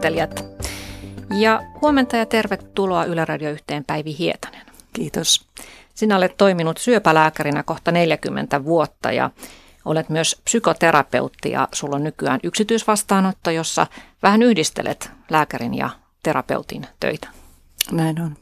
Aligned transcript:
kuuntelijat. 0.00 0.44
Ja 1.30 1.62
huomenta 1.80 2.16
ja 2.16 2.26
tervetuloa 2.26 3.04
Yle 3.04 3.24
Radio 3.24 3.50
yhteen 3.50 3.84
Päivi 3.84 4.16
Hietanen. 4.18 4.66
Kiitos. 4.92 5.46
Sinä 5.94 6.16
olet 6.16 6.36
toiminut 6.36 6.78
syöpälääkärinä 6.78 7.62
kohta 7.62 7.92
40 7.92 8.64
vuotta 8.64 9.12
ja 9.12 9.30
olet 9.84 10.08
myös 10.08 10.40
psykoterapeutti 10.44 11.50
ja 11.50 11.68
sulla 11.72 11.96
on 11.96 12.04
nykyään 12.04 12.40
yksityisvastaanotto, 12.42 13.50
jossa 13.50 13.86
vähän 14.22 14.42
yhdistelet 14.42 15.10
lääkärin 15.30 15.74
ja 15.74 15.90
terapeutin 16.22 16.86
töitä. 17.00 17.28
Näin 17.92 18.20
on. 18.20 18.36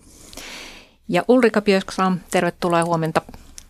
Ja 1.08 1.24
Ulrika 1.28 1.60
Björksam, 1.60 2.18
tervetuloa 2.30 2.84
huomenta. 2.84 3.22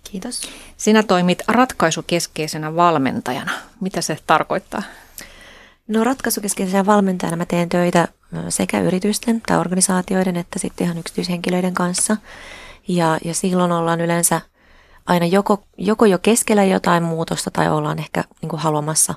Kiitos. 0.04 0.42
Sinä 0.76 1.02
toimit 1.02 1.42
ratkaisukeskeisenä 1.48 2.76
valmentajana. 2.76 3.52
Mitä 3.80 4.00
se 4.00 4.18
tarkoittaa? 4.26 4.82
No 5.88 6.04
ratkaisukeskeisenä 6.04 6.86
valmentajana 6.86 7.36
mä 7.36 7.44
teen 7.44 7.68
töitä 7.68 8.08
sekä 8.48 8.80
yritysten 8.80 9.42
tai 9.46 9.58
organisaatioiden 9.58 10.36
että 10.36 10.58
sitten 10.58 10.84
ihan 10.84 10.98
yksityishenkilöiden 10.98 11.74
kanssa. 11.74 12.16
Ja, 12.88 13.18
ja 13.24 13.34
silloin 13.34 13.72
ollaan 13.72 14.00
yleensä 14.00 14.40
aina 15.06 15.26
joko, 15.26 15.62
joko 15.78 16.06
jo 16.06 16.18
keskellä 16.18 16.64
jotain 16.64 17.02
muutosta 17.02 17.50
tai 17.50 17.68
ollaan 17.68 17.98
ehkä 17.98 18.24
niin 18.42 18.48
kuin 18.48 18.60
haluamassa 18.60 19.14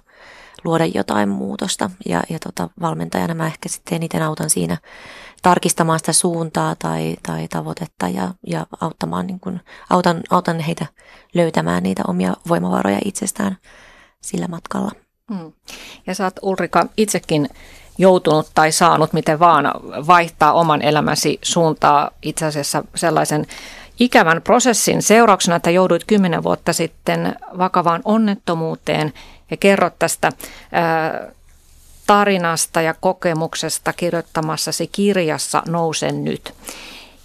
luoda 0.64 0.86
jotain 0.86 1.30
muutosta. 1.30 1.90
Ja, 2.06 2.24
ja 2.30 2.40
tota, 2.40 2.70
valmentajana 2.82 3.34
mä 3.34 3.48
ehkä 3.48 3.70
sitten 3.70 3.96
eniten 3.96 4.22
autan 4.22 4.50
siinä 4.50 4.78
tarkistamaan 5.42 6.00
sitä 6.00 6.14
suuntaa 6.14 6.76
tai, 6.76 7.16
tai 7.28 7.48
tavoitetta 7.48 8.08
ja, 8.08 8.34
ja 8.48 8.68
auttamaan, 8.82 9.28
niin 9.28 9.40
kuin, 9.40 9.62
autan, 9.90 10.22
autan 10.30 10.60
heitä 10.60 10.86
löytämään 11.34 11.84
niitä 11.84 12.04
omia 12.08 12.34
voimavaroja 12.50 13.00
itsestään 13.06 13.58
sillä 14.22 14.48
matkalla. 14.48 14.92
Hmm. 15.32 15.52
Ja 16.08 16.16
sä 16.16 16.24
oot 16.24 16.36
Ulrika 16.42 16.86
itsekin 16.98 17.50
joutunut 17.98 18.48
tai 18.56 18.72
saanut 18.72 19.14
miten 19.14 19.40
vaan 19.40 19.72
vaihtaa 20.08 20.54
oman 20.54 20.82
elämäsi 20.82 21.40
suuntaa 21.42 22.12
itse 22.22 22.46
asiassa 22.46 22.84
sellaisen 22.96 23.46
ikävän 24.00 24.42
prosessin 24.42 25.02
seurauksena, 25.02 25.56
että 25.56 25.70
jouduit 25.70 26.04
kymmenen 26.04 26.44
vuotta 26.44 26.74
sitten 26.74 27.36
vakavaan 27.58 28.02
onnettomuuteen 28.06 29.14
ja 29.52 29.58
kerrot 29.58 30.00
tästä 30.00 30.32
ää, 30.72 31.32
tarinasta 32.08 32.82
ja 32.82 32.94
kokemuksesta 33.00 33.94
kirjoittamassasi 33.94 34.88
kirjassa 34.88 35.64
Nousen 35.68 36.24
nyt. 36.24 36.54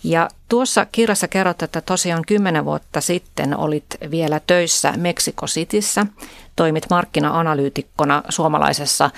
Ja 0.07 0.29
tuossa 0.49 0.87
kirjassa 0.93 1.29
kerrot, 1.29 1.63
että 1.63 1.81
tosiaan 1.81 2.25
kymmenen 2.27 2.65
vuotta 2.65 3.01
sitten 3.01 3.57
olit 3.57 3.85
vielä 4.11 4.41
töissä 4.47 4.93
Meksiko 4.97 5.47
Cityssä, 5.47 6.07
toimit 6.57 6.87
markkina-analyytikkona 6.91 8.23
suomalaisessa 8.29 9.11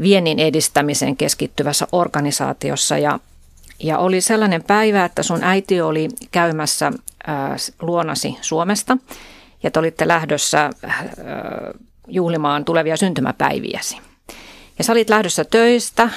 viennin 0.00 0.38
edistämiseen 0.38 1.16
keskittyvässä 1.16 1.86
organisaatiossa. 1.92 2.98
Ja, 2.98 3.20
ja 3.78 3.98
oli 3.98 4.20
sellainen 4.20 4.62
päivä, 4.62 5.04
että 5.04 5.22
sun 5.22 5.44
äiti 5.44 5.80
oli 5.80 6.08
käymässä 6.32 6.92
ää, 7.26 7.56
luonasi 7.82 8.36
Suomesta. 8.40 8.98
Ja 9.62 9.70
te 9.70 9.78
olitte 9.78 10.08
lähdössä 10.08 10.60
ää, 10.60 11.02
juhlimaan 12.08 12.64
tulevia 12.64 12.96
syntymäpäiviäsi. 12.96 13.98
Ja 14.78 14.84
sä 14.84 14.92
olit 14.92 15.10
lähdössä 15.10 15.44
töistä 15.44 16.10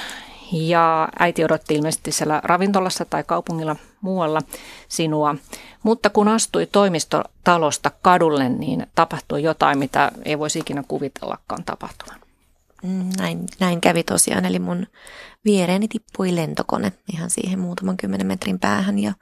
ja 0.52 1.08
äiti 1.18 1.44
odotti 1.44 1.74
ilmeisesti 1.74 2.12
siellä 2.12 2.40
ravintolassa 2.44 3.04
tai 3.04 3.24
kaupungilla 3.24 3.76
muualla 4.00 4.40
sinua. 4.88 5.34
Mutta 5.82 6.10
kun 6.10 6.28
astui 6.28 6.66
toimistotalosta 6.66 7.90
kadulle, 8.02 8.48
niin 8.48 8.86
tapahtui 8.94 9.42
jotain, 9.42 9.78
mitä 9.78 10.12
ei 10.24 10.38
voisi 10.38 10.58
ikinä 10.58 10.84
kuvitellakaan 10.88 11.64
tapahtuvan. 11.64 12.20
Mm, 12.82 13.10
näin, 13.18 13.44
näin 13.60 13.80
kävi 13.80 14.02
tosiaan, 14.02 14.44
eli 14.44 14.58
mun 14.58 14.86
viereeni 15.44 15.88
tippui 15.88 16.36
lentokone 16.36 16.92
ihan 17.12 17.30
siihen 17.30 17.58
muutaman 17.58 17.96
kymmenen 17.96 18.26
metrin 18.26 18.58
päähän 18.58 18.98
ja 18.98 19.12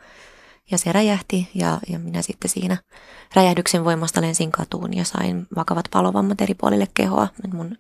ja 0.71 0.79
se 0.79 0.93
räjähti 0.93 1.49
ja, 1.55 1.79
ja 1.89 1.99
minä 1.99 2.23
sitten 2.23 2.51
siinä 2.51 2.77
räjähdyksen 3.35 3.85
voimasta 3.85 4.21
lensin 4.21 4.53
katuun 4.53 4.97
ja 4.97 5.05
sain 5.05 5.47
vakavat 5.57 5.89
palovammat 5.93 6.41
eri 6.41 6.55
puolille 6.55 6.89
kehoa. 6.95 7.29
Mun 7.53 7.77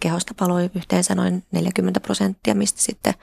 kehosta 0.00 0.34
paloi 0.34 0.70
yhteensä 0.74 1.14
noin 1.14 1.44
40 1.52 2.00
prosenttia, 2.00 2.54
mistä 2.54 2.82
sitten 2.82 3.14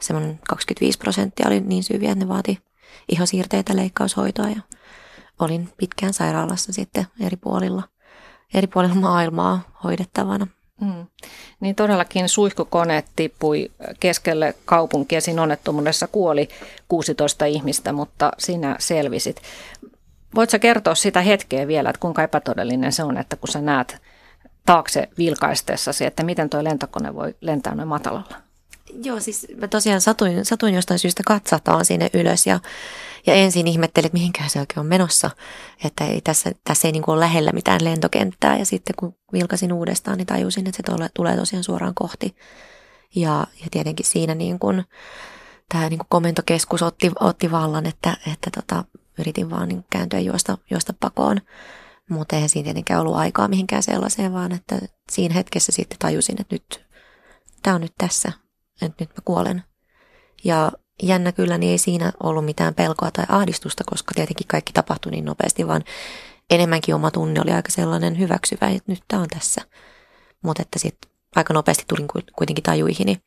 semmoinen 0.00 0.40
25 0.48 0.98
prosenttia 0.98 1.46
oli 1.46 1.60
niin 1.60 1.84
syviä, 1.84 2.12
että 2.12 2.24
ne 2.24 2.28
vaati 2.28 2.58
ihosiirteitä, 3.08 3.76
leikkaushoitoa 3.76 4.48
ja 4.48 4.60
olin 5.38 5.68
pitkään 5.76 6.12
sairaalassa 6.12 6.72
sitten 6.72 7.06
eri 7.20 7.36
puolilla, 7.36 7.82
eri 8.54 8.66
puolilla 8.66 8.94
maailmaa 8.94 9.78
hoidettavana. 9.84 10.46
Mm. 10.82 11.06
Niin 11.60 11.74
todellakin 11.74 12.28
suihkukone 12.28 13.04
tippui 13.16 13.70
keskelle 14.00 14.54
kaupunkia. 14.64 15.20
Siinä 15.20 15.42
onnettomuudessa 15.42 16.08
kuoli 16.08 16.48
16 16.88 17.44
ihmistä, 17.44 17.92
mutta 17.92 18.32
sinä 18.38 18.76
selvisit. 18.78 19.42
Voitko 20.34 20.58
kertoa 20.58 20.94
sitä 20.94 21.20
hetkeä 21.20 21.66
vielä, 21.66 21.90
että 21.90 22.00
kuinka 22.00 22.22
epätodellinen 22.22 22.92
se 22.92 23.02
on, 23.02 23.16
että 23.16 23.36
kun 23.36 23.48
sä 23.48 23.60
näet 23.60 23.96
taakse 24.66 25.08
vilkaistessasi, 25.18 26.04
että 26.04 26.22
miten 26.22 26.50
tuo 26.50 26.64
lentokone 26.64 27.14
voi 27.14 27.34
lentää 27.40 27.74
noin 27.74 27.88
matalalla? 27.88 28.51
Joo, 29.04 29.20
siis 29.20 29.46
mä 29.56 29.68
tosiaan 29.68 30.00
satuin, 30.00 30.44
satuin 30.44 30.74
jostain 30.74 30.98
syystä 30.98 31.22
katsataan 31.26 31.84
sinne 31.84 32.10
ylös 32.14 32.46
ja, 32.46 32.60
ja 33.26 33.34
ensin 33.34 33.66
ihmettelin, 33.66 34.06
että 34.06 34.18
mihinkään 34.18 34.50
se 34.50 34.60
oikein 34.60 34.78
on 34.78 34.86
menossa. 34.86 35.30
Että 35.84 36.06
ei, 36.06 36.20
tässä, 36.20 36.52
tässä 36.64 36.88
ei 36.88 36.92
niin 36.92 37.02
kuin 37.02 37.12
ole 37.12 37.20
lähellä 37.20 37.50
mitään 37.52 37.84
lentokenttää 37.84 38.58
ja 38.58 38.66
sitten 38.66 38.94
kun 38.98 39.16
vilkasin 39.32 39.72
uudestaan, 39.72 40.18
niin 40.18 40.26
tajusin, 40.26 40.66
että 40.66 40.76
se 40.76 40.82
tole, 40.82 41.10
tulee 41.14 41.36
tosiaan 41.36 41.64
suoraan 41.64 41.94
kohti. 41.94 42.36
Ja, 43.14 43.46
ja 43.60 43.66
tietenkin 43.70 44.06
siinä 44.06 44.34
niin 44.34 44.58
kuin, 44.58 44.84
tämä 45.68 45.88
niin 45.88 45.98
kuin 45.98 46.08
komentokeskus 46.08 46.82
otti, 46.82 47.10
otti 47.20 47.50
vallan, 47.50 47.86
että, 47.86 48.16
että 48.32 48.50
tota, 48.54 48.84
yritin 49.18 49.50
vaan 49.50 49.68
niin 49.68 49.84
kääntyä 49.90 50.20
juosta, 50.20 50.58
juosta 50.70 50.94
pakoon. 51.00 51.40
Mutta 52.10 52.36
eihän 52.36 52.48
siinä 52.48 52.64
tietenkään 52.64 53.00
ollut 53.00 53.16
aikaa 53.16 53.48
mihinkään 53.48 53.82
sellaiseen, 53.82 54.32
vaan 54.32 54.52
että 54.52 54.78
siinä 55.12 55.34
hetkessä 55.34 55.72
sitten 55.72 55.98
tajusin, 55.98 56.40
että 56.40 56.54
nyt 56.54 56.84
tämä 57.62 57.74
on 57.74 57.80
nyt 57.80 57.94
tässä 57.98 58.32
että 58.84 59.04
nyt 59.04 59.10
mä 59.10 59.22
kuolen. 59.24 59.62
Ja 60.44 60.72
jännä 61.02 61.32
kyllä, 61.32 61.58
niin 61.58 61.70
ei 61.70 61.78
siinä 61.78 62.12
ollut 62.22 62.44
mitään 62.44 62.74
pelkoa 62.74 63.10
tai 63.10 63.24
ahdistusta, 63.28 63.84
koska 63.86 64.14
tietenkin 64.14 64.46
kaikki 64.46 64.72
tapahtui 64.72 65.12
niin 65.12 65.24
nopeasti, 65.24 65.66
vaan 65.66 65.84
enemmänkin 66.50 66.94
oma 66.94 67.10
tunne 67.10 67.40
oli 67.40 67.52
aika 67.52 67.70
sellainen 67.70 68.18
hyväksyvä, 68.18 68.68
että 68.68 68.92
nyt 68.92 69.02
tämä 69.08 69.22
on 69.22 69.28
tässä. 69.28 69.62
Mutta 70.42 70.62
että 70.62 70.78
sitten 70.78 71.10
aika 71.36 71.54
nopeasti 71.54 71.84
tulin 71.88 72.08
kuitenkin 72.36 72.64
tajuihini 72.64 73.18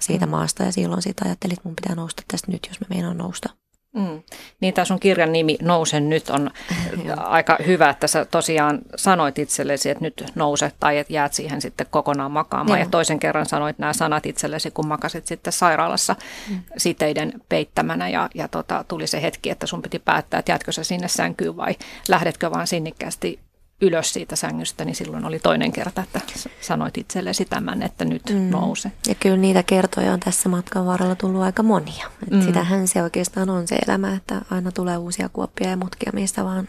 siitä 0.00 0.26
mm. 0.26 0.30
maasta 0.30 0.62
ja 0.62 0.72
silloin 0.72 1.02
sitten 1.02 1.26
ajattelin, 1.26 1.52
että 1.52 1.68
mun 1.68 1.76
pitää 1.76 1.94
nousta 1.94 2.22
tästä 2.28 2.52
nyt, 2.52 2.66
jos 2.68 2.80
mä 2.80 2.86
meinaan 2.90 3.18
nousta. 3.18 3.48
Mm. 3.96 4.22
Niin 4.60 4.74
tämä 4.74 4.84
sun 4.84 5.00
kirjan 5.00 5.32
nimi 5.32 5.56
Nousen 5.62 6.08
nyt 6.08 6.30
on 6.30 6.50
aika 7.16 7.58
hyvä, 7.66 7.90
että 7.90 8.06
sä 8.06 8.24
tosiaan 8.24 8.78
sanoit 8.96 9.38
itsellesi, 9.38 9.90
että 9.90 10.04
nyt 10.04 10.24
nouse 10.34 10.72
tai 10.80 10.98
että 10.98 11.12
jäät 11.12 11.32
siihen 11.32 11.60
sitten 11.60 11.86
kokonaan 11.90 12.30
makaamaan. 12.30 12.78
Joo. 12.78 12.86
Ja 12.86 12.90
toisen 12.90 13.18
kerran 13.18 13.46
sanoit 13.46 13.78
nämä 13.78 13.92
sanat 13.92 14.26
itsellesi, 14.26 14.70
kun 14.70 14.86
makasit 14.88 15.26
sitten 15.26 15.52
sairaalassa 15.52 16.16
mm. 16.50 16.62
siteiden 16.76 17.32
peittämänä 17.48 18.08
ja, 18.08 18.28
ja 18.34 18.48
tota, 18.48 18.84
tuli 18.88 19.06
se 19.06 19.22
hetki, 19.22 19.50
että 19.50 19.66
sun 19.66 19.82
piti 19.82 19.98
päättää, 19.98 20.38
että 20.38 20.52
jäätkö 20.52 20.72
sä 20.72 20.84
sinne 20.84 21.08
sänkyyn 21.08 21.56
vai 21.56 21.74
lähdetkö 22.08 22.50
vaan 22.50 22.66
sinnikkäästi 22.66 23.45
ylös 23.80 24.12
siitä 24.12 24.36
sängystä, 24.36 24.84
niin 24.84 24.94
silloin 24.94 25.24
oli 25.24 25.38
toinen 25.38 25.72
kerta, 25.72 26.02
että 26.02 26.20
sanoit 26.60 26.98
itsellesi 26.98 27.44
tämän, 27.44 27.82
että 27.82 28.04
nyt 28.04 28.22
mm. 28.30 28.50
nouse. 28.50 28.92
Ja 29.08 29.14
kyllä 29.14 29.36
niitä 29.36 29.62
kertoja 29.62 30.12
on 30.12 30.20
tässä 30.20 30.48
matkan 30.48 30.86
varrella 30.86 31.14
tullut 31.14 31.42
aika 31.42 31.62
monia. 31.62 32.10
mm. 32.30 32.42
Sitähän 32.42 32.88
se 32.88 33.02
oikeastaan 33.02 33.50
on 33.50 33.68
se 33.68 33.76
elämä, 33.86 34.14
että 34.14 34.42
aina 34.50 34.72
tulee 34.72 34.96
uusia 34.96 35.28
kuoppia 35.28 35.70
ja 35.70 35.76
mutkia, 35.76 36.12
mistä 36.14 36.44
vaan 36.44 36.66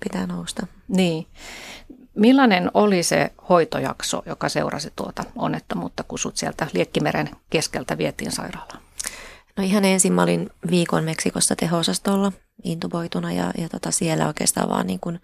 pitää 0.00 0.26
nousta. 0.26 0.66
Niin. 0.88 1.26
Millainen 2.14 2.70
oli 2.74 3.02
se 3.02 3.32
hoitojakso, 3.48 4.22
joka 4.26 4.48
seurasi 4.48 4.92
tuota 4.96 5.24
onnettomuutta, 5.36 6.02
kun 6.02 6.18
sut 6.18 6.36
sieltä 6.36 6.66
Liekkimeren 6.72 7.30
keskeltä 7.50 7.98
vietiin 7.98 8.32
sairaalaan? 8.32 8.82
No 9.56 9.64
ihan 9.64 9.84
ensin 9.84 10.12
mä 10.12 10.22
olin 10.22 10.50
viikon 10.70 11.04
Meksikossa 11.04 11.56
teho-osastolla 11.56 12.32
intuboituna 12.64 13.32
ja, 13.32 13.52
ja 13.58 13.68
tota 13.68 13.90
siellä 13.90 14.26
oikeastaan 14.26 14.68
vaan 14.68 14.86
niin 14.86 15.00
kuin 15.00 15.20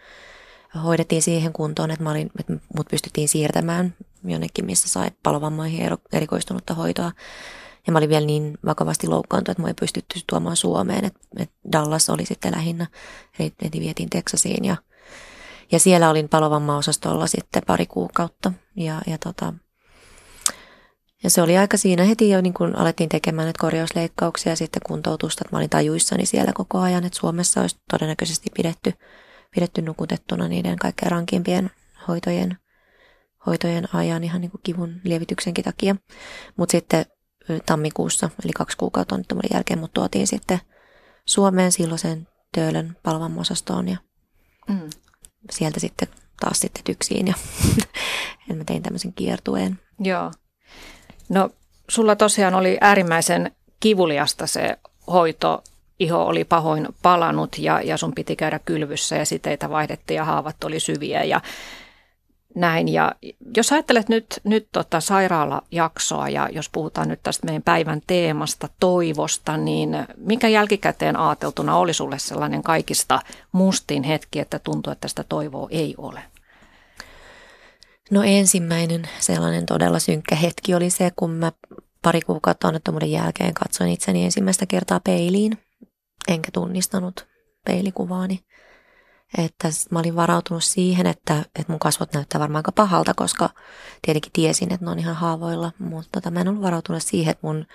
hoidettiin 0.78 1.22
siihen 1.22 1.52
kuntoon, 1.52 1.90
että, 1.90 2.02
mä 2.04 2.10
olin, 2.10 2.30
että 2.40 2.52
mut 2.76 2.88
pystyttiin 2.90 3.28
siirtämään 3.28 3.94
jonnekin, 4.24 4.66
missä 4.66 4.88
sai 4.88 5.10
palovammoihin 5.22 5.90
erikoistunutta 6.12 6.74
hoitoa. 6.74 7.12
Ja 7.86 7.92
mä 7.92 7.98
olin 7.98 8.08
vielä 8.08 8.26
niin 8.26 8.58
vakavasti 8.64 9.06
loukkaantunut, 9.06 9.54
että 9.54 9.62
mä 9.62 9.68
ei 9.68 9.74
pystytty 9.74 10.20
tuomaan 10.26 10.56
Suomeen, 10.56 11.04
että, 11.04 11.20
että 11.38 11.54
Dallas 11.72 12.10
oli 12.10 12.26
sitten 12.26 12.52
lähinnä, 12.52 12.86
eli 13.38 13.80
vietiin 13.80 14.10
Teksasiin 14.10 14.64
ja, 14.64 14.76
ja 15.72 15.78
siellä 15.78 16.10
olin 16.10 16.28
palovammaosastolla 16.28 17.26
sitten 17.26 17.62
pari 17.66 17.86
kuukautta 17.86 18.52
ja, 18.76 19.02
ja 19.06 19.18
tota, 19.18 19.54
ja 21.22 21.30
se 21.30 21.42
oli 21.42 21.58
aika 21.58 21.76
siinä 21.76 22.04
heti 22.04 22.30
jo, 22.30 22.40
niin 22.40 22.54
kun 22.54 22.76
alettiin 22.76 23.08
tekemään 23.08 23.46
näitä 23.46 23.60
korjausleikkauksia 23.60 24.52
ja 24.52 24.56
sitten 24.56 24.82
kuntoutusta, 24.86 25.42
että 25.44 25.56
mä 25.56 25.58
olin 25.58 25.70
tajuissani 25.70 26.26
siellä 26.26 26.52
koko 26.52 26.78
ajan, 26.78 27.04
että 27.04 27.18
Suomessa 27.18 27.60
olisi 27.60 27.76
todennäköisesti 27.90 28.50
pidetty– 28.56 28.92
pidetty 29.58 29.82
nukutettuna 29.82 30.48
niiden 30.48 30.76
kaikkein 30.76 31.12
rankimpien 31.12 31.70
hoitojen, 32.08 32.58
hoitojen 33.46 33.94
ajan 33.94 34.24
ihan 34.24 34.40
niin 34.40 34.50
kuin 34.50 34.60
kivun 34.62 35.00
lievityksenkin 35.04 35.64
takia. 35.64 35.96
Mutta 36.56 36.72
sitten 36.72 37.06
tammikuussa, 37.66 38.30
eli 38.44 38.52
kaksi 38.52 38.76
kuukautta 38.76 39.14
onnettomuuden 39.14 39.50
jälkeen, 39.52 39.78
mut 39.78 39.92
tuotiin 39.92 40.26
sitten 40.26 40.60
Suomeen 41.26 41.72
silloisen 41.72 42.28
Töölön 42.54 42.96
palvamosastoon 43.02 43.88
ja 43.88 43.96
mm. 44.68 44.90
sieltä 45.50 45.80
sitten 45.80 46.08
taas 46.40 46.60
sitten 46.60 46.84
tyksiin 46.84 47.26
ja 47.26 47.34
mä 48.56 48.64
tein 48.64 48.82
tämmöisen 48.82 49.12
kiertueen. 49.12 49.80
Joo. 50.00 50.32
No 51.28 51.50
sulla 51.88 52.16
tosiaan 52.16 52.54
oli 52.54 52.78
äärimmäisen 52.80 53.52
kivuliasta 53.80 54.46
se 54.46 54.78
hoito. 55.06 55.62
Iho 56.00 56.24
oli 56.24 56.44
pahoin 56.44 56.88
palanut 57.02 57.58
ja, 57.58 57.80
ja 57.80 57.96
sun 57.96 58.14
piti 58.14 58.36
käydä 58.36 58.58
kylvyssä 58.58 59.16
ja 59.16 59.24
siteitä 59.24 59.70
vaihdettiin 59.70 60.16
ja 60.16 60.24
haavat 60.24 60.64
oli 60.64 60.80
syviä 60.80 61.24
ja 61.24 61.40
näin. 62.54 62.88
Ja 62.88 63.12
jos 63.56 63.72
ajattelet 63.72 64.08
nyt, 64.08 64.40
nyt 64.44 64.68
tota 64.72 65.00
sairaalajaksoa 65.00 66.28
ja 66.28 66.48
jos 66.52 66.68
puhutaan 66.68 67.08
nyt 67.08 67.20
tästä 67.22 67.46
meidän 67.46 67.62
päivän 67.62 68.00
teemasta, 68.06 68.68
toivosta, 68.80 69.56
niin 69.56 69.90
mikä 70.16 70.48
jälkikäteen 70.48 71.16
ajateltuna 71.16 71.76
oli 71.76 71.94
sulle 71.94 72.18
sellainen 72.18 72.62
kaikista 72.62 73.20
mustin 73.52 74.02
hetki, 74.02 74.38
että 74.38 74.58
tuntuu, 74.58 74.92
että 74.92 75.08
sitä 75.08 75.24
toivoa 75.28 75.68
ei 75.70 75.94
ole? 75.98 76.22
No 78.10 78.22
ensimmäinen 78.22 79.08
sellainen 79.18 79.66
todella 79.66 79.98
synkkä 79.98 80.34
hetki 80.34 80.74
oli 80.74 80.90
se, 80.90 81.10
kun 81.16 81.30
mä 81.30 81.52
pari 82.02 82.20
kuukautta 82.20 82.68
onnettomuuden 82.68 83.10
jälkeen 83.10 83.54
katsoin 83.54 83.90
itseni 83.90 84.24
ensimmäistä 84.24 84.66
kertaa 84.66 85.00
peiliin, 85.00 85.58
enkä 86.28 86.50
tunnistanut 86.52 87.26
peilikuvaani. 87.64 88.40
Että 89.38 89.68
mä 89.90 89.98
olin 89.98 90.16
varautunut 90.16 90.64
siihen, 90.64 91.06
että, 91.06 91.38
että 91.38 91.72
mun 91.72 91.78
kasvot 91.78 92.14
näyttää 92.14 92.40
varmaan 92.40 92.58
aika 92.58 92.72
pahalta, 92.72 93.14
koska 93.14 93.50
tietenkin 94.02 94.32
tiesin, 94.32 94.72
että 94.72 94.84
ne 94.84 94.90
on 94.90 94.98
ihan 94.98 95.16
haavoilla, 95.16 95.72
mutta 95.78 96.08
tota, 96.12 96.30
mä 96.30 96.40
en 96.40 96.48
ollut 96.48 96.62
varautunut 96.62 97.02
siihen, 97.02 97.30
että 97.30 97.46
mun 97.46 97.66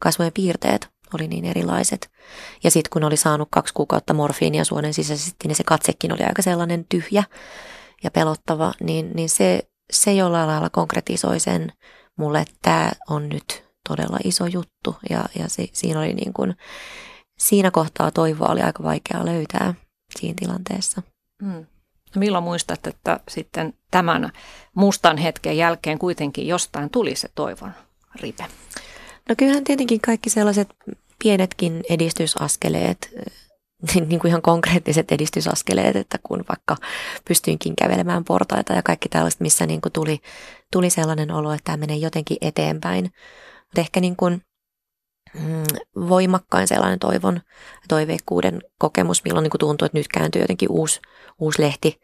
kasvojen 0.00 0.32
piirteet 0.32 0.88
oli 1.14 1.28
niin 1.28 1.44
erilaiset. 1.44 2.10
Ja 2.64 2.70
sitten 2.70 2.90
kun 2.90 3.04
oli 3.04 3.16
saanut 3.16 3.48
kaksi 3.50 3.74
kuukautta 3.74 4.14
morfiinia 4.14 4.64
suonen 4.64 4.94
sisäisesti, 4.94 5.48
niin 5.48 5.56
se 5.56 5.64
katsekin 5.64 6.12
oli 6.12 6.22
aika 6.22 6.42
sellainen 6.42 6.86
tyhjä 6.88 7.24
ja 8.02 8.10
pelottava, 8.10 8.72
niin, 8.80 9.10
niin 9.14 9.28
se, 9.28 9.68
se 9.92 10.12
jollain 10.12 10.48
lailla 10.48 10.70
konkretisoi 10.70 11.40
sen 11.40 11.72
mulle, 12.16 12.40
että 12.40 12.54
tämä 12.62 12.90
on 13.08 13.28
nyt 13.28 13.64
todella 13.88 14.18
iso 14.24 14.46
juttu. 14.46 14.96
Ja, 15.10 15.24
ja 15.38 15.48
se, 15.48 15.68
siinä 15.72 16.00
oli 16.00 16.14
niin 16.14 16.32
kuin, 16.32 16.54
siinä 17.40 17.70
kohtaa 17.70 18.10
toivoa 18.10 18.48
oli 18.48 18.60
aika 18.60 18.82
vaikea 18.82 19.24
löytää 19.24 19.74
siinä 20.18 20.34
tilanteessa. 20.38 21.02
Hmm. 21.42 21.66
No 22.14 22.18
milloin 22.18 22.44
muistat, 22.44 22.86
että 22.86 23.20
sitten 23.28 23.74
tämän 23.90 24.32
mustan 24.74 25.16
hetken 25.16 25.56
jälkeen 25.56 25.98
kuitenkin 25.98 26.46
jostain 26.46 26.90
tuli 26.90 27.16
se 27.16 27.28
toivon 27.34 27.72
ripe? 28.14 28.44
No 29.28 29.34
kyllähän 29.38 29.64
tietenkin 29.64 30.00
kaikki 30.00 30.30
sellaiset 30.30 30.68
pienetkin 31.22 31.82
edistysaskeleet, 31.90 33.14
niin 33.94 34.20
kuin 34.20 34.28
ihan 34.28 34.42
konkreettiset 34.42 35.12
edistysaskeleet, 35.12 35.96
että 35.96 36.18
kun 36.22 36.44
vaikka 36.48 36.76
pystyinkin 37.28 37.76
kävelemään 37.76 38.24
portaita 38.24 38.72
ja 38.72 38.82
kaikki 38.82 39.08
tällaista, 39.08 39.42
missä 39.42 39.66
niin 39.66 39.80
kuin 39.80 39.92
tuli, 39.92 40.20
tuli 40.72 40.90
sellainen 40.90 41.30
olo, 41.30 41.52
että 41.52 41.64
tämä 41.64 41.76
menee 41.76 41.96
jotenkin 41.96 42.36
eteenpäin. 42.40 43.04
Mutta 43.66 43.80
ehkä 43.80 44.00
niin 44.00 44.16
kuin 44.16 44.42
Mm, 44.44 44.49
voimakkain 46.08 46.68
sellainen 46.68 46.98
toivon, 46.98 47.40
toiveikkuuden 47.88 48.62
kokemus, 48.78 49.24
milloin 49.24 49.42
niin 49.42 49.50
kuin 49.50 49.58
tuntui, 49.58 49.86
että 49.86 49.98
nyt 49.98 50.08
kääntyy 50.08 50.42
jotenkin 50.42 50.70
uusi, 50.70 51.00
uusi 51.38 51.62
lehti. 51.62 52.00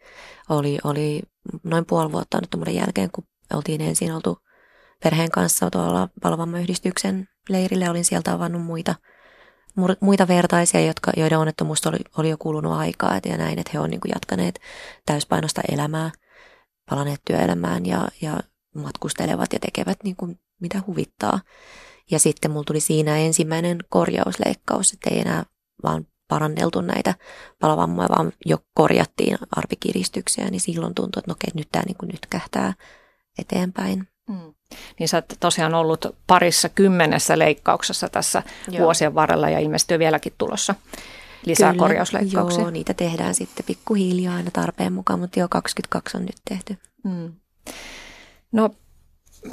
Oli, 0.49 0.77
oli 0.83 1.21
noin 1.63 1.85
puoli 1.85 2.11
vuotta 2.11 2.37
onnettomuuden 2.37 2.75
jälkeen, 2.75 3.11
kun 3.11 3.23
oltiin 3.53 3.81
ensin 3.81 4.13
oltu 4.13 4.37
perheen 5.03 5.31
kanssa 5.31 5.69
tuolla 5.69 6.09
Palvammayhdistyksen 6.21 7.27
leirille. 7.49 7.89
Olin 7.89 8.05
sieltä 8.05 8.33
avannut 8.33 8.61
muita, 8.61 8.95
muita 9.99 10.27
vertaisia, 10.27 10.81
jotka, 10.81 11.11
joiden 11.17 11.39
onnettomuus 11.39 11.87
oli, 11.87 11.97
oli 12.17 12.29
jo 12.29 12.37
kulunut 12.37 12.73
aikaa 12.73 13.15
et, 13.15 13.25
ja 13.25 13.37
näin, 13.37 13.59
että 13.59 13.71
he 13.73 13.79
on 13.79 13.89
niin 13.89 14.01
kuin 14.01 14.11
jatkaneet 14.15 14.59
täyspainosta 15.05 15.61
elämää, 15.71 16.11
palaneet 16.89 17.21
työelämään 17.25 17.85
ja, 17.85 18.07
ja 18.21 18.39
matkustelevat 18.75 19.53
ja 19.53 19.59
tekevät 19.59 19.97
niin 20.03 20.15
kuin 20.15 20.39
mitä 20.61 20.81
huvittaa. 20.87 21.39
Ja 22.11 22.19
sitten 22.19 22.51
mulla 22.51 22.63
tuli 22.63 22.79
siinä 22.79 23.17
ensimmäinen 23.17 23.77
korjausleikkaus, 23.89 24.93
että 24.93 25.09
ei 25.09 25.19
enää 25.19 25.43
vaan 25.83 26.07
paranneltu 26.27 26.81
näitä 26.81 27.15
palovammoja, 27.59 28.09
vaan 28.17 28.31
jo 28.45 28.57
korjattiin 28.73 29.37
arpikiristyksiä, 29.55 30.49
niin 30.49 30.61
silloin 30.61 30.95
tuntui, 30.95 31.19
että 31.19 31.31
no 31.31 31.33
okei, 31.33 31.51
nyt 31.53 31.67
tämä 31.71 31.83
niin 31.85 31.97
kuin 31.97 32.09
nyt 32.09 32.25
kähtää 32.29 32.73
eteenpäin. 33.39 34.07
Mm. 34.29 34.53
Niin 34.99 35.09
sä 35.09 35.17
oot 35.17 35.33
tosiaan 35.39 35.75
ollut 35.75 36.05
parissa 36.27 36.69
kymmenessä 36.69 37.39
leikkauksessa 37.39 38.09
tässä 38.09 38.43
joo. 38.67 38.83
vuosien 38.83 39.15
varrella 39.15 39.49
ja 39.49 39.59
ilmestyy 39.59 39.99
vieläkin 39.99 40.33
tulossa 40.37 40.75
lisää 41.45 41.71
Kyllä, 41.71 41.83
korjausleikkauksia. 41.83 42.61
Joo, 42.61 42.69
niitä 42.69 42.93
tehdään 42.93 43.35
sitten 43.35 43.65
pikkuhiljaa 43.65 44.35
aina 44.35 44.51
tarpeen 44.51 44.93
mukaan, 44.93 45.19
mutta 45.19 45.39
jo 45.39 45.47
22 45.49 46.17
on 46.17 46.25
nyt 46.25 46.35
tehty. 46.49 46.77
Mm. 47.03 47.33
No 48.51 48.69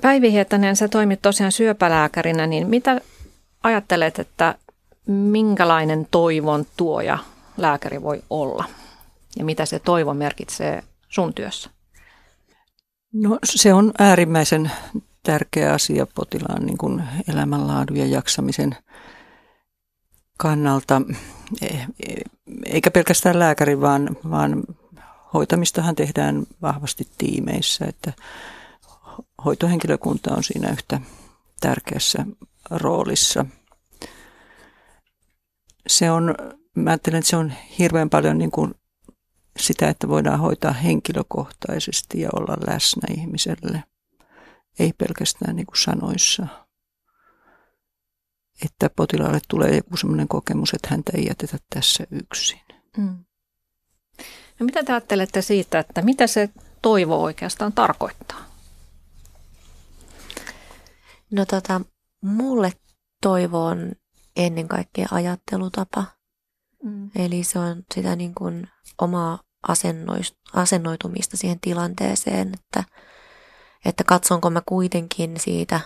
Päivi 0.02 0.32
Hietanen, 0.32 0.76
sä 0.76 0.88
toimit 0.88 1.22
tosiaan 1.22 1.52
syöpälääkärinä, 1.52 2.46
niin 2.46 2.66
mitä 2.66 3.00
ajattelet, 3.62 4.18
että 4.18 4.54
minkälainen 5.06 6.08
toivon 6.10 6.66
tuoja 6.76 7.18
lääkäri 7.56 8.02
voi 8.02 8.22
olla? 8.30 8.64
Ja 9.36 9.44
mitä 9.44 9.66
se 9.66 9.78
toivo 9.78 10.14
merkitsee 10.14 10.82
sun 11.08 11.34
työssä? 11.34 11.70
No 13.12 13.38
se 13.44 13.74
on 13.74 13.92
äärimmäisen 13.98 14.70
tärkeä 15.22 15.72
asia 15.72 16.06
potilaan 16.14 16.66
niin 16.66 16.78
kuin 16.78 17.02
elämänlaadun 17.28 17.96
ja 17.96 18.06
jaksamisen 18.06 18.76
kannalta. 20.38 21.02
Eikä 22.66 22.90
pelkästään 22.90 23.38
lääkäri, 23.38 23.80
vaan, 23.80 24.16
vaan 24.30 24.62
hoitamistahan 25.34 25.94
tehdään 25.94 26.46
vahvasti 26.62 27.06
tiimeissä, 27.18 27.84
että 27.84 28.12
hoitohenkilökunta 29.44 30.34
on 30.34 30.44
siinä 30.44 30.70
yhtä 30.70 31.00
tärkeässä 31.60 32.26
roolissa. 32.70 33.46
Se 35.86 36.10
on, 36.10 36.34
mä 36.74 36.90
ajattelen, 36.90 37.18
että 37.18 37.30
se 37.30 37.36
on 37.36 37.52
hirveän 37.78 38.10
paljon 38.10 38.38
niin 38.38 38.50
kuin 38.50 38.74
sitä, 39.58 39.88
että 39.88 40.08
voidaan 40.08 40.40
hoitaa 40.40 40.72
henkilökohtaisesti 40.72 42.20
ja 42.20 42.28
olla 42.32 42.56
läsnä 42.66 43.14
ihmiselle. 43.16 43.84
Ei 44.78 44.92
pelkästään 44.92 45.56
niin 45.56 45.66
kuin 45.66 45.78
sanoissa. 45.78 46.46
Että 48.64 48.90
potilaalle 48.96 49.40
tulee 49.48 49.76
joku 49.76 49.96
sellainen 49.96 50.28
kokemus, 50.28 50.74
että 50.74 50.88
häntä 50.90 51.12
ei 51.14 51.26
jätetä 51.26 51.58
tässä 51.70 52.06
yksin. 52.10 52.60
Mm. 52.96 53.24
No 54.58 54.66
mitä 54.66 54.84
te 54.84 54.92
ajattelette 54.92 55.42
siitä, 55.42 55.78
että 55.78 56.02
mitä 56.02 56.26
se 56.26 56.50
toivo 56.82 57.22
oikeastaan 57.22 57.72
tarkoittaa? 57.72 58.53
No 61.34 61.44
tota, 61.46 61.80
mulle 62.22 62.72
toivo 63.22 63.64
on 63.64 63.92
ennen 64.36 64.68
kaikkea 64.68 65.08
ajattelutapa. 65.10 66.04
Mm. 66.82 67.10
Eli 67.16 67.44
se 67.44 67.58
on 67.58 67.82
sitä 67.94 68.16
niin 68.16 68.34
kuin 68.34 68.68
omaa 68.98 69.38
asennoitumista 70.52 71.36
siihen 71.36 71.60
tilanteeseen, 71.60 72.52
että, 72.54 72.84
että 73.84 74.04
katsonko 74.04 74.50
mä 74.50 74.62
kuitenkin 74.66 75.40
siitä 75.40 75.80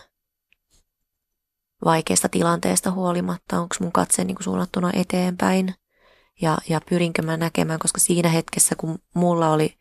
vaikeasta 1.85 2.29
tilanteesta 2.29 2.91
huolimatta, 2.91 3.61
onko 3.61 3.77
mun 3.81 3.93
katse 3.93 4.25
niin 4.25 4.35
kuin 4.35 4.45
suunnattuna 4.45 4.91
eteenpäin 4.93 5.75
ja, 6.43 6.59
ja 6.69 6.81
pyrinkö 6.89 7.23
mä 7.23 7.37
näkemään, 7.37 7.79
koska 7.79 8.01
siinä 8.01 8.29
hetkessä, 8.29 8.75
kun 8.77 8.99
mulla 9.15 9.53
oli 9.53 9.79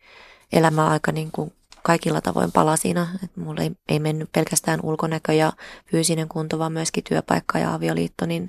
elämä 0.52 0.86
aika 0.86 1.12
niin 1.12 1.30
kuin 1.32 1.52
kaikilla 1.82 2.20
tavoin 2.20 2.52
palasina. 2.52 3.06
Että 3.24 3.40
mulla 3.40 3.62
ei, 3.62 3.70
ei 3.88 3.98
mennyt 3.98 4.32
pelkästään 4.32 4.80
ulkonäkö 4.82 5.32
ja 5.32 5.52
fyysinen 5.90 6.28
kunto, 6.28 6.58
vaan 6.58 6.72
myöskin 6.72 7.04
työpaikka 7.04 7.58
ja 7.58 7.74
avioliitto. 7.74 8.26
Niin, 8.26 8.48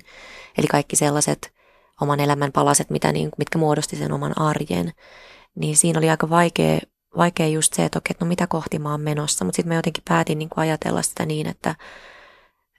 eli 0.58 0.66
kaikki 0.66 0.96
sellaiset 0.96 1.52
oman 2.00 2.20
elämän 2.20 2.52
palaset, 2.52 2.90
mitä 2.90 3.12
niin, 3.12 3.30
mitkä 3.38 3.58
muodosti 3.58 3.96
sen 3.96 4.12
oman 4.12 4.40
arjen. 4.40 4.92
Niin 5.56 5.76
siinä 5.76 5.98
oli 5.98 6.10
aika 6.10 6.30
vaikea, 6.30 6.78
vaikea 7.16 7.48
just 7.48 7.74
se, 7.74 7.84
että 7.84 7.98
okei, 7.98 8.16
no 8.20 8.26
mitä 8.26 8.46
kohti 8.46 8.78
mä 8.78 8.90
oon 8.90 9.00
menossa. 9.00 9.44
Mutta 9.44 9.56
sitten 9.56 9.68
mä 9.68 9.78
jotenkin 9.78 10.04
päätin 10.08 10.38
niin 10.38 10.48
kuin 10.48 10.62
ajatella 10.62 11.02
sitä 11.02 11.26
niin, 11.26 11.46
että, 11.46 11.74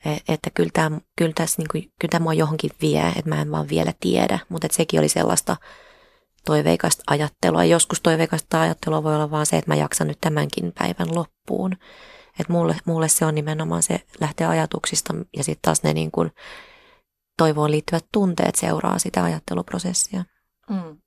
e, 0.06 0.12
että 0.28 0.50
kyllä 0.54 0.70
tämä, 0.74 1.00
kyllä, 1.18 1.34
tässä, 1.36 1.62
niin 1.62 1.68
kuin, 1.72 1.84
kyllä 1.84 2.12
tämä 2.12 2.24
mua 2.24 2.34
johonkin 2.34 2.72
vie, 2.82 3.08
että 3.08 3.30
mä 3.30 3.42
en 3.42 3.52
vaan 3.52 3.70
vielä 3.70 3.94
tiedä. 4.00 4.40
Mutta 4.50 4.68
sekin 4.72 5.00
oli 5.00 5.10
sellaista 5.10 5.58
toiveikasta 6.46 7.04
ajattelua. 7.08 7.64
Joskus 7.64 8.02
toiveikasta 8.02 8.62
ajattelua 8.62 9.04
voi 9.04 9.16
olla 9.16 9.32
vaan 9.32 9.46
se, 9.46 9.58
että 9.58 9.72
mä 9.72 9.76
jaksan 9.76 10.08
nyt 10.08 10.18
tämänkin 10.22 10.72
päivän 10.80 11.16
loppuun. 11.16 11.78
Et 12.40 12.50
mulle, 12.50 12.78
mulle 12.86 13.10
se 13.10 13.26
on 13.26 13.36
nimenomaan 13.36 13.84
se 13.84 14.02
lähtee 14.20 14.48
ajatuksista 14.48 15.14
ja 15.38 15.44
sitten 15.44 15.62
taas 15.62 15.84
ne 15.84 15.94
niin 15.94 16.12
kuin 16.12 16.32
toivoon 17.38 17.72
liittyvät 17.72 18.06
tunteet 18.12 18.56
seuraa 18.56 19.00
sitä 19.00 19.24
ajatteluprosessia. 19.24 20.24
Mm. 20.70 20.98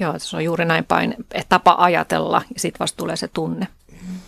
Joo, 0.00 0.14
se 0.18 0.36
on 0.36 0.44
juuri 0.44 0.64
näin 0.64 0.84
päin, 0.84 1.14
että 1.32 1.48
tapa 1.48 1.76
ajatella 1.78 2.42
ja 2.54 2.60
sitten 2.60 2.78
vasta 2.78 2.96
tulee 2.96 3.16
se 3.16 3.28
tunne. 3.28 3.68
Mm. 3.92 4.20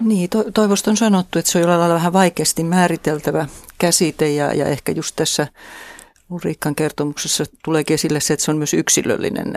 Niin, 0.00 0.30
to, 0.30 0.44
toivosta 0.54 0.90
on 0.90 0.96
sanottu, 0.96 1.38
että 1.38 1.50
se 1.50 1.58
on 1.58 1.62
jollain 1.62 1.80
lailla 1.80 1.94
vähän 1.94 2.12
vaikeasti 2.12 2.64
määriteltävä 2.64 3.46
käsite 3.78 4.30
ja, 4.30 4.54
ja 4.54 4.66
ehkä 4.66 4.92
just 4.92 5.16
tässä 5.16 5.46
Ulriikkan 6.30 6.74
kertomuksessa 6.74 7.44
tulee 7.64 7.84
esille 7.90 8.20
se, 8.20 8.34
että 8.34 8.44
se 8.44 8.50
on 8.50 8.56
myös 8.56 8.74
yksilöllinen, 8.74 9.54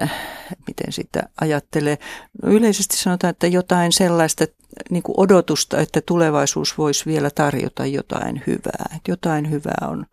miten 0.67 0.93
sitä 0.93 1.23
ajattelee. 1.41 1.97
No 2.43 2.51
yleisesti 2.51 2.97
sanotaan, 2.97 3.31
että 3.31 3.47
jotain 3.47 3.91
sellaista 3.91 4.45
niin 4.89 5.03
kuin 5.03 5.15
odotusta, 5.17 5.79
että 5.79 6.01
tulevaisuus 6.01 6.77
voisi 6.77 7.05
vielä 7.05 7.29
tarjota 7.29 7.85
jotain 7.85 8.43
hyvää. 8.47 8.85
Että 8.95 9.11
jotain 9.11 9.51
hyvää 9.51 9.87
on 9.87 10.05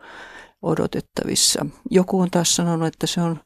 odotettavissa. 0.62 1.66
Joku 1.90 2.20
on 2.20 2.30
taas 2.30 2.56
sanonut, 2.56 2.88
että 2.88 3.06
se 3.06 3.20
on, 3.20 3.40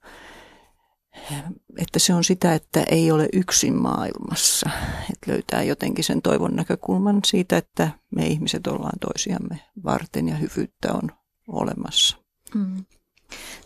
että 1.79 1.99
se 1.99 2.15
on 2.15 2.25
sitä, 2.25 2.55
että 2.55 2.83
ei 2.91 3.11
ole 3.11 3.29
yksin 3.33 3.75
maailmassa. 3.75 4.71
Että 5.13 5.31
löytää 5.31 5.63
jotenkin 5.63 6.05
sen 6.05 6.23
toivon 6.23 6.57
näkökulman 6.57 7.21
siitä, 7.25 7.57
että 7.57 7.91
me 8.17 8.27
ihmiset 8.27 8.67
ollaan 8.67 8.99
toisiamme 9.01 9.61
varten 9.85 10.29
ja 10.29 10.35
hyvyyttä 10.35 10.93
on 10.93 11.11
olemassa. 11.49 12.17
Mm. 12.55 12.85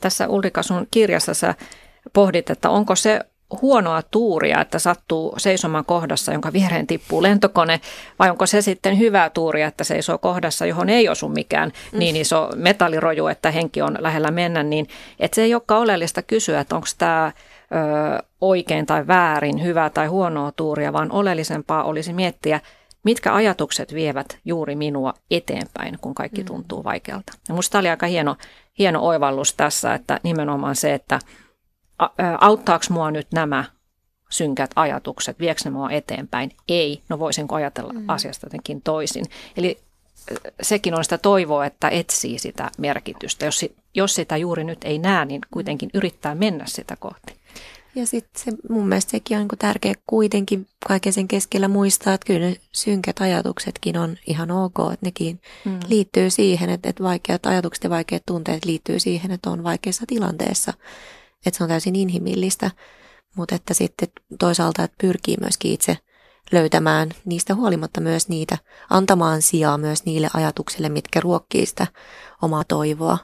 Tässä 0.01 0.29
Ulrika 0.29 0.63
sun 0.63 0.87
kirjassa 0.91 1.35
sä 1.35 1.55
pohdit, 2.13 2.51
että 2.51 2.71
onko 2.71 2.97
se 2.97 3.21
huonoa 3.63 4.03
tuuria, 4.03 4.61
että 4.61 4.79
sattuu 4.79 5.35
seisomaan 5.39 5.85
kohdassa, 5.85 6.33
jonka 6.33 6.53
viereen 6.53 6.87
tippuu 6.87 7.23
lentokone, 7.23 7.81
vai 8.19 8.31
onko 8.31 8.47
se 8.47 8.63
sitten 8.63 8.99
hyvää 8.99 9.31
tuuria, 9.31 9.67
että 9.67 9.85
seisoo 9.85 10.19
kohdassa, 10.19 10.67
johon 10.67 10.89
ei 10.89 11.09
osu 11.09 11.29
mikään 11.29 11.73
mm. 11.93 11.99
niin 11.99 12.17
iso 12.17 12.51
metalliroju, 12.57 13.27
että 13.27 13.51
henki 13.51 13.83
on 13.83 13.97
lähellä 14.01 14.31
mennä, 14.31 14.63
niin 14.63 14.89
että 15.21 15.35
se 15.35 15.43
ei 15.43 15.55
olekaan 15.55 15.81
oleellista 15.81 16.23
kysyä, 16.23 16.61
että 16.61 16.75
onko 16.75 16.87
tämä 16.99 17.33
oikein 18.41 18.87
tai 18.87 19.07
väärin, 19.07 19.63
hyvää 19.63 19.91
tai 19.91 20.07
huonoa 20.07 20.53
tuuria, 20.53 20.93
vaan 20.93 21.13
oleellisempaa 21.13 21.85
olisi 21.85 22.13
miettiä, 22.13 22.61
mitkä 23.05 23.35
ajatukset 23.35 23.95
vievät 23.95 24.39
juuri 24.45 24.77
minua 24.77 25.15
eteenpäin, 25.31 25.99
kun 26.01 26.15
kaikki 26.15 26.41
mm. 26.41 26.47
tuntuu 26.47 26.85
vaikealta. 26.85 27.33
Ja 27.49 27.55
musta 27.55 27.79
oli 27.79 27.89
aika 27.89 28.07
hieno, 28.07 28.37
hieno 28.79 29.01
oivallus 29.01 29.55
tässä, 29.55 29.95
että 29.95 30.21
nimenomaan 30.23 30.77
se, 30.77 30.95
että 30.95 31.19
auttaako 32.41 32.85
mua 32.91 33.11
nyt 33.11 33.27
nämä 33.33 33.65
synkät 34.31 34.71
ajatukset, 34.77 35.39
viekö 35.39 35.61
ne 35.65 35.71
mua 35.71 35.91
eteenpäin? 35.91 36.51
Ei, 36.69 37.03
no 37.09 37.19
voisinko 37.19 37.55
ajatella 37.55 37.93
mm. 37.93 38.05
asiasta 38.09 38.47
jotenkin 38.47 38.83
toisin. 38.83 39.25
Eli 39.57 39.79
sekin 40.63 40.95
on 40.95 41.05
sitä 41.05 41.19
toivoa, 41.19 41.67
että 41.67 41.89
etsii 41.89 42.39
sitä 42.39 42.71
merkitystä. 42.79 43.45
Jos, 43.45 43.65
jos 43.95 44.15
sitä 44.15 44.37
juuri 44.37 44.65
nyt 44.65 44.85
ei 44.85 44.99
näe, 44.99 45.25
niin 45.25 45.41
kuitenkin 45.51 45.91
yrittää 45.95 46.35
mennä 46.35 46.65
sitä 46.67 46.97
kohti. 46.97 47.44
Ja 47.95 48.07
sitten 48.07 48.43
se, 48.43 48.53
mun 48.69 48.89
mielestä 48.89 49.11
sekin 49.11 49.39
on 49.39 49.43
niin 49.43 49.59
tärkeä 49.59 49.95
kuitenkin 50.07 50.67
kaiken 50.89 51.13
sen 51.13 51.29
keskellä 51.29 51.69
muistaa, 51.69 52.15
että 52.15 52.27
kyllä 52.27 52.41
ne 52.41 52.57
synkät 52.73 53.21
ajatuksetkin 53.21 53.99
on 53.99 54.17
ihan 54.27 54.51
ok, 54.51 54.75
että 54.93 55.07
nekin 55.07 55.41
mm. 55.65 55.81
liittyy 55.89 56.31
siihen, 56.31 56.71
että, 56.71 56.89
että 56.89 57.03
vaikeat 57.03 57.47
ajatukset 57.47 57.85
ja 57.85 57.91
vaikeat 57.91 58.23
tunteet 58.27 58.65
liittyy 58.65 59.01
siihen, 59.01 59.31
että 59.31 59.51
on 59.51 59.65
vaikeassa 59.65 60.05
tilanteessa. 60.09 60.73
Että 61.47 61.59
se 61.59 61.65
on 61.65 61.69
täysin 61.69 61.97
inhimillistä, 61.97 62.71
mutta 63.37 63.55
että 63.55 63.75
sitten 63.75 64.09
toisaalta 64.39 64.83
että 64.85 64.97
pyrkii 65.01 65.37
myöskin 65.41 65.73
itse 65.73 65.99
löytämään 66.53 67.11
niistä 67.25 67.55
huolimatta 67.55 68.01
myös 68.01 68.29
niitä, 68.29 68.59
antamaan 68.91 69.43
sijaa 69.43 69.79
myös 69.79 70.05
niille 70.05 70.29
ajatuksille, 70.35 70.89
mitkä 70.89 71.21
ruokkii 71.21 71.67
sitä 71.67 71.87
omaa 72.43 72.65
toivoa 72.65 73.19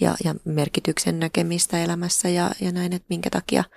ja, 0.00 0.14
ja 0.24 0.34
merkityksen 0.44 1.20
näkemistä 1.20 1.84
elämässä 1.84 2.28
ja, 2.28 2.50
ja 2.60 2.72
näin, 2.72 2.92
että 2.92 3.06
minkä 3.08 3.30
takia– 3.30 3.64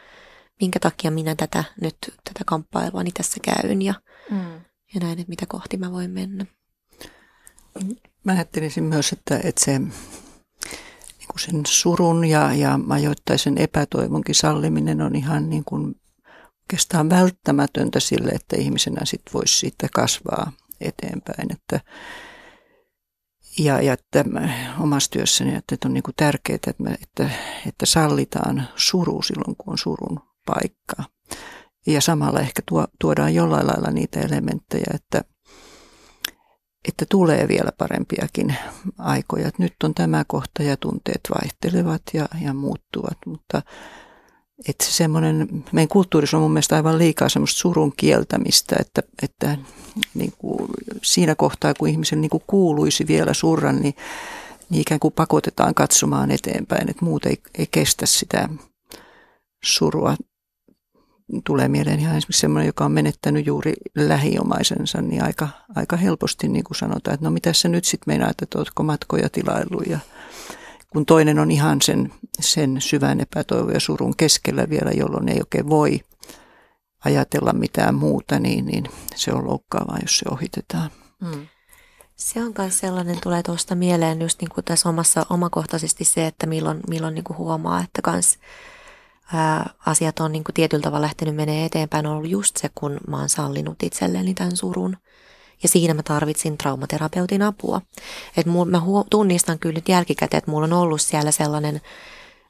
minkä 0.62 0.80
takia 0.80 1.12
minä 1.12 1.36
tätä 1.36 1.64
nyt, 1.82 1.98
tätä 2.24 2.40
kamppailua 2.46 3.04
niin 3.04 3.14
tässä 3.14 3.38
käyn 3.44 3.82
ja, 3.82 3.94
mm. 4.32 4.54
ja 4.94 5.00
näin, 5.00 5.20
että 5.20 5.30
mitä 5.30 5.46
kohti 5.46 5.78
mä 5.78 5.92
voin 5.92 6.12
mennä. 6.12 6.46
Mä 8.24 8.32
ajattelisin 8.32 8.84
myös, 8.84 9.12
että, 9.12 9.40
että 9.44 9.66
se 9.66 9.80
niin 9.80 11.28
kuin 11.28 11.40
sen 11.40 11.62
surun 11.68 12.26
ja, 12.26 12.54
ja 12.54 12.80
ajoittaisen 12.90 13.58
epätoivonkin 13.58 14.36
salliminen 14.36 15.02
on 15.02 15.16
ihan 15.16 15.50
niin 15.50 15.64
kuin 15.66 15.96
oikeastaan 16.62 17.10
välttämätöntä 17.10 18.00
sille, 18.00 18.30
että 18.30 18.56
ihmisenä 18.56 19.06
sit 19.06 19.22
voisi 19.34 19.60
siitä 19.60 19.88
kasvaa 19.94 20.52
eteenpäin. 20.82 21.54
Että, 21.54 21.80
ja, 23.60 23.82
ja 23.82 23.94
että 23.94 24.26
omassa 24.80 25.12
työssäni, 25.12 25.56
että, 25.56 25.76
on 25.86 25.94
niin 25.94 26.04
kuin 26.04 26.16
tärkeää, 26.16 26.56
että, 26.56 26.74
että, 27.04 27.30
että 27.68 27.86
sallitaan 27.86 28.68
suru 28.76 29.22
silloin, 29.22 29.56
kun 29.58 29.72
on 29.72 29.78
surun 29.78 30.20
paikkaa. 30.48 31.06
Ja 31.88 32.01
samalla 32.01 32.39
ehkä 32.39 32.62
tuo, 32.66 32.88
tuodaan 33.01 33.34
jollain 33.34 33.68
lailla 33.68 33.92
niitä 33.92 34.20
elementtejä, 34.20 34.86
että, 34.94 35.24
että 36.88 37.06
tulee 37.10 37.48
vielä 37.48 37.72
parempiakin 37.77 38.56
aikoja. 38.98 39.50
Nyt 39.58 39.74
on 39.84 39.94
tämä 39.94 40.24
kohta 40.27 40.63
ja 40.63 40.77
tunteet 40.77 41.22
vaihtelevat 41.36 42.01
ja, 42.13 42.27
ja 42.42 42.54
muuttuvat, 42.54 43.18
mutta 43.25 43.62
että 44.68 44.86
se 44.86 44.92
semmoinen, 44.92 45.63
meidän 45.72 45.88
kulttuurissa 45.88 46.38
on 46.38 46.44
mun 46.44 46.51
mielestä 46.51 46.75
aivan 46.75 46.98
liikaa 46.98 47.30
semmoista 47.30 47.60
surun 47.60 47.94
kieltämistä, 47.98 48.75
että, 48.80 49.01
että 49.22 49.58
niin 50.13 50.34
kuin 50.38 50.70
siinä 51.04 51.36
kohtaa, 51.36 51.74
kun 51.74 51.89
ihmisen 51.89 52.22
niin 52.22 52.30
kuin 52.30 52.44
kuuluisi 52.48 53.08
vielä 53.08 53.34
surra, 53.34 53.72
niin, 53.72 53.94
niin 54.70 54.82
ikään 54.82 55.00
kuin 55.00 55.13
pakotetaan 55.13 55.74
katsomaan 55.74 56.32
eteenpäin, 56.32 56.89
että 56.89 57.06
muut 57.06 57.25
ei, 57.25 57.38
ei 57.58 57.68
kestä 57.72 58.06
sitä 58.06 58.50
surua 59.63 60.16
tulee 61.46 61.67
mieleen 61.67 62.00
ihan 62.00 62.17
esimerkiksi 62.17 62.39
sellainen, 62.39 62.67
joka 62.67 62.86
on 62.86 62.91
menettänyt 62.91 63.46
juuri 63.46 63.74
lähiomaisensa, 63.96 65.01
niin 65.01 65.24
aika, 65.24 65.48
aika 65.75 65.98
helposti 65.98 66.48
niin 66.48 66.63
kuin 66.63 66.77
sanotaan, 66.77 67.13
että 67.13 67.25
no 67.25 67.31
mitä 67.31 67.53
sä 67.53 67.69
nyt 67.69 67.86
sitten 67.86 68.12
meinaat, 68.12 68.41
että 68.41 68.57
ootko 68.57 68.84
matkoja 68.84 69.29
tilailu 69.29 69.81
ja 69.81 70.00
kun 70.89 71.05
toinen 71.05 71.39
on 71.39 71.51
ihan 71.51 71.81
sen, 71.81 72.13
sen 72.39 72.81
syvän 72.81 73.22
epätoivon 73.22 73.74
ja 73.74 73.79
surun 73.79 74.15
keskellä 74.15 74.69
vielä, 74.69 74.91
jolloin 74.91 75.29
ei 75.29 75.39
oikein 75.39 75.69
voi 75.69 76.00
ajatella 77.05 77.53
mitään 77.53 77.96
muuta, 77.96 78.39
niin, 78.39 78.65
niin 78.65 78.84
se 79.15 79.34
on 79.34 79.48
loukkaavaa, 79.48 79.98
jos 80.01 80.17
se 80.17 80.25
ohitetaan. 80.31 80.89
Hmm. 81.25 81.48
Se 82.15 82.43
on 82.43 82.53
myös 82.57 82.79
sellainen, 82.79 83.22
tulee 83.22 83.43
tuosta 83.43 83.75
mieleen 83.75 84.22
just 84.22 84.41
niin 84.41 84.50
kuin 84.50 84.65
tässä 84.65 84.89
omassa 84.89 85.25
omakohtaisesti 85.29 86.05
se, 86.05 86.27
että 86.27 86.48
milloin, 86.48 86.79
milloin 86.89 87.15
niin 87.15 87.24
kuin 87.24 87.38
huomaa, 87.38 87.84
että 87.84 88.01
kans 88.01 88.38
ää, 89.34 89.69
asiat 89.86 90.19
on 90.19 90.31
niin 90.31 90.43
kuin 90.43 90.53
tietyllä 90.53 90.81
tavalla 90.81 91.05
lähtenyt 91.05 91.36
menee 91.36 91.65
eteenpäin, 91.65 92.05
on 92.05 92.15
ollut 92.15 92.31
just 92.31 92.57
se, 92.57 92.69
kun 92.75 92.98
mä 93.07 93.19
oon 93.19 93.29
sallinut 93.29 93.84
itselleni 93.84 94.34
tämän 94.34 94.57
surun. 94.57 94.98
Ja 95.63 95.69
siinä 95.69 95.93
mä 95.93 96.03
tarvitsin 96.03 96.57
traumaterapeutin 96.57 97.41
apua. 97.41 97.81
Et 98.38 98.46
mul, 98.46 98.65
mä 98.65 98.79
huo, 98.79 99.05
tunnistan 99.10 99.60
kyllä 99.60 99.75
nyt 99.75 99.89
jälkikäteen, 99.89 100.38
että 100.38 100.51
mulla 100.51 100.65
on 100.65 100.74
ollut 100.74 101.01
siellä 101.01 101.31
sellainen, 101.31 101.81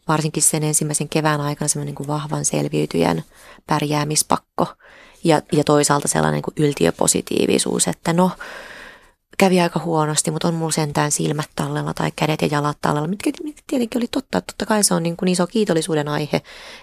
varsinkin 0.08 0.44
sen 0.44 0.64
ensimmäisen 0.64 1.10
kevään 1.10 1.42
aikana 1.42 1.68
semmoinen 1.68 1.88
niin 1.88 1.96
kuin 1.96 2.08
vahvan 2.08 2.46
selviytyjän 2.46 3.24
pärjäämispakko. 3.68 4.68
Ja, 5.24 5.42
ja 5.52 5.64
toisaalta 5.64 6.08
sellainen 6.08 6.34
niin 6.34 6.54
kuin 6.56 6.68
yltiöpositiivisuus, 6.68 7.88
että 7.88 8.14
no, 8.14 8.32
kävi 9.38 9.62
aika 9.62 9.80
huonosti, 9.80 10.32
mutta 10.32 10.48
on 10.48 10.54
mulla 10.54 10.72
sentään 10.72 11.12
silmät 11.12 11.50
tallella 11.56 11.94
tai 11.94 12.12
kädet 12.16 12.42
ja 12.42 12.48
jalat 12.52 12.78
tallella, 12.82 13.08
mitkä, 13.08 13.32
tietenkin 13.68 14.00
oli 14.00 14.08
totta. 14.12 14.42
Totta 14.42 14.66
kai 14.66 14.84
se 14.84 14.94
on 14.94 15.04
niin 15.04 15.18
kuin 15.18 15.30
iso 15.30 15.48
kiitollisuuden 15.48 16.08
aihe, 16.08 16.42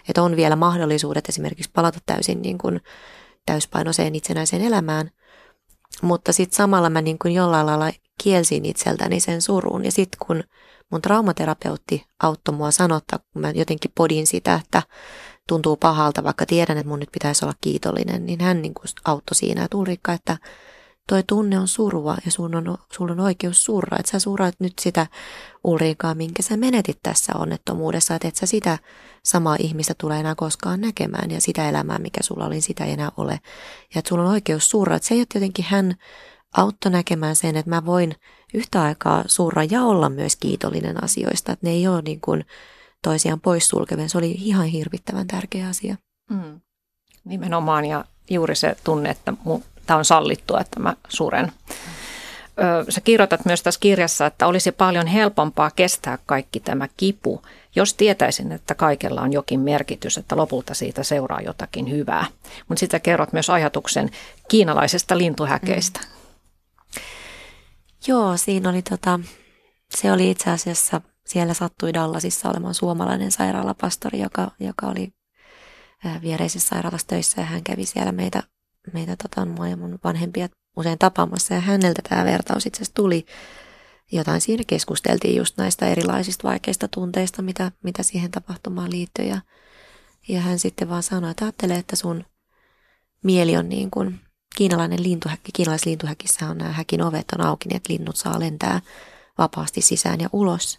että 0.08 0.22
on 0.22 0.36
vielä 0.36 0.56
mahdollisuudet 0.56 1.28
esimerkiksi 1.28 1.70
palata 1.74 1.98
täysin 2.06 2.42
niin 2.42 2.58
kuin 2.58 2.80
täyspainoiseen 3.46 4.14
itsenäiseen 4.14 4.62
elämään. 4.62 5.10
Mutta 6.02 6.32
sitten 6.32 6.56
samalla 6.56 6.90
mä 6.90 7.02
niin 7.02 7.18
kuin 7.18 7.34
jollain 7.34 7.66
lailla 7.66 7.90
kielsin 8.22 8.64
itseltäni 8.64 9.20
sen 9.20 9.42
surun. 9.42 9.84
Ja 9.84 9.92
sitten 9.92 10.18
kun 10.26 10.42
mun 10.90 11.02
traumaterapeutti 11.02 12.06
auttoi 12.22 12.54
mua 12.54 12.70
sanottaa, 12.70 13.18
kun 13.18 13.42
mä 13.42 13.50
jotenkin 13.50 13.92
podin 13.94 14.26
sitä, 14.26 14.60
että 14.64 14.82
tuntuu 15.48 15.76
pahalta, 15.76 16.24
vaikka 16.24 16.46
tiedän, 16.46 16.78
että 16.78 16.88
mun 16.88 16.98
nyt 16.98 17.12
pitäisi 17.12 17.44
olla 17.44 17.54
kiitollinen, 17.60 18.26
niin 18.26 18.40
hän 18.40 18.62
niin 18.62 18.74
kuin 18.74 18.86
auttoi 19.04 19.34
siinä, 19.34 19.64
että 19.64 19.76
Ulrikka, 19.76 20.12
että 20.12 20.36
toi 21.08 21.22
tunne 21.22 21.58
on 21.58 21.68
surua 21.68 22.16
ja 22.24 22.30
sun 22.30 22.54
on, 22.54 22.78
sulla 22.92 23.12
on 23.12 23.20
oikeus 23.20 23.64
surra. 23.64 23.98
Että 23.98 24.12
sä 24.12 24.18
surraat 24.18 24.54
nyt 24.58 24.72
sitä 24.80 25.06
Ulriikaa, 25.64 26.14
minkä 26.14 26.42
sä 26.42 26.56
menetit 26.56 26.98
tässä 27.02 27.32
onnettomuudessa. 27.38 28.14
Että 28.14 28.28
et 28.28 28.36
sä 28.36 28.46
sitä 28.46 28.78
samaa 29.24 29.56
ihmistä 29.58 29.94
tulee 30.00 30.20
enää 30.20 30.34
koskaan 30.34 30.80
näkemään 30.80 31.30
ja 31.30 31.40
sitä 31.40 31.68
elämää, 31.68 31.98
mikä 31.98 32.22
sulla 32.22 32.46
oli, 32.46 32.60
sitä 32.60 32.84
ei 32.84 32.92
enää 32.92 33.12
ole. 33.16 33.40
Ja 33.94 33.98
että 33.98 34.08
sulla 34.08 34.22
on 34.22 34.30
oikeus 34.30 34.70
surra. 34.70 34.96
Että 34.96 35.08
se, 35.08 35.20
että 35.20 35.38
jotenkin 35.38 35.64
hän 35.68 35.94
auttoi 36.56 36.92
näkemään 36.92 37.36
sen, 37.36 37.56
että 37.56 37.70
mä 37.70 37.86
voin 37.86 38.14
yhtä 38.54 38.82
aikaa 38.82 39.24
surra 39.26 39.64
ja 39.64 39.82
olla 39.82 40.08
myös 40.08 40.36
kiitollinen 40.36 41.04
asioista. 41.04 41.52
Että 41.52 41.66
ne 41.66 41.72
ei 41.72 41.88
ole 41.88 42.02
niin 42.02 42.20
kuin 42.20 42.44
toisiaan 43.02 43.40
poissulkevia. 43.40 44.08
Se 44.08 44.18
oli 44.18 44.30
ihan 44.30 44.66
hirvittävän 44.66 45.26
tärkeä 45.26 45.68
asia. 45.68 45.96
Mm. 46.30 46.60
Nimenomaan 47.24 47.84
ja 47.84 48.04
juuri 48.30 48.56
se 48.56 48.76
tunne, 48.84 49.10
että 49.10 49.32
tämä 49.86 49.98
on 49.98 50.04
sallittua, 50.04 50.60
että 50.60 50.80
mä 50.80 50.96
suren. 51.08 51.52
Sä 52.88 53.00
kirjoitat 53.00 53.44
myös 53.44 53.62
tässä 53.62 53.80
kirjassa, 53.80 54.26
että 54.26 54.46
olisi 54.46 54.72
paljon 54.72 55.06
helpompaa 55.06 55.70
kestää 55.70 56.18
kaikki 56.26 56.60
tämä 56.60 56.88
kipu, 56.96 57.42
jos 57.76 57.94
tietäisin, 57.94 58.52
että 58.52 58.74
kaikella 58.74 59.20
on 59.20 59.32
jokin 59.32 59.60
merkitys, 59.60 60.18
että 60.18 60.36
lopulta 60.36 60.74
siitä 60.74 61.02
seuraa 61.02 61.40
jotakin 61.40 61.90
hyvää. 61.90 62.26
Mutta 62.68 62.80
sitten 62.80 63.00
kerrot 63.00 63.32
myös 63.32 63.50
ajatuksen 63.50 64.10
kiinalaisesta 64.48 65.18
lintuhäkeistä. 65.18 66.00
Joo, 68.06 68.36
siinä 68.36 68.70
oli 68.70 68.82
tota, 68.82 69.20
se 69.96 70.12
oli 70.12 70.30
itse 70.30 70.50
asiassa, 70.50 71.00
siellä 71.26 71.54
sattui 71.54 71.94
Dallasissa 71.94 72.50
olemaan 72.50 72.74
suomalainen 72.74 73.32
sairaalapastori, 73.32 74.20
joka, 74.20 74.50
joka 74.60 74.86
oli 74.86 75.12
viereisessä 76.22 76.68
sairaalassa 76.68 77.06
töissä 77.06 77.40
ja 77.40 77.46
hän 77.46 77.62
kävi 77.62 77.86
siellä 77.86 78.12
meitä, 78.12 78.42
meitä 78.92 79.16
tota, 79.22 79.46
mua 79.46 79.68
ja 79.68 79.76
mun 79.76 79.98
vanhempia 80.04 80.48
usein 80.76 80.98
tapaamassa 80.98 81.54
ja 81.54 81.60
häneltä 81.60 82.02
tämä 82.08 82.24
vertaus 82.24 82.66
itse 82.66 82.76
asiassa 82.76 82.94
tuli. 82.94 83.26
Jotain 84.12 84.40
siinä 84.40 84.64
keskusteltiin 84.66 85.36
just 85.36 85.56
näistä 85.56 85.86
erilaisista 85.86 86.48
vaikeista 86.48 86.88
tunteista, 86.88 87.42
mitä, 87.42 87.72
mitä 87.82 88.02
siihen 88.02 88.30
tapahtumaan 88.30 88.90
liittyy 88.90 89.24
ja, 89.24 89.40
ja 90.28 90.40
hän 90.40 90.58
sitten 90.58 90.88
vaan 90.88 91.02
sanoi, 91.02 91.30
että 91.30 91.44
ajattele, 91.44 91.74
että 91.74 91.96
sun 91.96 92.24
mieli 93.22 93.56
on 93.56 93.68
niin 93.68 93.90
kuin 93.90 94.20
kiinalainen 94.56 95.02
lintuhäkki. 95.02 95.52
Kiinalaislintuhäkissä 95.52 96.50
on 96.50 96.58
nämä 96.58 96.72
häkin 96.72 97.02
ovet 97.02 97.26
on 97.32 97.40
auki, 97.40 97.68
niin 97.68 97.76
että 97.76 97.92
linnut 97.92 98.16
saa 98.16 98.40
lentää 98.40 98.80
vapaasti 99.38 99.80
sisään 99.80 100.20
ja 100.20 100.28
ulos. 100.32 100.78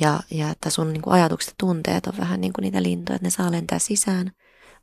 Ja, 0.00 0.20
ja 0.30 0.50
että 0.50 0.70
sun 0.70 0.92
niin 0.92 1.02
kuin 1.02 1.14
ajatukset 1.14 1.50
ja 1.50 1.54
tunteet 1.58 2.06
on 2.06 2.18
vähän 2.18 2.40
niin 2.40 2.52
kuin 2.52 2.62
niitä 2.62 2.82
lintuja, 2.82 3.16
että 3.16 3.26
ne 3.26 3.30
saa 3.30 3.52
lentää 3.52 3.78
sisään, 3.78 4.32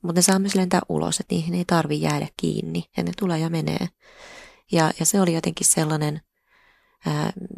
mutta 0.02 0.18
ne 0.18 0.22
saa 0.22 0.40
myös 0.40 0.56
lentää 0.56 0.82
ulos, 0.90 1.20
että 1.20 1.36
niihin 1.36 1.54
ei 1.54 1.66
tarvi 1.66 2.02
jäädä 2.02 2.28
kiinni 2.38 2.84
ja 2.98 3.04
ne 3.04 3.12
tulee 3.20 3.40
ja 3.40 3.50
menee. 3.50 3.88
Ja, 4.72 4.92
ja 5.00 5.06
se 5.06 5.22
oli 5.22 5.34
jotenkin 5.34 5.68
sellainen, 5.68 6.22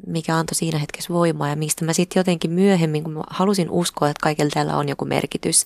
mikä 0.08 0.36
antoi 0.36 0.56
siinä 0.56 0.78
hetkessä 0.78 1.14
voimaa 1.14 1.50
ja 1.50 1.56
mistä 1.56 1.86
mä 1.86 1.94
sitten 1.94 2.20
jotenkin 2.20 2.52
myöhemmin, 2.52 3.04
kun 3.04 3.14
mä 3.14 3.24
halusin 3.30 3.70
uskoa, 3.70 4.10
että 4.10 4.24
kaikella 4.24 4.50
tällä 4.54 4.78
on 4.78 4.90
joku 4.90 5.06
merkitys, 5.06 5.66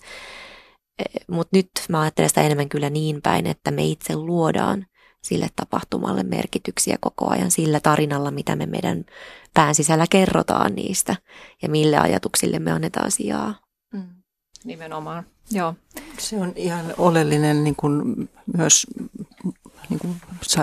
e, 0.99 1.03
mutta 1.31 1.57
nyt 1.57 1.69
mä 1.89 2.01
ajattelen 2.01 2.29
sitä 2.29 2.41
enemmän 2.41 2.69
kyllä 2.69 2.89
niin 2.89 3.21
päin, 3.21 3.47
että 3.47 3.71
me 3.71 3.85
itse 3.85 4.15
luodaan 4.15 4.85
sille 5.23 5.47
tapahtumalle 5.55 6.23
merkityksiä 6.23 6.97
koko 7.01 7.29
ajan 7.29 7.51
sillä 7.51 7.79
tarinalla, 7.79 8.31
mitä 8.31 8.55
me 8.55 8.65
meidän 8.65 9.05
pään 9.53 9.75
sisällä 9.75 10.05
kerrotaan 10.09 10.75
niistä 10.75 11.15
ja 11.61 11.69
mille 11.69 11.97
ajatuksille 11.97 12.59
me 12.59 12.71
annetaan 12.71 13.11
sijaa. 13.11 13.62
Nimenomaan, 14.63 15.23
joo. 15.51 15.73
Se 16.17 16.37
on 16.37 16.53
ihan 16.55 16.85
oleellinen 16.97 17.63
niin 17.63 17.75
kuin 17.75 18.29
myös 18.57 18.87
niin 19.89 19.99
kuin 19.99 20.15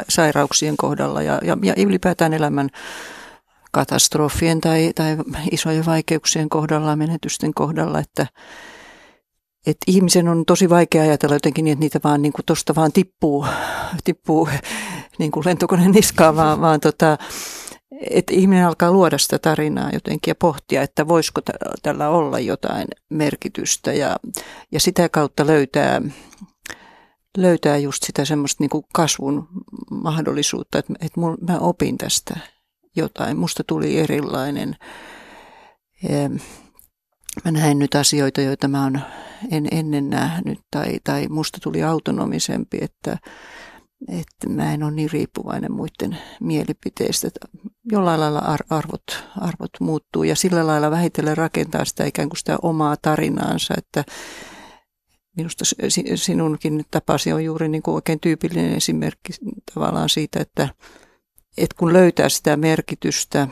sairauksien 0.08 0.76
kohdalla 0.76 1.22
ja, 1.22 1.40
ja, 1.42 1.56
ja 1.62 1.74
ylipäätään 1.76 2.32
elämän 2.32 2.68
katastrofien 3.72 4.60
tai, 4.60 4.92
tai 4.94 5.16
isojen 5.50 5.86
vaikeuksien 5.86 6.48
kohdalla, 6.48 6.96
menetysten 6.96 7.54
kohdalla, 7.54 7.98
että, 7.98 8.26
että 9.66 9.84
ihmisen 9.86 10.28
on 10.28 10.44
tosi 10.46 10.70
vaikea 10.70 11.02
ajatella 11.02 11.34
jotenkin 11.34 11.64
niin, 11.64 11.72
että 11.72 11.80
niitä 11.80 12.00
vaan 12.04 12.22
niin 12.22 12.32
kuin 12.32 12.44
tosta 12.46 12.74
vaan 12.74 12.92
tippuu, 12.92 13.46
tippuu 14.04 14.48
niin 15.18 15.30
kuin 15.30 15.46
lentokoneen 15.46 15.90
niskaan, 15.90 16.36
vaan, 16.36 16.60
vaan 16.60 16.80
tota, 16.80 17.18
että 18.10 18.34
ihminen 18.34 18.66
alkaa 18.66 18.92
luoda 18.92 19.18
sitä 19.18 19.38
tarinaa 19.38 19.90
jotenkin 19.92 20.30
ja 20.30 20.34
pohtia, 20.34 20.82
että 20.82 21.08
voisiko 21.08 21.40
tällä 21.82 22.08
olla 22.08 22.38
jotain 22.38 22.88
merkitystä 23.08 23.92
ja, 23.92 24.16
ja 24.72 24.80
sitä 24.80 25.08
kautta 25.08 25.46
löytää, 25.46 26.02
löytää 27.36 27.76
just 27.76 28.02
sitä 28.02 28.24
semmoista 28.24 28.64
niin 28.64 28.84
kasvun 28.92 29.48
mahdollisuutta, 29.90 30.78
että, 30.78 30.92
että 31.00 31.20
mä 31.20 31.58
opin 31.58 31.98
tästä 31.98 32.36
jotain, 32.96 33.36
musta 33.36 33.64
tuli 33.64 33.98
erilainen 33.98 34.76
mä 37.44 37.50
näen 37.50 37.78
nyt 37.78 37.94
asioita, 37.94 38.40
joita 38.40 38.68
mä 38.68 38.90
en 39.50 39.68
ennen 39.70 40.10
nähnyt 40.10 40.58
tai, 40.70 41.00
tai 41.04 41.28
musta 41.28 41.58
tuli 41.62 41.82
autonomisempi, 41.82 42.78
että, 42.80 43.18
että 44.08 44.48
mä 44.48 44.74
en 44.74 44.82
ole 44.82 44.90
niin 44.90 45.10
riippuvainen 45.10 45.72
muiden 45.72 46.18
mielipiteistä. 46.40 47.28
Jollain 47.92 48.20
lailla 48.20 48.38
arvot, 48.70 49.02
arvot 49.36 49.70
muuttuu 49.80 50.22
ja 50.22 50.36
sillä 50.36 50.66
lailla 50.66 50.90
vähitellen 50.90 51.36
rakentaa 51.36 51.84
sitä 51.84 52.04
ikään 52.04 52.28
kuin 52.28 52.38
sitä 52.38 52.58
omaa 52.62 52.96
tarinaansa, 52.96 53.74
että 53.78 54.04
minusta 55.36 55.64
sinunkin 56.14 56.84
tapasi 56.90 57.32
on 57.32 57.44
juuri 57.44 57.68
niin 57.68 57.82
kuin 57.82 57.94
oikein 57.94 58.20
tyypillinen 58.20 58.74
esimerkki 58.74 59.32
tavallaan 59.74 60.08
siitä, 60.08 60.40
että, 60.40 60.68
että 61.58 61.76
kun 61.78 61.92
löytää 61.92 62.28
sitä 62.28 62.56
merkitystä, 62.56 63.48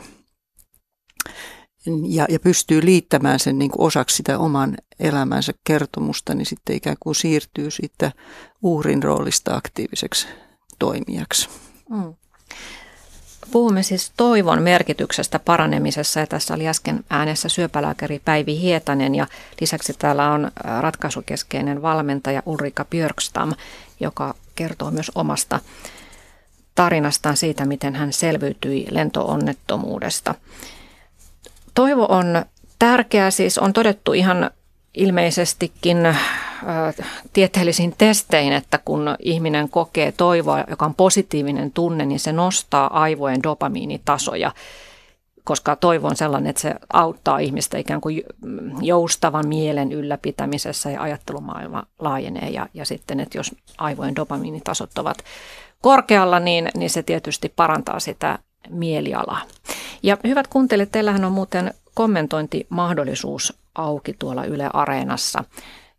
ja, 2.07 2.25
ja 2.29 2.39
pystyy 2.39 2.85
liittämään 2.85 3.39
sen 3.39 3.59
niin 3.59 3.71
kuin 3.71 3.87
osaksi 3.87 4.15
sitä 4.15 4.39
oman 4.39 4.77
elämänsä 4.99 5.53
kertomusta, 5.63 6.35
niin 6.35 6.45
sitten 6.45 6.75
ikään 6.75 6.97
kuin 6.99 7.15
siirtyy 7.15 7.71
siitä 7.71 8.11
uhrin 8.61 9.03
roolista 9.03 9.55
aktiiviseksi 9.55 10.27
toimijaksi. 10.79 11.49
Mm. 11.89 12.13
Puhumme 13.51 13.83
siis 13.83 14.11
toivon 14.17 14.61
merkityksestä 14.61 15.39
paranemisessa 15.39 16.19
ja 16.19 16.27
tässä 16.27 16.53
oli 16.53 16.67
äsken 16.67 17.03
äänessä 17.09 17.49
syöpälääkäri 17.49 18.21
Päivi 18.25 18.59
Hietanen 18.59 19.15
ja 19.15 19.27
lisäksi 19.61 19.93
täällä 19.93 20.31
on 20.31 20.51
ratkaisukeskeinen 20.79 21.81
valmentaja 21.81 22.43
Ulrika 22.45 22.85
Björkstam, 22.85 23.53
joka 23.99 24.35
kertoo 24.55 24.91
myös 24.91 25.11
omasta 25.15 25.59
tarinastaan 26.75 27.37
siitä, 27.37 27.65
miten 27.65 27.95
hän 27.95 28.13
selviytyi 28.13 28.87
lentoonnettomuudesta. 28.91 30.35
Toivo 31.79 32.05
on 32.09 32.45
tärkeää, 32.79 33.31
siis 33.31 33.57
on 33.57 33.73
todettu 33.73 34.13
ihan 34.13 34.51
ilmeisestikin 34.93 36.05
äh, 36.05 36.17
tieteellisiin 37.33 37.95
testein, 37.97 38.53
että 38.53 38.79
kun 38.85 39.15
ihminen 39.19 39.69
kokee 39.69 40.11
toivoa, 40.11 40.63
joka 40.69 40.85
on 40.85 40.95
positiivinen 40.95 41.71
tunne, 41.71 42.05
niin 42.05 42.19
se 42.19 42.31
nostaa 42.31 43.01
aivojen 43.01 43.43
dopamiinitasoja, 43.43 44.51
koska 45.43 45.75
toivo 45.75 46.07
on 46.07 46.15
sellainen, 46.15 46.49
että 46.49 46.61
se 46.61 46.75
auttaa 46.93 47.39
ihmistä 47.39 47.77
ikään 47.77 48.01
kuin 48.01 48.23
joustavan 48.81 49.47
mielen 49.47 49.91
ylläpitämisessä 49.91 50.89
ja 50.89 51.01
ajattelumaailma 51.01 51.83
laajenee. 51.99 52.49
Ja, 52.49 52.67
ja 52.73 52.85
sitten, 52.85 53.19
että 53.19 53.37
jos 53.37 53.55
aivojen 53.77 54.15
dopamiinitasot 54.15 54.97
ovat 54.97 55.17
korkealla, 55.81 56.39
niin, 56.39 56.69
niin 56.75 56.89
se 56.89 57.03
tietysti 57.03 57.53
parantaa 57.55 57.99
sitä 57.99 58.39
mielialaa. 58.69 59.41
Ja 60.03 60.17
hyvät 60.23 60.47
kuuntelijat, 60.47 60.91
teillähän 60.91 61.25
on 61.25 61.31
muuten 61.31 61.73
kommentointimahdollisuus 61.93 63.57
auki 63.75 64.15
tuolla 64.19 64.45
Yle 64.45 64.69
Areenassa, 64.73 65.43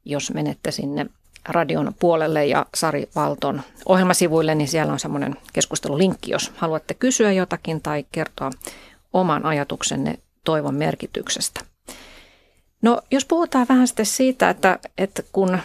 jos 0.05 0.35
menette 0.35 0.71
sinne 0.71 1.07
radion 1.49 1.95
puolelle 2.01 2.47
ja 2.47 2.67
Sari 2.75 3.09
Valton 3.17 3.63
ohjelmasivuille, 3.87 4.55
niin 4.55 4.69
siellä 4.69 4.93
on 4.93 5.01
semmoinen 5.01 5.37
keskustelulinkki, 5.53 6.31
jos 6.31 6.53
haluatte 6.57 6.95
kysyä 6.95 7.33
jotakin 7.33 7.81
tai 7.81 8.05
kertoa 8.13 8.51
oman 9.13 9.47
ajatuksenne 9.47 10.19
toivon 10.45 10.75
merkityksestä. 10.75 11.61
No 12.83 13.01
jos 13.11 13.25
puhutaan 13.25 13.67
vähän 13.69 13.87
sitten 13.87 14.07
siitä, 14.07 14.51
että, 14.51 14.79
että 14.99 15.23
kun 15.33 15.59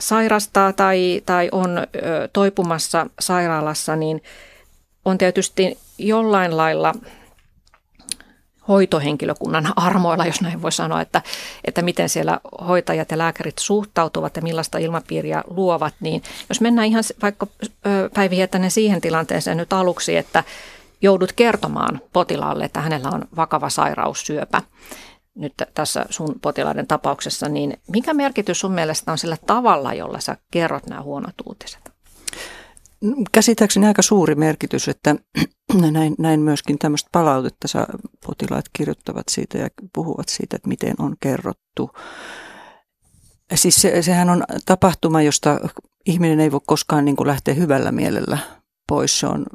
sairastaa 0.00 0.72
tai, 0.72 1.22
tai 1.26 1.48
on 1.52 1.86
toipumassa 2.32 3.06
sairaalassa, 3.20 3.96
niin 3.96 4.22
on 5.04 5.18
tietysti 5.18 5.78
jollain 5.98 6.56
lailla 6.56 6.94
hoitohenkilökunnan 8.68 9.72
armoilla, 9.76 10.26
jos 10.26 10.40
näin 10.40 10.62
voi 10.62 10.72
sanoa, 10.72 11.00
että, 11.00 11.22
että 11.64 11.82
miten 11.82 12.08
siellä 12.08 12.40
hoitajat 12.66 13.10
ja 13.10 13.18
lääkärit 13.18 13.58
suhtautuvat 13.58 14.36
ja 14.36 14.42
millaista 14.42 14.78
ilmapiiriä 14.78 15.44
luovat, 15.46 15.94
niin 16.00 16.22
jos 16.48 16.60
mennään 16.60 16.88
ihan 16.88 17.04
vaikka 17.22 17.46
Päivi 18.14 18.36
Hietanen 18.36 18.70
siihen 18.70 19.00
tilanteeseen 19.00 19.56
nyt 19.56 19.72
aluksi, 19.72 20.16
että 20.16 20.44
joudut 21.02 21.32
kertomaan 21.32 22.00
potilaalle, 22.12 22.64
että 22.64 22.80
hänellä 22.80 23.08
on 23.08 23.24
vakava 23.36 23.70
sairaus, 23.70 24.26
syöpä, 24.26 24.62
nyt 25.34 25.54
tässä 25.74 26.06
sun 26.10 26.34
potilaiden 26.42 26.86
tapauksessa, 26.86 27.48
niin 27.48 27.78
mikä 27.88 28.14
merkitys 28.14 28.60
sun 28.60 28.72
mielestä 28.72 29.12
on 29.12 29.18
sillä 29.18 29.36
tavalla, 29.46 29.94
jolla 29.94 30.20
sä 30.20 30.36
kerrot 30.50 30.86
nämä 30.86 31.02
huonot 31.02 31.34
uutiset? 31.46 31.95
Käsittääkseni 33.32 33.86
aika 33.86 34.02
suuri 34.02 34.34
merkitys, 34.34 34.88
että 34.88 35.16
näin, 35.92 36.14
näin 36.18 36.40
myöskin 36.40 36.78
tämmöistä 36.78 37.08
palautetta 37.12 37.68
saa, 37.68 37.86
potilaat 38.26 38.64
kirjoittavat 38.72 39.28
siitä 39.30 39.58
ja 39.58 39.68
puhuvat 39.94 40.28
siitä, 40.28 40.56
että 40.56 40.68
miten 40.68 40.94
on 40.98 41.16
kerrottu. 41.20 41.90
Siis 43.54 43.82
se, 43.82 44.02
sehän 44.02 44.30
on 44.30 44.44
tapahtuma, 44.66 45.22
josta 45.22 45.60
ihminen 46.06 46.40
ei 46.40 46.52
voi 46.52 46.60
koskaan 46.66 47.04
niin 47.04 47.16
kuin 47.16 47.26
lähteä 47.26 47.54
hyvällä 47.54 47.92
mielellä 47.92 48.38
pois. 48.88 49.20
Se 49.20 49.26
on 49.26 49.46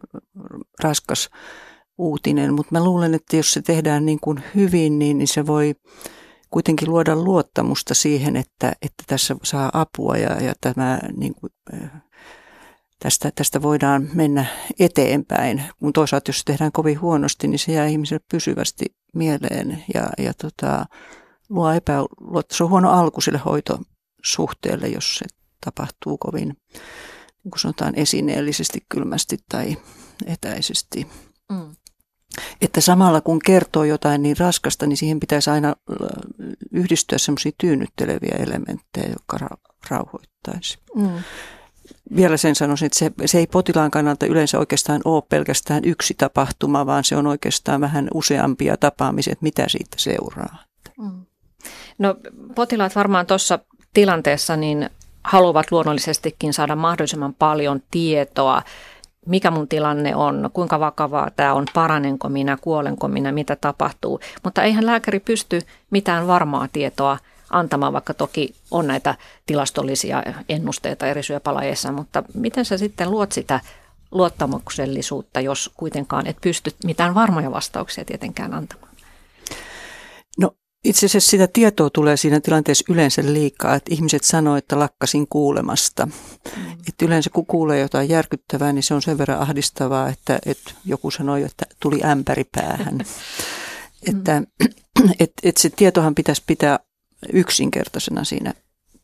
raskas 0.84 1.30
uutinen, 1.98 2.54
mutta 2.54 2.72
mä 2.72 2.84
luulen, 2.84 3.14
että 3.14 3.38
jos 3.38 3.54
se 3.54 3.62
tehdään 3.62 4.06
niin 4.06 4.20
kuin 4.20 4.44
hyvin, 4.56 5.00
niin, 5.00 5.18
niin 5.18 5.28
se 5.28 5.48
voi 5.48 5.76
kuitenkin 6.50 6.90
luoda 6.90 7.16
luottamusta 7.16 7.94
siihen, 7.94 8.36
että, 8.36 8.74
että 8.82 9.04
tässä 9.08 9.36
saa 9.44 9.70
apua 9.74 10.18
ja, 10.18 10.44
ja 10.44 10.54
tämä 10.62 11.00
niin 11.18 11.34
kuin, 11.36 11.52
tästä, 13.04 13.32
tästä 13.36 13.62
voidaan 13.62 14.10
mennä 14.14 14.46
eteenpäin. 14.80 15.64
Kun 15.80 15.94
toisaalta 15.94 16.30
jos 16.30 16.38
se 16.38 16.44
tehdään 16.46 16.72
kovin 16.72 17.02
huonosti, 17.02 17.48
niin 17.48 17.60
se 17.60 17.72
jää 17.72 17.86
ihmiselle 17.86 18.24
pysyvästi 18.32 18.86
mieleen 19.14 19.84
ja, 19.94 20.10
ja 20.18 20.34
tota, 20.34 20.86
luo 21.50 21.72
epäluotta. 21.72 22.56
Se 22.56 22.64
on 22.64 22.70
huono 22.70 22.92
alku 22.92 23.22
sille 23.22 23.42
hoitosuhteelle, 23.46 24.88
jos 24.88 25.18
se 25.18 25.26
tapahtuu 25.66 26.18
kovin, 26.18 26.48
niin 27.44 27.52
kuin 27.52 27.60
sanotaan, 27.60 27.96
esineellisesti, 27.96 28.80
kylmästi 28.90 29.38
tai 29.50 29.78
etäisesti. 30.26 31.08
Mm. 31.52 31.76
että 32.62 32.82
samalla 32.82 33.22
kun 33.22 33.40
kertoo 33.40 33.84
jotain 33.84 34.22
niin 34.22 34.38
raskasta, 34.38 34.88
niin 34.88 34.98
siihen 34.98 35.20
pitäisi 35.20 35.50
aina 35.50 35.76
yhdistyä 36.72 37.18
semmoisia 37.18 37.52
tyynnytteleviä 37.58 38.36
elementtejä, 38.40 39.10
jotka 39.10 39.38
ra- 39.38 39.76
rauhoittaisi. 39.90 40.80
Mm. 40.96 41.24
Vielä 42.16 42.38
sen 42.38 42.56
sanoisin, 42.56 42.86
että 42.86 43.00
se, 43.00 43.12
se 43.26 43.38
ei 43.38 43.48
potilaan 43.48 43.92
kannalta 43.92 44.26
yleensä 44.26 44.60
oikeastaan 44.60 45.02
ole 45.06 45.24
pelkästään 45.30 45.86
yksi 45.86 46.14
tapahtuma, 46.18 46.86
vaan 46.86 47.04
se 47.04 47.16
on 47.16 47.28
oikeastaan 47.28 47.82
vähän 47.82 48.08
useampia 48.14 48.78
tapaamisia, 48.78 49.32
että 49.32 49.44
mitä 49.44 49.68
siitä 49.68 49.98
seuraa. 50.00 50.58
Mm. 50.98 51.26
No 51.98 52.16
potilaat 52.56 52.96
varmaan 52.96 53.26
tuossa 53.26 53.60
tilanteessa 53.94 54.56
niin 54.56 54.90
haluavat 55.24 55.72
luonnollisestikin 55.72 56.54
saada 56.54 56.76
mahdollisimman 56.76 57.34
paljon 57.34 57.82
tietoa 57.92 58.62
mikä 59.26 59.52
mun 59.52 59.68
tilanne 59.68 60.16
on, 60.16 60.50
kuinka 60.54 60.80
vakavaa 60.80 61.32
tämä 61.36 61.54
on, 61.54 61.66
paranenko 61.74 62.30
minä, 62.30 62.58
kuolenko 62.62 63.08
minä, 63.08 63.32
mitä 63.32 63.56
tapahtuu. 63.56 64.20
Mutta 64.44 64.64
eihän 64.64 64.86
lääkäri 64.86 65.20
pysty 65.20 65.62
mitään 65.92 66.28
varmaa 66.28 66.68
tietoa 66.74 67.18
antamaan, 67.52 67.94
vaikka 67.94 68.14
toki 68.14 68.56
on 68.72 68.88
näitä 68.88 69.16
tilastollisia 69.46 70.24
ennusteita 70.50 71.08
eri 71.08 71.24
syöpälajeissa, 71.24 71.92
mutta 71.92 72.24
miten 72.34 72.66
sä 72.66 72.78
sitten 72.78 73.12
luot 73.12 73.32
sitä 73.32 73.60
luottamuksellisuutta, 74.12 75.40
jos 75.40 75.72
kuitenkaan 75.74 76.28
et 76.28 76.38
pysty 76.42 76.72
mitään 76.86 77.16
varmoja 77.16 77.52
vastauksia 77.52 78.06
tietenkään 78.06 78.54
antamaan? 78.54 78.92
Itse 80.84 81.06
asiassa 81.06 81.30
sitä 81.30 81.48
tietoa 81.48 81.90
tulee 81.90 82.18
siinä 82.18 82.40
tilanteessa 82.40 82.86
yleensä 82.90 83.22
liikaa, 83.26 83.76
että 83.76 83.94
ihmiset 83.94 84.24
sanoo, 84.24 84.56
että 84.56 84.80
lakkasin 84.80 85.28
kuulemasta. 85.28 86.06
Mm. 86.06 86.72
Että 86.88 87.06
yleensä 87.06 87.30
kun 87.30 87.46
kuulee 87.46 87.80
jotain 87.80 88.10
järkyttävää, 88.10 88.74
niin 88.74 88.84
se 88.84 88.94
on 88.94 89.02
sen 89.02 89.18
verran 89.18 89.40
ahdistavaa, 89.40 90.10
että, 90.10 90.40
että 90.46 90.72
joku 90.86 91.12
sanoi, 91.12 91.44
että 91.44 91.66
tuli 91.80 92.04
ämpäri 92.04 92.44
päähän. 92.44 92.98
että 94.10 94.44
et, 95.20 95.32
et 95.44 95.58
se 95.58 95.70
tietohan 95.70 96.16
pitäisi 96.16 96.44
pitää 96.48 96.80
yksinkertaisena 97.34 98.24
siinä 98.24 98.54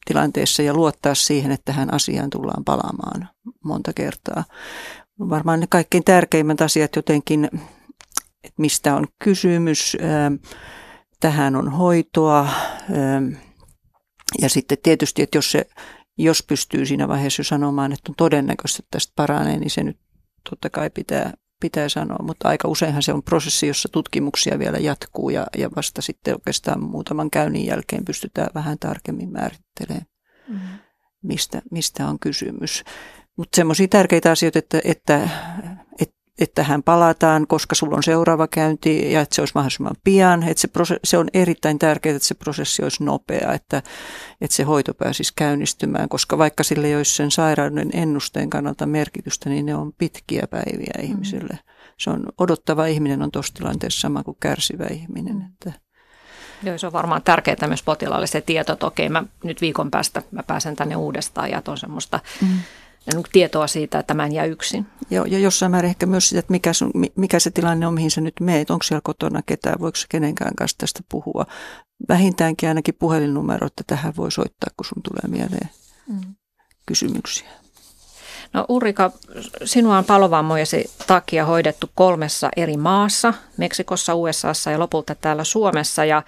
tilanteessa 0.05 0.61
ja 0.63 0.73
luottaa 0.73 1.15
siihen, 1.15 1.51
että 1.51 1.73
tähän 1.73 1.93
asiaan 1.93 2.29
tullaan 2.29 2.63
palaamaan 2.63 3.29
monta 3.63 3.93
kertaa. 3.93 4.43
Varmaan 5.19 5.59
ne 5.59 5.67
kaikkein 5.69 6.03
tärkeimmät 6.03 6.61
asiat 6.61 6.95
jotenkin, 6.95 7.45
että 8.43 8.55
mistä 8.57 8.95
on 8.95 9.07
kysymys, 9.23 9.97
tähän 11.19 11.55
on 11.55 11.71
hoitoa. 11.71 12.49
Ähm, 12.91 13.33
ja 14.41 14.49
sitten 14.49 14.77
tietysti, 14.83 15.21
että 15.21 15.37
jos, 15.37 15.51
se, 15.51 15.67
jos 16.17 16.43
pystyy 16.43 16.85
siinä 16.85 17.07
vaiheessa 17.07 17.43
sanomaan, 17.43 17.93
että 17.93 18.11
on 18.11 18.15
todennäköistä, 18.17 18.79
että 18.79 18.91
tästä 18.91 19.13
paranee, 19.15 19.57
niin 19.57 19.69
se 19.69 19.83
nyt 19.83 19.97
totta 20.49 20.69
kai 20.69 20.89
pitää, 20.89 21.33
pitää 21.59 21.89
sanoa. 21.89 22.17
Mutta 22.23 22.47
aika 22.49 22.67
useinhan 22.67 23.03
se 23.03 23.13
on 23.13 23.23
prosessi, 23.23 23.67
jossa 23.67 23.89
tutkimuksia 23.91 24.59
vielä 24.59 24.77
jatkuu 24.77 25.29
ja, 25.29 25.47
ja 25.57 25.69
vasta 25.75 26.01
sitten 26.01 26.33
oikeastaan 26.33 26.83
muutaman 26.83 27.31
käynnin 27.31 27.65
jälkeen 27.65 28.05
pystytään 28.05 28.49
vähän 28.55 28.77
tarkemmin 28.79 29.31
määrittelemään, 29.31 30.05
mm-hmm. 30.47 30.79
mistä, 31.23 31.61
mistä 31.71 32.07
on 32.07 32.19
kysymys. 32.19 32.83
Mutta 33.37 33.55
semmoisia 33.55 33.87
tärkeitä 33.87 34.31
asioita, 34.31 34.59
että, 34.59 34.81
että, 34.83 35.29
että 36.39 36.55
tähän 36.55 36.83
palataan, 36.83 37.47
koska 37.47 37.75
sulla 37.75 37.95
on 37.97 38.03
seuraava 38.03 38.47
käynti 38.47 39.11
ja 39.11 39.21
että 39.21 39.35
se 39.35 39.41
olisi 39.41 39.51
mahdollisimman 39.55 39.95
pian. 40.03 40.43
Että 40.43 40.61
se, 40.61 40.67
prose- 40.67 40.99
se 41.03 41.17
on 41.17 41.27
erittäin 41.33 41.79
tärkeää, 41.79 42.15
että 42.15 42.27
se 42.27 42.35
prosessi 42.35 42.83
olisi 42.83 43.03
nopea, 43.03 43.53
että, 43.53 43.77
että 44.41 44.55
se 44.55 44.63
hoito 44.63 44.93
pääsisi 44.93 45.33
käynnistymään, 45.35 46.09
koska 46.09 46.37
vaikka 46.37 46.63
sille 46.63 46.87
ei 46.87 46.95
olisi 46.95 47.15
sen 47.15 47.31
sairauden 47.31 47.89
ennusteen 47.93 48.49
kannalta 48.49 48.85
merkitystä, 48.85 49.49
niin 49.49 49.65
ne 49.65 49.75
on 49.75 49.93
pitkiä 49.93 50.47
päiviä 50.49 50.93
mm. 50.97 51.03
ihmiselle. 51.03 51.59
Se 51.97 52.09
on 52.09 52.25
odottava 52.37 52.85
ihminen 52.85 53.21
on 53.21 53.31
tuossa 53.31 53.53
tilanteessa 53.53 54.01
sama 54.01 54.23
kuin 54.23 54.37
kärsivä 54.39 54.85
ihminen. 54.91 55.35
Mm. 55.35 55.45
Että. 55.45 55.79
Joo, 56.63 56.77
se 56.77 56.87
on 56.87 56.93
varmaan 56.93 57.21
tärkeää 57.21 57.67
myös 57.67 57.83
potilaalle 57.83 58.27
se 58.27 58.41
tieto, 58.41 58.73
että 58.73 58.85
okei, 58.85 59.09
mä 59.09 59.23
nyt 59.43 59.61
viikon 59.61 59.91
päästä 59.91 60.21
mä 60.31 60.43
pääsen 60.43 60.75
tänne 60.75 60.95
uudestaan 60.95 61.49
ja 61.49 61.61
on 61.67 61.77
semmoista 61.77 62.19
mm 62.41 62.57
tietoa 63.31 63.67
siitä, 63.67 63.99
että 63.99 64.13
mä 64.13 64.25
en 64.25 64.31
jää 64.31 64.45
yksin. 64.45 64.85
Joo, 65.09 65.25
ja 65.25 65.39
jossain 65.39 65.71
määrin 65.71 65.89
ehkä 65.89 66.05
myös 66.05 66.29
sitä, 66.29 66.39
että 66.39 66.51
mikä, 66.51 66.73
sun, 66.73 66.91
mikä 67.15 67.39
se 67.39 67.51
tilanne 67.51 67.87
on, 67.87 67.93
mihin 67.93 68.11
sä 68.11 68.21
nyt 68.21 68.39
meet. 68.39 68.71
Onko 68.71 68.83
siellä 68.83 69.01
kotona 69.03 69.41
ketään, 69.45 69.79
voiko 69.79 69.97
kenenkään 70.09 70.55
kanssa 70.55 70.77
tästä 70.77 70.99
puhua. 71.11 71.45
Vähintäänkin 72.09 72.69
ainakin 72.69 72.95
puhelinnumero, 72.99 73.67
että 73.67 73.83
tähän 73.87 74.13
voi 74.17 74.31
soittaa, 74.31 74.69
kun 74.77 74.85
sun 74.85 75.03
tulee 75.03 75.37
mieleen 75.37 75.69
mm. 76.07 76.35
kysymyksiä. 76.85 77.49
No 78.53 78.65
Ulrika, 78.69 79.11
sinua 79.63 79.97
on 79.97 80.05
palovammojesi 80.05 80.91
takia 81.07 81.45
hoidettu 81.45 81.89
kolmessa 81.95 82.49
eri 82.55 82.77
maassa, 82.77 83.33
Meksikossa, 83.57 84.15
USAssa 84.15 84.71
ja 84.71 84.79
lopulta 84.79 85.15
täällä 85.15 85.43
Suomessa. 85.43 86.05
Ja, 86.05 86.23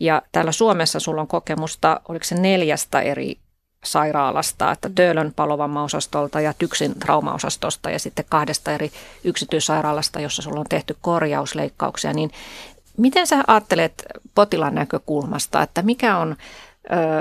ja 0.00 0.22
täällä 0.32 0.52
Suomessa 0.52 1.00
sulla 1.00 1.20
on 1.20 1.26
kokemusta, 1.26 2.00
oliko 2.08 2.24
se 2.24 2.34
neljästä 2.34 3.00
eri 3.00 3.38
sairaalasta, 3.84 4.72
että 4.72 4.90
Töölön 4.94 5.32
palovammaosastolta 5.36 6.40
ja 6.40 6.54
Tyksin 6.58 6.98
traumaosastosta 6.98 7.90
ja 7.90 7.98
sitten 7.98 8.24
kahdesta 8.28 8.72
eri 8.72 8.92
yksityissairaalasta, 9.24 10.20
jossa 10.20 10.42
sulla 10.42 10.60
on 10.60 10.66
tehty 10.68 10.96
korjausleikkauksia, 11.00 12.12
niin 12.12 12.30
miten 12.96 13.26
sä 13.26 13.44
ajattelet 13.46 14.04
potilaan 14.34 14.74
näkökulmasta, 14.74 15.62
että 15.62 15.82
mikä 15.82 16.16
on, 16.16 16.36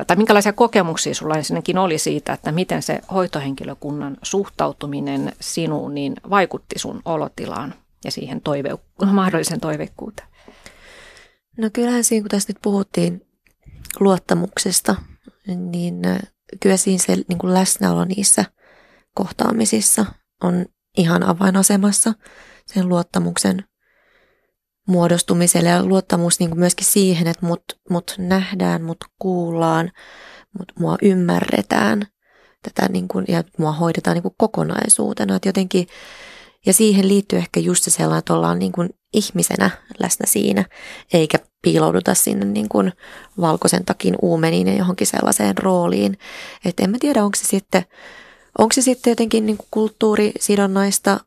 tai 0.08 0.18
minkälaisia 0.18 0.54
kokemuksia 0.54 1.16
sulla 1.16 1.36
ensinnäkin 1.36 1.78
oli 1.78 1.98
siitä, 1.98 2.34
että 2.34 2.52
miten 2.52 2.82
se 2.82 3.02
hoitohenkilökunnan 3.14 4.18
suhtautuminen 4.22 5.34
sinuun 5.42 5.94
niin 5.94 6.14
vaikutti 6.30 6.80
sun 6.80 7.02
olotilaan 7.06 7.74
ja 8.06 8.12
siihen 8.12 8.42
toive, 8.42 8.70
mahdollisen 9.12 9.60
toiveikkuuteen? 9.60 10.28
No 11.58 11.70
kyllähän 11.74 12.04
siinä, 12.04 12.24
kun 12.24 12.30
tässä 12.30 12.50
nyt 12.50 12.62
puhuttiin 12.62 13.26
luottamuksesta, 14.00 14.96
niin 15.48 16.02
kyllä 16.60 16.78
siinä 16.78 17.04
se 17.04 17.16
niin 17.16 17.38
kuin 17.40 17.54
läsnäolo 17.54 18.06
niissä 18.06 18.46
kohtaamisissa 19.16 20.06
on 20.44 20.66
ihan 20.98 21.24
avainasemassa 21.24 22.14
sen 22.66 22.90
luottamuksen 22.90 23.64
muodostumiselle 24.88 25.70
ja 25.70 25.86
luottamus 25.86 26.40
niin 26.40 26.50
kuin 26.50 26.60
myöskin 26.60 26.88
siihen, 26.88 27.28
että 27.28 27.46
mut, 27.46 27.64
mut 27.90 28.16
nähdään, 28.18 28.84
mut 28.84 28.98
kuullaan, 29.20 29.92
mut 30.60 30.72
mua 30.80 30.98
ymmärretään 31.02 32.02
tätä 32.62 32.92
niin 32.92 33.08
kuin, 33.08 33.26
ja 33.28 33.44
mua 33.58 33.72
hoidetaan 33.72 34.16
niin 34.16 34.24
kuin 34.24 34.36
kokonaisuutena. 34.38 35.36
Että 35.36 35.50
jotenkin, 35.50 35.88
ja 36.66 36.74
siihen 36.74 37.08
liittyy 37.08 37.40
ehkä 37.40 37.60
just 37.60 37.84
se 37.84 37.92
sellainen, 37.92 38.20
että 38.20 38.34
ollaan 38.34 38.60
niin 38.60 38.72
kuin 38.72 38.90
ihmisenä 39.14 39.70
läsnä 40.00 40.26
siinä, 40.28 40.66
eikä 41.14 41.38
piilouduta 41.64 42.14
sinne 42.14 42.46
niin 42.46 42.70
kuin 42.70 42.94
valkoisen 43.42 43.86
takin 43.86 44.16
uumeniin 44.22 44.68
ja 44.68 44.78
johonkin 44.78 45.08
sellaiseen 45.08 45.58
rooliin. 45.58 46.18
Että 46.66 46.84
en 46.84 46.90
mä 46.90 46.98
tiedä, 47.00 47.24
onko 47.24 47.36
se 47.36 47.46
sitten, 47.46 47.86
onko 48.58 48.74
se 48.74 48.82
sitten 48.82 49.12
jotenkin 49.12 49.46
niin 49.46 49.58
kuin 49.58 49.68
kulttuurisidonnaista. 49.72 51.20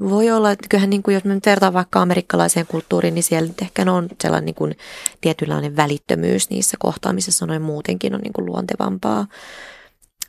Voi 0.00 0.30
olla, 0.30 0.50
että 0.50 0.66
kyllähän 0.68 0.90
niin 0.90 1.02
kuin, 1.02 1.14
jos 1.14 1.24
me 1.24 1.34
nyt 1.34 1.46
vertaan 1.46 1.72
vaikka 1.72 2.02
amerikkalaiseen 2.02 2.66
kulttuuriin, 2.66 3.14
niin 3.14 3.22
siellä 3.22 3.48
nyt 3.48 3.62
ehkä 3.62 3.92
on 3.92 4.08
sellainen 4.22 4.46
niin 4.46 4.54
kuin 4.54 4.76
tietynlainen 5.20 5.76
välittömyys 5.76 6.50
niissä 6.50 6.76
kohtaamisissa 6.80 7.46
noin 7.46 7.62
muutenkin 7.62 8.14
on 8.14 8.20
niin 8.20 8.32
kuin 8.32 8.46
luontevampaa. 8.46 9.26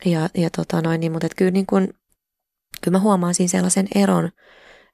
Ja, 0.06 0.30
ja 0.34 0.50
tota 0.50 0.82
noin, 0.82 1.00
niin, 1.00 1.12
mutta 1.12 1.28
kyllä, 1.38 1.52
niin 1.52 1.65
kuin, 1.65 1.93
kyllä 2.82 2.97
mä 2.97 3.02
huomaan 3.04 3.36
siinä 3.36 3.47
sellaisen 3.47 3.88
eron, 3.95 4.30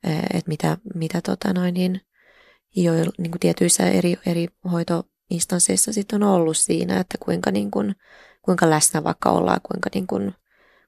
että 0.03 0.49
mitä, 0.49 0.77
mitä 0.95 1.21
tota 1.21 1.53
noin, 1.53 1.73
niin, 1.73 2.01
jo 2.83 2.93
niin 2.93 3.31
kuin 3.31 3.39
tietyissä 3.39 3.89
eri, 3.89 4.17
eri 4.25 4.47
hoitoinstansseissa 4.71 5.93
sitten 5.93 6.23
on 6.23 6.29
ollut 6.29 6.57
siinä, 6.57 6.99
että 6.99 7.17
kuinka, 7.19 7.51
niin 7.51 7.71
kuin, 7.71 7.95
kuinka 8.41 8.69
läsnä 8.69 9.03
vaikka 9.03 9.29
ollaan, 9.29 9.61
kuinka, 9.63 9.89
niin 9.93 10.07
kuin, 10.07 10.33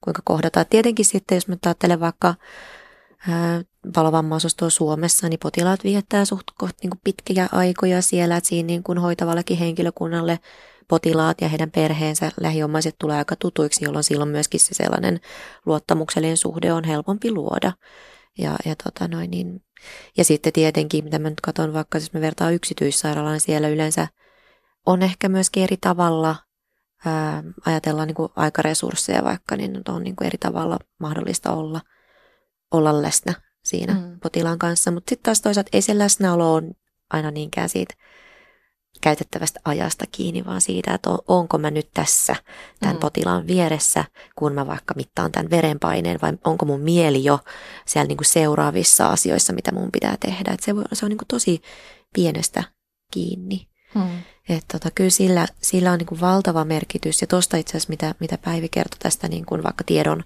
kuinka 0.03 0.21
kohdataan. 0.25 0.65
Tietenkin 0.69 1.05
sitten, 1.05 1.35
jos 1.35 1.47
mä 1.47 1.55
ajattelen 1.65 1.99
vaikka 1.99 2.35
palovammaosastoa 3.93 4.69
Suomessa, 4.69 5.29
niin 5.29 5.39
potilaat 5.39 5.83
viettää 5.83 6.25
suht 6.25 6.43
koht, 6.57 6.75
niin 6.81 6.89
kuin 6.89 7.01
pitkiä 7.03 7.49
aikoja 7.51 8.01
siellä, 8.01 8.37
että 8.37 8.47
siinä 8.47 8.67
niin 8.67 8.83
kuin 8.83 8.97
hoitavallekin 8.97 9.57
henkilökunnalle 9.57 10.39
potilaat 10.87 11.41
ja 11.41 11.49
heidän 11.49 11.71
perheensä, 11.71 12.31
lähiomaiset 12.41 12.95
tulee 12.99 13.17
aika 13.17 13.35
tutuiksi, 13.35 13.85
jolloin 13.85 14.03
silloin 14.03 14.29
myöskin 14.29 14.59
se 14.59 14.73
sellainen 14.73 15.19
luottamuksellinen 15.65 16.37
suhde 16.37 16.73
on 16.73 16.83
helpompi 16.83 17.31
luoda. 17.31 17.71
Ja, 18.37 18.55
ja, 18.65 18.75
tota 18.83 19.07
noin, 19.07 19.31
niin, 19.31 19.61
ja 20.17 20.23
sitten 20.23 20.53
tietenkin, 20.53 21.03
mitä 21.03 21.19
mä 21.19 21.29
nyt 21.29 21.41
katson, 21.41 21.73
vaikka 21.73 21.97
jos 21.97 22.13
me 22.13 22.21
vertaan 22.21 22.53
yksityissairaalaan, 22.53 23.33
niin 23.33 23.41
siellä 23.41 23.69
yleensä 23.69 24.07
on 24.85 25.01
ehkä 25.01 25.29
myöskin 25.29 25.63
eri 25.63 25.77
tavalla, 25.81 26.35
ää, 27.05 27.43
ajatellaan 27.65 28.07
niin 28.07 28.15
kuin 28.15 28.29
aikaresursseja 28.35 29.23
vaikka, 29.23 29.55
niin 29.55 29.81
on 29.89 30.03
niin 30.03 30.15
kuin 30.15 30.25
eri 30.25 30.37
tavalla 30.37 30.79
mahdollista 30.99 31.51
olla, 31.51 31.81
olla 32.71 33.01
läsnä 33.01 33.33
siinä 33.63 33.93
mm. 33.93 34.19
potilaan 34.19 34.59
kanssa. 34.59 34.91
Mutta 34.91 35.09
sitten 35.09 35.23
taas 35.23 35.41
toisaalta 35.41 35.69
ei 35.73 35.81
se 35.81 35.97
läsnäolo 35.97 36.53
on 36.53 36.71
aina 37.09 37.31
niinkään 37.31 37.69
siitä 37.69 37.93
käytettävästä 39.01 39.59
ajasta 39.65 40.05
kiinni, 40.11 40.45
vaan 40.45 40.61
siitä, 40.61 40.93
että 40.93 41.09
on, 41.09 41.19
onko 41.27 41.57
mä 41.57 41.71
nyt 41.71 41.89
tässä 41.93 42.35
tämän 42.79 42.95
mm. 42.95 42.99
potilaan 42.99 43.47
vieressä, 43.47 44.05
kun 44.35 44.53
mä 44.53 44.67
vaikka 44.67 44.93
mittaan 44.93 45.31
tämän 45.31 45.49
verenpaineen, 45.49 46.19
vai 46.21 46.33
onko 46.43 46.65
mun 46.65 46.81
mieli 46.81 47.23
jo 47.23 47.39
siellä 47.85 48.07
niin 48.07 48.17
kuin 48.17 48.25
seuraavissa 48.25 49.07
asioissa, 49.07 49.53
mitä 49.53 49.71
mun 49.71 49.91
pitää 49.91 50.17
tehdä. 50.19 50.51
Että 50.51 50.65
se, 50.65 50.75
voi, 50.75 50.83
se 50.93 51.05
on 51.05 51.09
niin 51.09 51.17
kuin 51.17 51.27
tosi 51.27 51.61
pienestä 52.13 52.63
kiinni. 53.13 53.67
Mm. 53.95 54.23
Että 54.49 54.77
tota, 54.79 54.91
kyllä 54.95 55.09
sillä, 55.09 55.47
sillä 55.61 55.91
on 55.91 55.97
niin 55.97 56.07
kuin 56.07 56.21
valtava 56.21 56.65
merkitys. 56.65 57.21
Ja 57.21 57.27
tuosta 57.27 57.57
itse 57.57 57.71
asiassa, 57.71 57.89
mitä, 57.89 58.15
mitä 58.19 58.37
Päivi 58.37 58.69
kertoi 58.69 58.99
tästä 58.99 59.27
niin 59.27 59.45
kuin 59.45 59.63
vaikka 59.63 59.83
tiedon 59.83 60.23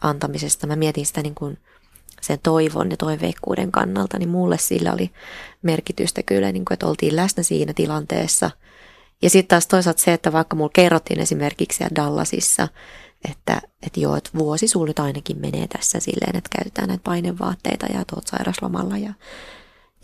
antamisesta, 0.00 0.66
mä 0.66 0.76
mietin 0.76 1.06
sitä 1.06 1.22
niin 1.22 1.34
kuin 1.34 1.58
sen 2.22 2.38
toivon 2.42 2.90
ja 2.90 2.96
toiveikkuuden 2.96 3.72
kannalta, 3.72 4.18
niin 4.18 4.28
mulle 4.28 4.58
sillä 4.58 4.92
oli 4.92 5.10
merkitystä 5.62 6.22
kyllä, 6.22 6.52
niin 6.52 6.64
kuin, 6.64 6.74
että 6.74 6.86
oltiin 6.86 7.16
läsnä 7.16 7.42
siinä 7.42 7.72
tilanteessa. 7.72 8.50
Ja 9.22 9.30
sitten 9.30 9.48
taas 9.48 9.66
toisaalta 9.66 10.02
se, 10.02 10.12
että 10.12 10.32
vaikka 10.32 10.56
mulla 10.56 10.70
kerrottiin 10.74 11.20
esimerkiksi 11.20 11.76
siellä 11.76 11.94
Dallasissa, 11.94 12.68
että, 13.30 13.60
että 13.86 14.00
joo, 14.00 14.16
että 14.16 14.30
vuosi 14.34 14.68
sulla 14.68 14.86
nyt 14.86 14.98
ainakin 14.98 15.38
menee 15.38 15.66
tässä 15.68 16.00
silleen, 16.00 16.36
että 16.36 16.50
käytetään 16.58 16.88
näitä 16.88 17.02
painevaatteita 17.04 17.86
ja 17.86 18.04
tuot 18.04 18.26
sairaslomalla 18.26 18.98
ja 18.98 19.14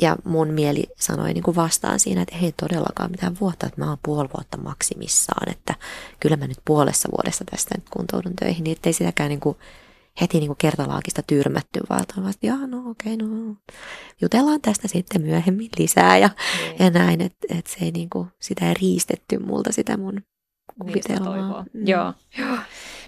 ja 0.00 0.16
mun 0.24 0.48
mieli 0.48 0.87
sanoi 1.00 1.33
niin 1.33 1.42
kuin 1.42 1.57
vastaan 1.57 2.00
siinä, 2.00 2.22
että 2.22 2.37
ei 2.42 2.52
todellakaan 2.52 3.11
mitään 3.11 3.37
vuotta, 3.40 3.66
että 3.66 3.81
mä 3.81 3.88
oon 3.88 3.98
puoli 4.02 4.28
vuotta 4.37 4.57
maksimissaan, 4.57 5.52
että 5.52 5.74
kyllä 6.20 6.37
mä 6.37 6.46
nyt 6.46 6.59
puolessa 6.64 7.09
vuodessa 7.16 7.44
tästä 7.50 7.74
nyt 7.74 7.88
kuntoudun 7.90 8.37
töihin, 8.37 8.64
niin 8.64 8.76
ettei 8.76 8.92
sitäkään 8.92 9.28
niin 9.28 9.40
kuin 9.40 9.57
heti 10.20 10.38
niin 10.38 10.48
kuin 10.48 10.57
kertalaakista 10.57 11.22
tyrmätty, 11.26 11.81
vaan 11.90 12.00
että 12.31 12.46
jaa, 12.46 12.66
no 12.66 12.90
okei, 12.90 13.14
okay, 13.14 13.28
no 13.28 13.54
jutellaan 14.20 14.61
tästä 14.61 14.88
sitten 14.88 15.22
myöhemmin 15.22 15.68
lisää 15.78 16.18
ja, 16.18 16.28
mm. 16.28 16.85
ja 16.85 16.90
näin, 16.90 17.20
että, 17.20 17.46
että 17.59 17.70
se 17.70 17.76
ei 17.85 17.90
niin 17.90 18.11
kuin, 18.11 18.28
sitä 18.40 18.68
ei 18.68 18.74
riistetty 18.74 19.38
multa 19.38 19.72
sitä 19.72 19.96
mun 19.96 20.22
kuvitelmaa. 20.83 21.64
Mm. 21.72 21.88
Joo. 21.88 22.14
Joo. 22.38 22.59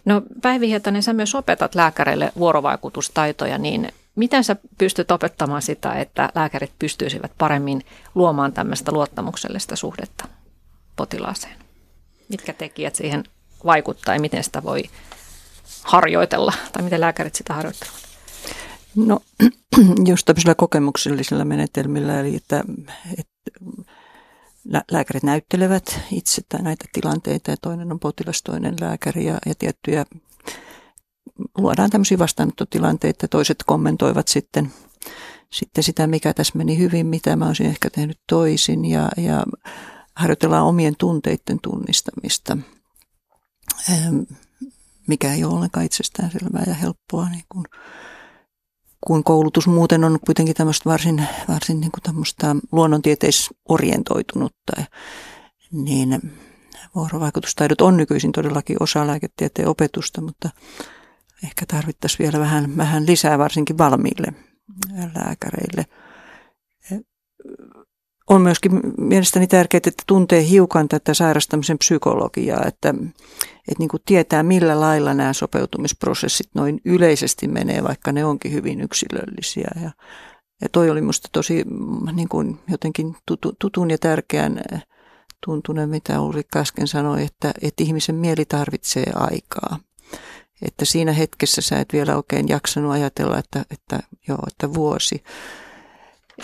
No 0.04 0.22
Päivi 0.42 0.68
Hietanen, 0.68 1.02
sä 1.02 1.12
myös 1.12 1.34
opetat 1.34 1.74
lääkäreille 1.74 2.32
vuorovaikutustaitoja, 2.36 3.58
niin 3.58 3.88
Miten 4.16 4.44
sä 4.44 4.56
pystyt 4.78 5.10
opettamaan 5.10 5.62
sitä, 5.62 5.92
että 5.92 6.28
lääkärit 6.34 6.72
pystyisivät 6.78 7.32
paremmin 7.38 7.82
luomaan 8.14 8.52
tämmöistä 8.52 8.92
luottamuksellista 8.92 9.76
suhdetta 9.76 10.28
potilaaseen? 10.96 11.56
Mitkä 12.28 12.52
tekijät 12.52 12.94
siihen 12.94 13.24
vaikuttaa 13.64 14.14
ja 14.14 14.20
miten 14.20 14.44
sitä 14.44 14.62
voi 14.62 14.82
harjoitella 15.82 16.52
tai 16.72 16.82
miten 16.82 17.00
lääkärit 17.00 17.34
sitä 17.34 17.54
harjoittelevat? 17.54 18.00
No 18.96 19.20
just 20.10 20.26
tämmöisillä 20.26 20.54
kokemuksellisilla 20.54 21.44
menetelmillä, 21.44 22.20
eli 22.20 22.36
että, 22.36 22.64
että 23.18 23.50
lääkärit 24.90 25.22
näyttelevät 25.22 26.00
itse 26.12 26.42
näitä 26.62 26.84
tilanteita 26.92 27.50
ja 27.50 27.56
toinen 27.56 27.92
on 27.92 28.00
potilas, 28.00 28.42
toinen 28.42 28.74
lääkäri 28.80 29.24
ja, 29.24 29.38
ja 29.46 29.54
tiettyjä 29.58 30.04
luodaan 31.58 31.90
tämmöisiä 31.90 32.18
vastaanottotilanteita, 32.18 33.28
toiset 33.28 33.58
kommentoivat 33.66 34.28
sitten, 34.28 34.72
sitten 35.52 35.84
sitä, 35.84 36.06
mikä 36.06 36.34
tässä 36.34 36.58
meni 36.58 36.78
hyvin, 36.78 37.06
mitä 37.06 37.36
mä 37.36 37.46
olisin 37.46 37.66
ehkä 37.66 37.90
tehnyt 37.90 38.18
toisin 38.28 38.84
ja, 38.84 39.08
ja 39.16 39.44
harjoitellaan 40.16 40.66
omien 40.66 40.94
tunteiden 40.98 41.58
tunnistamista, 41.62 42.56
mikä 45.06 45.34
ei 45.34 45.44
ole 45.44 45.54
ollenkaan 45.54 45.86
itsestäänselvää 45.86 46.64
ja 46.66 46.74
helppoa, 46.74 47.28
niin 47.28 47.44
kuin, 47.48 47.64
kun 49.06 49.24
koulutus 49.24 49.66
muuten 49.66 50.04
on 50.04 50.18
kuitenkin 50.26 50.54
tämmöistä 50.54 50.90
varsin, 50.90 51.26
varsin 51.48 51.80
niin 51.80 51.92
kuin 51.92 52.02
tämmöistä 52.02 52.56
luonnontieteisorjentoitunutta, 52.72 54.72
niin 55.72 56.32
vuorovaikutustaidot 56.94 57.80
on 57.80 57.96
nykyisin 57.96 58.32
todellakin 58.32 58.76
osa 58.80 59.06
lääketieteen 59.06 59.68
opetusta, 59.68 60.20
mutta 60.20 60.50
ehkä 61.44 61.66
tarvittaisiin 61.66 62.18
vielä 62.18 62.38
vähän, 62.38 62.76
vähän 62.76 63.06
lisää 63.06 63.38
varsinkin 63.38 63.78
valmiille 63.78 64.32
lääkäreille. 65.14 65.86
On 68.30 68.42
myöskin 68.42 68.80
mielestäni 68.98 69.46
tärkeää, 69.46 69.80
että 69.86 70.02
tuntee 70.06 70.48
hiukan 70.48 70.88
tätä 70.88 71.14
sairastamisen 71.14 71.78
psykologiaa, 71.78 72.64
että, 72.66 72.94
että 73.68 73.78
niin 73.78 73.88
kuin 73.88 74.02
tietää 74.06 74.42
millä 74.42 74.80
lailla 74.80 75.14
nämä 75.14 75.32
sopeutumisprosessit 75.32 76.46
noin 76.54 76.80
yleisesti 76.84 77.48
menee, 77.48 77.84
vaikka 77.84 78.12
ne 78.12 78.24
onkin 78.24 78.52
hyvin 78.52 78.80
yksilöllisiä. 78.80 79.70
Ja, 79.82 79.90
ja 80.62 80.68
toi 80.72 80.90
oli 80.90 81.00
minusta 81.00 81.28
tosi 81.32 81.64
niin 82.12 82.28
kuin 82.28 82.58
jotenkin 82.68 83.16
tutu, 83.26 83.52
tutun 83.58 83.90
ja 83.90 83.98
tärkeän 83.98 84.60
tuntunen, 85.46 85.88
mitä 85.88 86.20
Ulrikka 86.20 86.58
äsken 86.58 86.88
sanoi, 86.88 87.22
että, 87.22 87.52
että 87.62 87.84
ihmisen 87.84 88.14
mieli 88.14 88.44
tarvitsee 88.44 89.06
aikaa 89.14 89.78
että 90.62 90.84
siinä 90.84 91.12
hetkessä 91.12 91.62
sä 91.62 91.80
et 91.80 91.92
vielä 91.92 92.16
oikein 92.16 92.48
jaksanut 92.48 92.92
ajatella, 92.92 93.38
että, 93.38 93.64
että, 93.70 94.00
joo, 94.28 94.38
että 94.46 94.74
vuosi. 94.74 95.24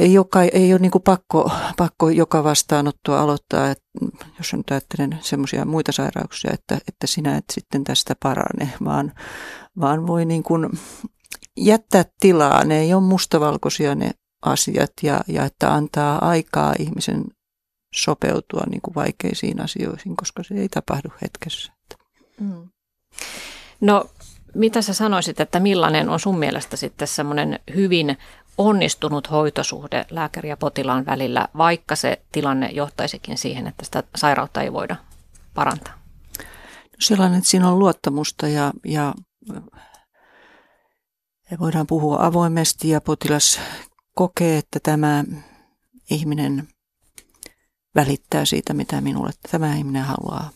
Ei, 0.00 0.12
joka, 0.12 0.42
ei 0.42 0.72
ole 0.72 0.80
niin 0.80 0.90
pakko, 1.04 1.50
pakko 1.76 2.10
joka 2.10 2.44
vastaanottoa 2.44 3.20
aloittaa, 3.20 3.70
että 3.70 3.84
jos 4.38 4.52
nyt 4.54 4.70
ajattelen 4.70 5.18
semmoisia 5.20 5.64
muita 5.64 5.92
sairauksia, 5.92 6.50
että, 6.54 6.78
että 6.88 7.06
sinä 7.06 7.36
et 7.36 7.44
sitten 7.52 7.84
tästä 7.84 8.14
parane, 8.22 8.72
vaan, 8.84 9.12
vaan 9.80 10.06
voi 10.06 10.24
niin 10.24 10.42
kuin 10.42 10.70
jättää 11.56 12.04
tilaa. 12.20 12.64
Ne 12.64 12.80
ei 12.80 12.94
ole 12.94 13.02
mustavalkoisia 13.02 13.94
ne 13.94 14.10
asiat 14.42 14.92
ja, 15.02 15.20
ja 15.28 15.44
että 15.44 15.74
antaa 15.74 16.28
aikaa 16.28 16.74
ihmisen 16.78 17.24
sopeutua 17.94 18.62
niin 18.70 18.80
kuin 18.80 18.94
vaikeisiin 18.94 19.60
asioihin, 19.60 20.16
koska 20.16 20.42
se 20.42 20.54
ei 20.54 20.68
tapahdu 20.68 21.08
hetkessä. 21.22 21.72
Mm. 22.40 22.68
No 23.80 24.04
mitä 24.54 24.82
sä 24.82 24.94
sanoisit, 24.94 25.40
että 25.40 25.60
millainen 25.60 26.08
on 26.08 26.20
sun 26.20 26.38
mielestä 26.38 26.76
sitten 26.76 27.08
semmoinen 27.08 27.60
hyvin 27.74 28.16
onnistunut 28.58 29.30
hoitosuhde 29.30 30.06
lääkäri 30.10 30.48
ja 30.48 30.56
potilaan 30.56 31.06
välillä, 31.06 31.48
vaikka 31.56 31.96
se 31.96 32.22
tilanne 32.32 32.68
johtaisikin 32.68 33.38
siihen, 33.38 33.66
että 33.66 33.84
sitä 33.84 34.02
sairautta 34.16 34.62
ei 34.62 34.72
voida 34.72 34.96
parantaa? 35.54 35.94
No 36.82 37.00
sellainen, 37.00 37.38
että 37.38 37.50
siinä 37.50 37.68
on 37.68 37.78
luottamusta 37.78 38.48
ja, 38.48 38.72
ja, 38.84 39.14
ja 41.50 41.58
voidaan 41.58 41.86
puhua 41.86 42.26
avoimesti 42.26 42.88
ja 42.88 43.00
potilas 43.00 43.60
kokee, 44.14 44.58
että 44.58 44.80
tämä 44.82 45.24
ihminen 46.10 46.68
välittää 47.94 48.44
siitä, 48.44 48.74
mitä 48.74 49.00
minulle 49.00 49.30
tämä 49.50 49.74
ihminen 49.74 50.04
haluaa 50.04 50.50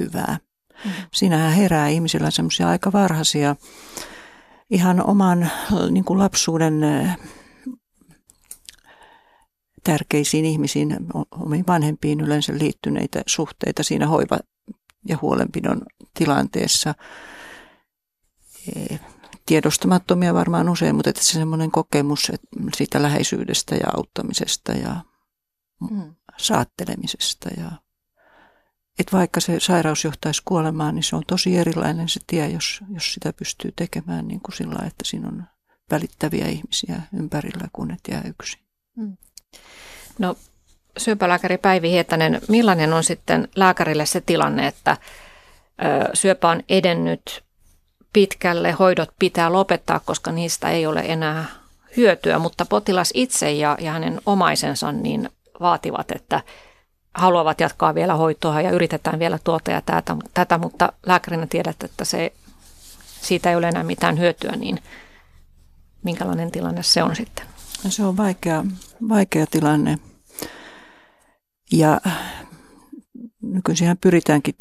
hyvää. 0.00 0.38
Mm. 0.84 0.90
Siinähän 1.12 1.52
herää 1.52 1.88
ihmisillä 1.88 2.30
semmoisia 2.30 2.68
aika 2.68 2.92
varhaisia, 2.92 3.56
ihan 4.70 5.06
oman 5.06 5.50
niin 5.90 6.04
kuin 6.04 6.18
lapsuuden 6.18 6.80
tärkeisiin 9.84 10.44
ihmisiin, 10.44 10.96
omiin 11.30 11.64
vanhempiin 11.66 12.20
yleensä 12.20 12.58
liittyneitä 12.58 13.22
suhteita 13.26 13.82
siinä 13.82 14.06
hoiva- 14.06 14.40
ja 15.08 15.18
huolenpidon 15.22 15.82
tilanteessa. 16.18 16.94
Tiedostamattomia 19.46 20.34
varmaan 20.34 20.68
usein, 20.68 20.96
mutta 20.96 21.10
että 21.10 21.24
se 21.24 21.32
semmoinen 21.32 21.70
kokemus 21.70 22.30
että 22.30 22.46
siitä 22.76 23.02
läheisyydestä 23.02 23.74
ja 23.74 23.86
auttamisesta 23.96 24.72
ja 24.72 24.96
mm. 25.90 26.14
saattelemisesta 26.36 27.48
ja 27.56 27.72
että 28.98 29.16
vaikka 29.16 29.40
se 29.40 29.60
sairaus 29.60 30.04
johtaisi 30.04 30.42
kuolemaan, 30.44 30.94
niin 30.94 31.02
se 31.02 31.16
on 31.16 31.22
tosi 31.26 31.56
erilainen 31.56 32.08
se 32.08 32.20
tie, 32.26 32.48
jos, 32.48 32.80
jos 32.94 33.14
sitä 33.14 33.32
pystyy 33.32 33.72
tekemään 33.76 34.28
niin 34.28 34.40
kuin 34.40 34.54
sillä 34.54 34.86
että 34.86 35.04
siinä 35.04 35.28
on 35.28 35.44
välittäviä 35.90 36.46
ihmisiä 36.46 37.02
ympärillä, 37.12 37.68
kun 37.72 37.90
et 37.90 38.00
jää 38.08 38.22
yksin. 38.28 38.60
Mm. 38.96 39.16
No 40.18 40.36
syöpälääkäri 40.96 41.58
Päivi 41.58 41.90
Hietanen, 41.90 42.40
millainen 42.48 42.92
on 42.92 43.04
sitten 43.04 43.48
lääkärille 43.56 44.06
se 44.06 44.20
tilanne, 44.20 44.66
että 44.66 44.96
ö, 45.84 46.10
syöpä 46.14 46.48
on 46.48 46.62
edennyt 46.68 47.44
pitkälle, 48.12 48.72
hoidot 48.72 49.10
pitää 49.18 49.52
lopettaa, 49.52 50.00
koska 50.00 50.32
niistä 50.32 50.70
ei 50.70 50.86
ole 50.86 51.00
enää 51.00 51.44
hyötyä, 51.96 52.38
mutta 52.38 52.64
potilas 52.64 53.10
itse 53.14 53.52
ja, 53.52 53.76
ja 53.80 53.92
hänen 53.92 54.20
omaisensa 54.26 54.92
niin 54.92 55.30
vaativat, 55.60 56.10
että 56.10 56.40
haluavat 57.14 57.60
jatkaa 57.60 57.94
vielä 57.94 58.14
hoitoa 58.14 58.60
ja 58.60 58.70
yritetään 58.70 59.18
vielä 59.18 59.38
tuota 59.44 59.70
ja 59.70 59.82
tätä, 59.86 60.16
tätä 60.34 60.58
mutta 60.58 60.92
lääkärinä 61.06 61.46
tiedät, 61.46 61.82
että 61.82 62.04
se, 62.04 62.32
siitä 63.20 63.50
ei 63.50 63.56
ole 63.56 63.68
enää 63.68 63.84
mitään 63.84 64.18
hyötyä, 64.18 64.52
niin 64.56 64.78
minkälainen 66.02 66.50
tilanne 66.50 66.82
se 66.82 67.02
on 67.02 67.16
sitten? 67.16 67.46
No 67.84 67.90
se 67.90 68.04
on 68.04 68.16
vaikea, 68.16 68.64
vaikea 69.08 69.46
tilanne. 69.46 69.98
Ja 71.72 72.00
nykyisinhän 73.42 73.98
pyritäänkin 73.98 74.54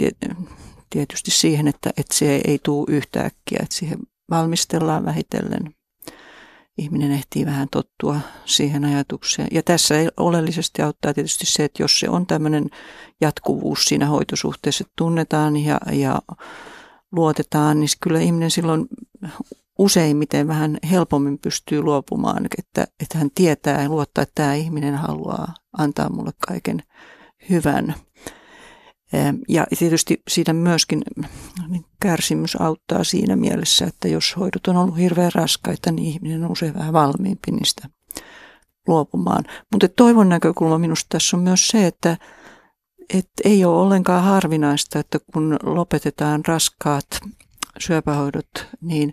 tietysti 0.90 1.32
siihen, 1.32 1.68
että, 1.68 1.90
että 1.98 2.16
se 2.16 2.42
ei 2.48 2.60
tule 2.64 2.86
yhtäkkiä, 2.90 3.60
että 3.64 3.76
siihen 3.76 4.00
valmistellaan 4.30 5.06
vähitellen. 5.06 5.76
Ihminen 6.78 7.12
ehtii 7.12 7.46
vähän 7.46 7.68
tottua 7.72 8.20
siihen 8.46 8.86
ajatukseen. 8.86 9.48
Ja 9.52 9.64
tässä 9.64 9.96
oleellisesti 10.18 10.82
auttaa 10.82 11.14
tietysti 11.14 11.46
se, 11.46 11.64
että 11.64 11.84
jos 11.84 12.00
se 12.00 12.10
on 12.10 12.28
tämmöinen 12.28 12.70
jatkuvuus 13.22 13.86
siinä 13.86 14.06
hoitosuhteessa, 14.06 14.82
että 14.82 14.94
tunnetaan 14.98 15.58
ja, 15.58 15.80
ja 15.92 16.22
luotetaan, 17.12 17.80
niin 17.80 17.90
kyllä 18.02 18.20
ihminen 18.20 18.52
silloin 18.52 18.88
useimmiten 19.80 20.48
vähän 20.48 20.78
helpommin 20.92 21.40
pystyy 21.40 21.82
luopumaan, 21.82 22.46
että, 22.58 22.88
että 23.00 23.18
hän 23.18 23.30
tietää 23.36 23.82
ja 23.82 23.90
luottaa, 23.90 24.22
että 24.22 24.36
tämä 24.36 24.54
ihminen 24.54 24.96
haluaa 24.96 25.54
antaa 25.78 26.10
mulle 26.10 26.32
kaiken 26.48 26.84
hyvän. 27.50 27.96
Ja 29.50 29.66
tietysti 29.80 30.22
siinä 30.28 30.54
myöskin 30.54 31.02
niin 31.68 31.86
kärsimys 32.02 32.62
auttaa 32.62 33.04
siinä 33.04 33.36
mielessä, 33.36 33.86
että 33.86 34.08
jos 34.08 34.36
hoidot 34.40 34.68
on 34.68 34.78
ollut 34.78 34.98
hirveän 34.98 35.32
raskaita, 35.36 35.92
niin 35.92 36.08
ihminen 36.08 36.44
on 36.44 36.52
usein 36.52 36.74
vähän 36.74 36.94
valmiimpi 36.94 37.52
niistä 37.52 37.90
luopumaan. 38.88 39.44
Mutta 39.72 39.88
toivon 39.88 40.30
näkökulma 40.30 40.78
minusta 40.78 41.06
tässä 41.10 41.38
on 41.38 41.44
myös 41.44 41.68
se, 41.68 41.88
että, 41.88 42.18
että 43.14 43.44
ei 43.46 43.66
ole 43.66 43.78
ollenkaan 43.78 44.24
harvinaista, 44.24 45.00
että 45.00 45.20
kun 45.34 45.58
lopetetaan 45.64 46.46
raskaat 46.48 47.08
syöpähoidot, 47.80 48.68
niin 48.82 49.10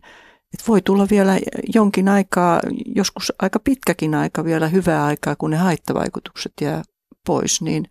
että 0.55 0.65
voi 0.69 0.83
tulla 0.83 1.07
vielä 1.11 1.39
jonkin 1.75 2.09
aikaa, 2.09 2.61
joskus 2.95 3.33
aika 3.39 3.59
pitkäkin 3.59 4.15
aika 4.15 4.45
vielä 4.45 4.69
hyvää 4.69 5.05
aikaa, 5.05 5.37
kun 5.37 5.51
ne 5.51 5.57
haittavaikutukset 5.57 6.53
jää 6.61 6.83
pois, 7.27 7.63
niin 7.63 7.85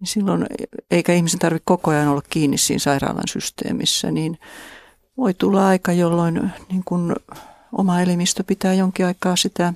niin 0.00 0.08
silloin, 0.08 0.46
eikä 0.90 1.12
ihmisen 1.12 1.40
tarvitse 1.40 1.64
koko 1.66 1.90
ajan 1.90 2.08
olla 2.08 2.22
kiinni 2.30 2.58
siinä 2.58 2.78
sairaalan 2.78 3.28
systeemissä, 3.28 4.10
niin 4.10 4.38
voi 5.16 5.34
tulla 5.34 5.68
aika, 5.68 5.92
jolloin 5.92 6.50
niin 6.68 6.82
kun 6.84 7.16
oma 7.72 8.00
elimistö 8.00 8.44
pitää 8.44 8.74
jonkin 8.74 9.06
aikaa 9.06 9.36
sitä, 9.36 9.74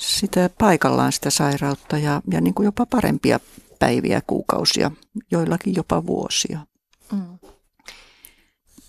sitä 0.00 0.50
paikallaan 0.58 1.12
sitä 1.12 1.30
sairautta 1.30 1.98
ja, 1.98 2.22
ja 2.30 2.40
niin 2.40 2.54
kuin 2.54 2.64
jopa 2.64 2.86
parempia 2.86 3.40
päiviä, 3.78 4.22
kuukausia, 4.26 4.90
joillakin 5.30 5.74
jopa 5.74 6.06
vuosia. 6.06 6.60
Mm. 7.12 7.38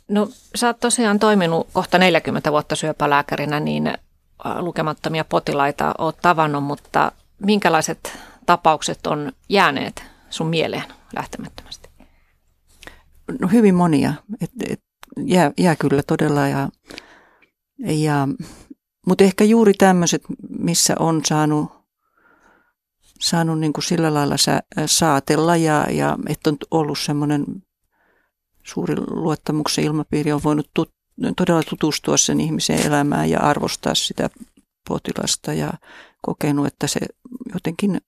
No 0.08 0.30
sä 0.56 0.68
oot 0.68 0.80
tosiaan 0.80 1.20
toiminut 1.20 1.68
kohta 1.74 1.98
40 1.98 2.52
vuotta 2.52 2.76
syöpälääkärinä, 2.76 3.60
niin 3.60 3.94
lukemattomia 4.60 5.26
potilaita 5.26 5.94
oot 5.98 6.18
tavannut, 6.22 6.64
mutta 6.64 7.12
minkälaiset 7.46 8.18
tapaukset 8.46 9.08
on 9.08 9.32
jääneet 9.50 10.04
sun 10.30 10.48
mieleen 10.48 10.84
lähtemättömästi? 11.16 11.90
No 13.40 13.48
hyvin 13.48 13.76
monia. 13.76 14.14
Et, 14.42 14.52
et, 14.70 14.82
jää, 15.26 15.52
jää 15.58 15.76
kyllä 15.76 16.04
todella. 16.08 16.48
Ja, 16.48 16.70
ja, 17.80 18.28
mutta 19.08 19.24
ehkä 19.24 19.44
juuri 19.44 19.74
tämmöiset, 19.74 20.24
missä 20.60 20.96
on 21.00 21.26
saanut, 21.26 21.72
saanut 23.20 23.60
niin 23.60 23.74
kuin 23.74 23.84
sillä 23.84 24.14
lailla 24.14 24.38
sä, 24.38 24.62
saatella 24.86 25.56
ja, 25.56 25.88
ja 25.92 26.18
että 26.28 26.50
on 26.50 26.58
ollut 26.72 27.00
semmoinen 27.00 27.46
suuri 28.64 28.96
luottamuksen 29.08 29.84
ilmapiiri, 29.84 30.32
on 30.32 30.44
voinut 30.44 30.70
tut, 30.74 30.92
todella 31.38 31.64
tutustua 31.70 32.18
sen 32.18 32.42
ihmisen 32.42 32.88
elämään 32.88 33.30
ja 33.30 33.40
arvostaa 33.40 33.96
sitä 33.96 34.30
potilasta 34.88 35.54
ja 35.54 35.74
kokenut, 36.22 36.68
että 36.68 36.88
se 36.88 37.00
jotenkin 37.54 38.02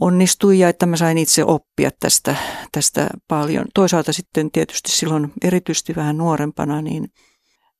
onnistui 0.00 0.58
ja 0.58 0.68
että 0.68 0.86
mä 0.86 0.96
sain 0.96 1.18
itse 1.18 1.44
oppia 1.44 1.90
tästä, 2.00 2.36
tästä 2.72 3.08
paljon. 3.28 3.64
Toisaalta 3.74 4.12
sitten 4.12 4.50
tietysti 4.50 4.92
silloin 4.92 5.32
erityisesti 5.44 5.96
vähän 5.96 6.16
nuorempana, 6.16 6.82
niin, 6.82 7.08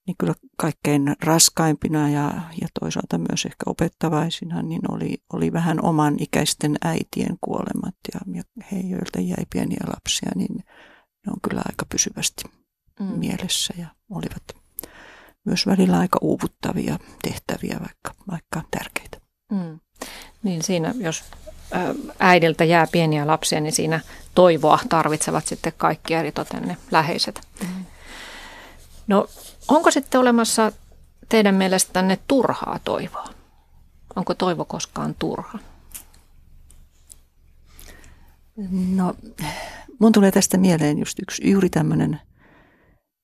niin 0.07 0.17
kyllä 0.19 0.35
kaikkein 0.57 1.17
raskaimpina 1.23 2.11
ja, 2.11 2.33
ja 2.61 2.69
toisaalta 2.81 3.19
myös 3.19 3.45
ehkä 3.47 3.65
opettavaisina, 3.67 4.63
niin 4.63 4.93
oli, 4.93 5.17
oli 5.33 5.53
vähän 5.53 5.85
oman 5.85 6.17
ikäisten 6.19 6.77
äitien 6.85 7.37
kuolemat 7.41 7.95
ja, 8.15 8.21
ja 8.35 8.43
he, 8.73 8.81
joilta 8.81 9.21
jäi 9.21 9.47
pieniä 9.53 9.85
lapsia, 9.87 10.31
niin 10.35 10.57
ne 11.27 11.33
on 11.33 11.41
kyllä 11.49 11.63
aika 11.69 11.87
pysyvästi 11.89 12.45
mm. 13.01 13.07
mielessä 13.07 13.75
ja 13.79 13.87
olivat 14.11 14.67
myös 15.45 15.67
välillä 15.67 15.99
aika 15.99 16.19
uuvuttavia 16.23 16.99
tehtäviä, 17.23 17.77
vaikka, 17.81 18.25
vaikka 18.31 18.63
tärkeitä. 18.71 19.19
Mm. 19.53 19.81
Niin 20.43 20.63
siinä, 20.63 20.95
jos 20.99 21.25
äidiltä 22.19 22.65
jää 22.65 22.87
pieniä 22.93 23.27
lapsia, 23.27 23.61
niin 23.61 23.73
siinä 23.73 24.01
toivoa 24.35 24.79
tarvitsevat 24.89 25.47
sitten 25.47 25.73
kaikki 25.77 26.15
eritoten 26.15 26.63
ne 26.63 26.77
läheiset. 26.91 27.41
Mm. 27.61 27.85
No 29.07 29.29
onko 29.69 29.91
sitten 29.91 30.21
olemassa 30.21 30.73
teidän 31.29 31.55
mielestänne 31.55 32.19
turhaa 32.29 32.79
toivoa? 32.85 33.25
Onko 34.17 34.35
toivo 34.35 34.65
koskaan 34.65 35.15
turha? 35.19 35.59
No, 38.95 39.15
mun 39.99 40.13
tulee 40.13 40.31
tästä 40.31 40.59
mieleen 40.59 40.99
just 40.99 41.19
yksi 41.19 41.51
juuri 41.51 41.71
tämmöinen 41.71 42.21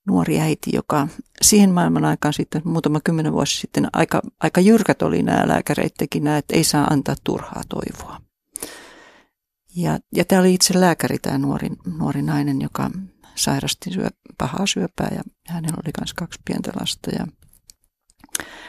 nuori 0.06 0.40
äiti, 0.40 0.70
joka 0.72 1.08
siihen 1.42 1.70
maailman 1.70 2.04
aikaan 2.04 2.34
sitten 2.34 2.62
muutama 2.64 3.00
kymmenen 3.04 3.32
vuosi 3.32 3.60
sitten 3.60 3.88
aika, 3.92 4.22
aika 4.40 4.60
jyrkät 4.60 5.02
oli 5.02 5.22
nämä 5.22 5.48
lääkäreittekin 5.48 6.24
nämä, 6.24 6.38
että 6.38 6.56
ei 6.56 6.64
saa 6.64 6.86
antaa 6.90 7.14
turhaa 7.24 7.62
toivoa. 7.68 8.20
Ja, 9.76 9.98
ja 10.14 10.24
tämä 10.24 10.40
oli 10.40 10.54
itse 10.54 10.80
lääkäri, 10.80 11.18
tämä 11.18 11.38
nuori, 11.38 11.68
nuori 11.98 12.22
nainen, 12.22 12.62
joka 12.62 12.90
sairasti 13.34 13.90
syö, 13.90 14.08
pahaa 14.38 14.66
syöpää 14.66 15.08
ja 15.14 15.22
hänellä 15.48 15.76
oli 15.84 15.92
myös 16.00 16.14
kaksi 16.14 16.40
pientä 16.44 16.72
lasta. 16.80 17.10
Ja 17.10 17.26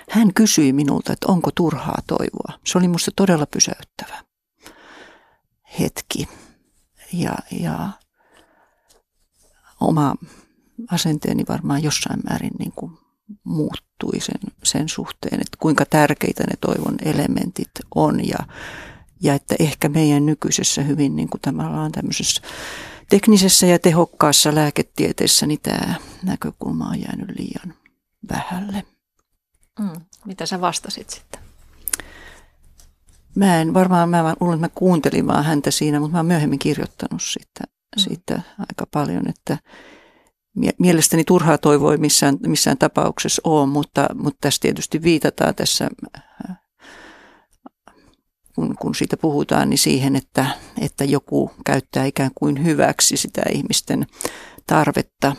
hän 0.09 0.33
kysyi 0.33 0.73
minulta, 0.73 1.13
että 1.13 1.27
onko 1.27 1.51
turhaa 1.55 1.97
toivoa. 2.07 2.59
Se 2.65 2.77
oli 2.77 2.87
minusta 2.87 3.11
todella 3.15 3.45
pysäyttävä 3.45 4.23
hetki. 5.79 6.27
Ja, 7.13 7.35
ja 7.51 7.89
oma 9.81 10.15
asenteeni 10.91 11.43
varmaan 11.49 11.83
jossain 11.83 12.19
määrin 12.29 12.53
niin 12.59 12.71
kuin 12.71 12.97
muuttui 13.43 14.19
sen, 14.19 14.51
sen 14.63 14.89
suhteen, 14.89 15.41
että 15.41 15.57
kuinka 15.59 15.85
tärkeitä 15.85 16.43
ne 16.43 16.53
toivon 16.61 16.97
elementit 17.05 17.71
on 17.95 18.27
ja 18.27 18.37
ja 19.23 19.33
että 19.33 19.55
ehkä 19.59 19.89
meidän 19.89 20.25
nykyisessä 20.25 20.81
hyvin 20.81 21.15
niin 21.15 21.29
kuin 21.29 21.59
on 21.59 21.91
tämmöisessä 21.91 22.41
teknisessä 23.09 23.65
ja 23.65 23.79
tehokkaassa 23.79 24.55
lääketieteessä, 24.55 25.47
niin 25.47 25.59
tämä 25.63 25.95
näkökulma 26.23 26.89
on 26.89 27.01
jäänyt 27.01 27.29
liian 27.37 27.73
vähälle. 28.31 28.83
Mm. 29.79 30.01
Mitä 30.25 30.45
sä 30.45 30.61
vastasit 30.61 31.09
sitten? 31.09 31.39
Mä 33.35 33.61
en 33.61 33.73
varmaan, 33.73 34.09
mä 34.09 34.35
luulen, 34.39 34.55
että 34.57 34.67
mä 34.67 34.71
kuuntelin 34.75 35.27
vaan 35.27 35.43
häntä 35.43 35.71
siinä, 35.71 35.99
mutta 35.99 36.11
mä 36.11 36.19
oon 36.19 36.25
myöhemmin 36.25 36.59
kirjoittanut 36.59 37.21
siitä, 37.21 37.63
mm. 37.63 38.01
siitä 38.01 38.41
aika 38.59 38.87
paljon, 38.93 39.29
että 39.29 39.57
mielestäni 40.79 41.23
turhaa 41.23 41.57
toivoa 41.57 41.97
missään, 41.97 42.37
missään 42.47 42.77
tapauksessa 42.77 43.41
ole, 43.43 43.65
mutta, 43.65 44.07
mutta 44.13 44.37
tässä 44.41 44.61
tietysti 44.61 45.01
viitataan 45.01 45.55
tässä 45.55 45.89
kun, 48.55 48.75
kun 48.79 48.95
siitä 48.95 49.17
puhutaan, 49.17 49.69
niin 49.69 49.77
siihen, 49.77 50.15
että, 50.15 50.45
että 50.81 51.03
joku 51.03 51.51
käyttää 51.65 52.05
ikään 52.05 52.31
kuin 52.35 52.65
hyväksi 52.65 53.17
sitä 53.17 53.41
ihmisten 53.53 54.07
tarvetta, 54.67 55.35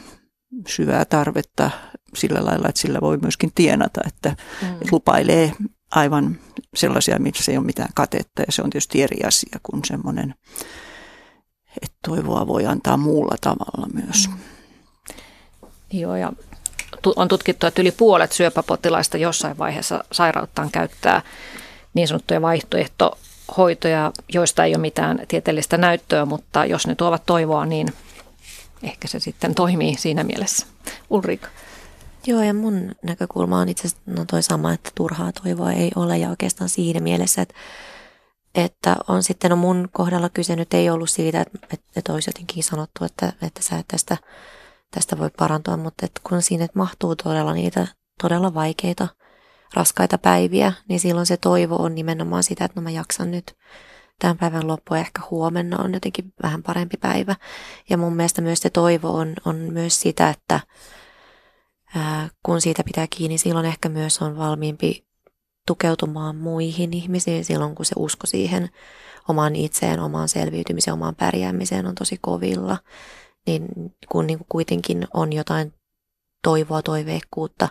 syvää 0.66 1.04
tarvetta 1.04 1.70
sillä 2.16 2.44
lailla, 2.44 2.68
että 2.68 2.80
sillä 2.80 3.00
voi 3.00 3.16
myöskin 3.16 3.52
tienata, 3.54 4.00
että, 4.06 4.36
mm. 4.62 4.68
lupailee 4.92 5.52
aivan 5.90 6.38
sellaisia, 6.74 7.18
missä 7.18 7.52
ei 7.52 7.58
ole 7.58 7.66
mitään 7.66 7.90
katetta 7.94 8.42
ja 8.42 8.52
se 8.52 8.62
on 8.62 8.70
tietysti 8.70 9.02
eri 9.02 9.24
asia 9.26 9.60
kuin 9.62 9.84
semmoinen, 9.84 10.34
että 11.82 11.96
toivoa 12.04 12.46
voi 12.46 12.66
antaa 12.66 12.96
muulla 12.96 13.36
tavalla 13.40 13.88
myös. 13.94 14.28
Mm. 14.28 14.38
Joo 15.92 16.16
ja 16.16 16.32
on 17.16 17.28
tutkittu, 17.28 17.66
että 17.66 17.82
yli 17.82 17.90
puolet 17.90 18.32
syöpäpotilaista 18.32 19.16
jossain 19.16 19.58
vaiheessa 19.58 20.04
sairauttaan 20.12 20.70
käyttää 20.70 21.22
niin 21.94 22.08
sanottuja 22.08 22.42
vaihtoehtohoitoja, 22.42 24.12
joista 24.28 24.64
ei 24.64 24.74
ole 24.74 24.80
mitään 24.80 25.20
tieteellistä 25.28 25.76
näyttöä, 25.76 26.24
mutta 26.24 26.64
jos 26.64 26.86
ne 26.86 26.94
tuovat 26.94 27.26
toivoa, 27.26 27.66
niin 27.66 27.92
ehkä 28.82 29.08
se 29.08 29.20
sitten 29.20 29.54
toimii 29.54 29.96
siinä 29.98 30.24
mielessä. 30.24 30.66
Ulrika. 31.10 31.48
Joo, 32.26 32.42
ja 32.42 32.54
mun 32.54 32.92
näkökulma 33.02 33.58
on 33.58 33.68
itse 33.68 33.88
asiassa 33.88 34.02
no 34.06 34.24
toi 34.30 34.42
sama, 34.42 34.72
että 34.72 34.90
turhaa 34.94 35.32
toivoa 35.32 35.72
ei 35.72 35.90
ole 35.96 36.18
ja 36.18 36.30
oikeastaan 36.30 36.68
siinä 36.68 37.00
mielessä, 37.00 37.42
että, 37.42 37.54
että 38.54 38.96
on 39.08 39.22
sitten 39.22 39.50
no 39.50 39.56
mun 39.56 39.88
kohdalla 39.92 40.28
kyse 40.28 40.56
nyt 40.56 40.74
ei 40.74 40.90
ollut 40.90 41.10
siitä, 41.10 41.40
että, 41.40 41.58
että, 41.72 41.86
että 41.96 42.12
olisi 42.12 42.28
jotenkin 42.28 42.64
sanottu, 42.64 43.04
että, 43.04 43.32
että 43.42 43.62
sä 43.62 43.84
tästä, 43.88 44.16
tästä 44.94 45.18
voi 45.18 45.30
parantua, 45.38 45.76
mutta 45.76 46.06
että 46.06 46.20
kun 46.28 46.42
siinä 46.42 46.64
että 46.64 46.78
mahtuu 46.78 47.16
todella 47.16 47.52
niitä 47.54 47.86
todella 48.22 48.54
vaikeita– 48.54 49.08
raskaita 49.76 50.18
päiviä, 50.18 50.72
niin 50.88 51.00
silloin 51.00 51.26
se 51.26 51.36
toivo 51.36 51.76
on 51.76 51.94
nimenomaan 51.94 52.42
sitä, 52.42 52.64
että 52.64 52.80
no 52.80 52.84
mä 52.84 52.90
jaksan 52.90 53.30
nyt 53.30 53.56
tämän 54.18 54.38
päivän 54.38 54.66
loppu 54.66 54.94
ehkä 54.94 55.22
huomenna 55.30 55.82
on 55.82 55.94
jotenkin 55.94 56.32
vähän 56.42 56.62
parempi 56.62 56.96
päivä. 56.96 57.36
Ja 57.90 57.96
mun 57.96 58.16
mielestä 58.16 58.42
myös 58.42 58.60
se 58.60 58.70
toivo 58.70 59.10
on, 59.10 59.34
on 59.44 59.56
myös 59.56 60.00
sitä, 60.00 60.30
että 60.30 60.60
kun 62.42 62.60
siitä 62.60 62.82
pitää 62.84 63.06
kiinni, 63.10 63.38
silloin 63.38 63.66
ehkä 63.66 63.88
myös 63.88 64.22
on 64.22 64.38
valmiimpi 64.38 65.06
tukeutumaan 65.66 66.36
muihin 66.36 66.94
ihmisiin 66.94 67.44
silloin, 67.44 67.74
kun 67.74 67.84
se 67.84 67.94
usko 67.98 68.26
siihen 68.26 68.68
omaan 69.28 69.56
itseen, 69.56 70.00
omaan 70.00 70.28
selviytymiseen, 70.28 70.94
omaan 70.94 71.14
pärjäämiseen 71.14 71.86
on 71.86 71.94
tosi 71.94 72.18
kovilla. 72.20 72.78
Niin 73.46 73.66
kun 74.08 74.26
niin 74.26 74.38
kuitenkin 74.48 75.06
on 75.14 75.32
jotain 75.32 75.74
toivoa, 76.42 76.82
toiveikkuutta, 76.82 77.68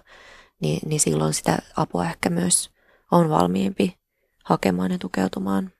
niin, 0.63 0.79
niin 0.89 0.99
silloin 0.99 1.33
sitä 1.33 1.57
apua 1.77 2.05
ehkä 2.05 2.29
myös 2.29 2.69
on 3.11 3.29
valmiimpi 3.29 3.97
hakemaan 4.43 4.91
ja 4.91 4.97
tukeutumaan. 4.97 5.71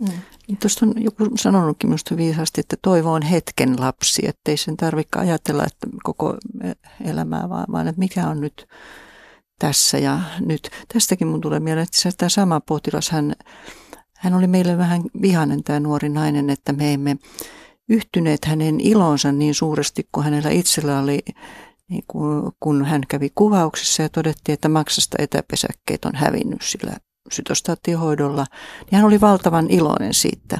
Mm. 0.00 0.08
Niin 0.48 0.58
tuosta 0.58 0.86
on 0.86 0.94
joku 0.96 1.30
sanonutkin 1.36 1.90
minusta 1.90 2.16
viisaasti, 2.16 2.60
että 2.60 2.76
toivo 2.82 3.12
on 3.12 3.22
hetken 3.22 3.80
lapsi, 3.80 4.28
ettei 4.28 4.56
sen 4.56 4.76
tarvitse 4.76 5.18
ajatella 5.18 5.64
että 5.64 5.86
koko 6.02 6.36
elämää, 7.04 7.48
vaan, 7.48 7.66
vaan 7.72 7.88
että 7.88 7.98
mikä 7.98 8.28
on 8.28 8.40
nyt 8.40 8.66
tässä 9.58 9.98
ja 9.98 10.20
nyt. 10.40 10.70
Tästäkin 10.92 11.26
mun 11.26 11.40
tulee 11.40 11.60
mieleen, 11.60 11.82
että 11.82 12.12
tämä 12.18 12.28
sama 12.28 12.60
potilas, 12.60 13.10
hän, 13.10 13.32
hän 14.16 14.34
oli 14.34 14.46
meille 14.46 14.78
vähän 14.78 15.02
vihainen 15.22 15.64
tämä 15.64 15.80
nuori 15.80 16.08
nainen, 16.08 16.50
että 16.50 16.72
me 16.72 16.92
emme 16.92 17.16
yhtyneet 17.88 18.44
hänen 18.44 18.80
ilonsa 18.80 19.32
niin 19.32 19.54
suuresti 19.54 20.08
kuin 20.12 20.24
hänellä 20.24 20.50
itsellä 20.50 21.00
oli, 21.00 21.18
niin 21.90 22.04
kun, 22.06 22.52
kun 22.60 22.84
hän 22.84 23.02
kävi 23.08 23.30
kuvauksessa 23.34 24.02
ja 24.02 24.08
todettiin, 24.08 24.54
että 24.54 24.68
maksasta 24.68 25.16
etäpesäkkeet 25.20 26.04
on 26.04 26.14
hävinnyt 26.14 26.62
sillä 26.62 26.92
sytostaattihoidolla, 27.32 28.46
niin 28.80 28.96
hän 28.96 29.04
oli 29.04 29.20
valtavan 29.20 29.70
iloinen 29.70 30.14
siitä. 30.14 30.58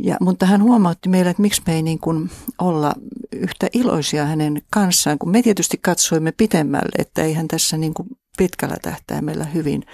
Ja, 0.00 0.16
mutta 0.20 0.46
hän 0.46 0.62
huomautti 0.62 1.08
meille, 1.08 1.30
että 1.30 1.42
miksi 1.42 1.62
me 1.66 1.74
ei 1.74 1.82
niin 1.82 1.98
kuin 1.98 2.30
olla 2.58 2.92
yhtä 3.32 3.68
iloisia 3.72 4.24
hänen 4.26 4.62
kanssaan, 4.70 5.18
kun 5.18 5.30
me 5.30 5.42
tietysti 5.42 5.78
katsoimme 5.82 6.32
pitemmälle, 6.32 6.92
että 6.98 7.22
eihän 7.22 7.48
tässä 7.48 7.76
niin 7.76 7.94
kuin 7.94 8.08
pitkällä 8.38 8.76
tähtäimellä 8.82 9.44
hyvin 9.44 9.84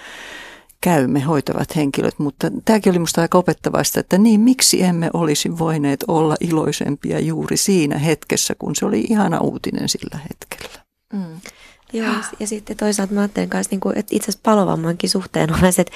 käymme 0.80 1.20
hoitavat 1.20 1.76
henkilöt, 1.76 2.18
mutta 2.18 2.50
tämäkin 2.64 2.90
oli 2.90 2.98
minusta 2.98 3.20
aika 3.20 3.38
opettavaista, 3.38 4.00
että 4.00 4.18
niin 4.18 4.40
miksi 4.40 4.82
emme 4.82 5.10
olisi 5.12 5.58
voineet 5.58 6.04
olla 6.08 6.36
iloisempia 6.40 7.20
juuri 7.20 7.56
siinä 7.56 7.98
hetkessä, 7.98 8.54
kun 8.58 8.76
se 8.76 8.86
oli 8.86 9.00
ihana 9.00 9.40
uutinen 9.40 9.88
sillä 9.88 10.18
hetkellä. 10.18 10.84
Mm. 11.12 11.40
Joo, 11.92 12.14
ja 12.40 12.46
sitten 12.46 12.76
toisaalta 12.76 13.14
mä 13.14 13.20
ajattelen 13.20 13.48
kanssa, 13.48 13.70
niin 13.70 13.80
kuin, 13.80 13.98
että 13.98 14.16
itse 14.16 14.24
asiassa 14.24 14.50
palovammankin 14.50 15.10
suhteen 15.10 15.52
on 15.52 15.72
se, 15.72 15.82
että 15.82 15.94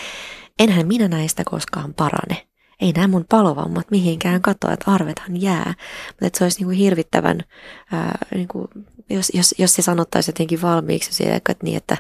enhän 0.59 0.87
minä 0.87 1.09
näistä 1.09 1.43
koskaan 1.45 1.95
parane. 1.95 2.47
Ei 2.81 2.93
nämä 2.93 3.09
mun 3.09 3.25
palovammat 3.29 3.91
mihinkään 3.91 4.43
katoa, 4.43 4.73
että 4.73 4.91
arvethan 4.91 5.43
jää. 5.43 5.75
Mutta 6.09 6.27
että 6.27 6.39
se 6.39 6.45
olisi 6.45 6.59
niin 6.59 6.67
kuin 6.67 6.79
hirvittävän, 6.79 7.41
ää, 7.93 8.19
niin 8.35 8.49
kuin, 8.49 8.69
jos, 9.11 9.31
jos, 9.35 9.55
jos 9.59 9.75
se 9.75 9.83
sanottaisiin 9.83 10.33
jotenkin 10.33 10.63
valmiiksi 10.63 11.29
että, 11.29 11.55
niin, 11.63 11.77
että, 11.77 11.97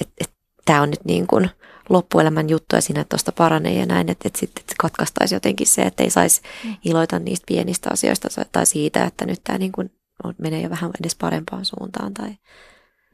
että, 0.00 0.14
että 0.20 0.36
tämä 0.64 0.82
on 0.82 0.90
nyt 0.90 1.04
niin 1.04 1.26
kuin 1.26 1.50
loppuelämän 1.88 2.48
juttu 2.48 2.76
ja 2.76 2.82
siinä 2.82 3.04
tuosta 3.04 3.32
paranee 3.32 3.72
ja 3.72 3.86
näin, 3.86 4.10
että, 4.10 4.28
että 4.28 4.38
sitten 4.38 4.64
katkaistaisi 4.78 5.34
jotenkin 5.34 5.66
se, 5.66 5.82
että 5.82 6.02
ei 6.02 6.10
saisi 6.10 6.40
mm. 6.64 6.76
iloita 6.84 7.18
niistä 7.18 7.44
pienistä 7.46 7.90
asioista 7.92 8.28
tai 8.52 8.66
siitä, 8.66 9.04
että 9.04 9.26
nyt 9.26 9.40
tämä 9.44 9.58
niin 9.58 9.72
kuin 9.72 9.90
menee 10.38 10.60
jo 10.60 10.70
vähän 10.70 10.90
edes 11.00 11.16
parempaan 11.16 11.64
suuntaan 11.64 12.14
tai 12.14 12.36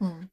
Mm. 0.03 0.29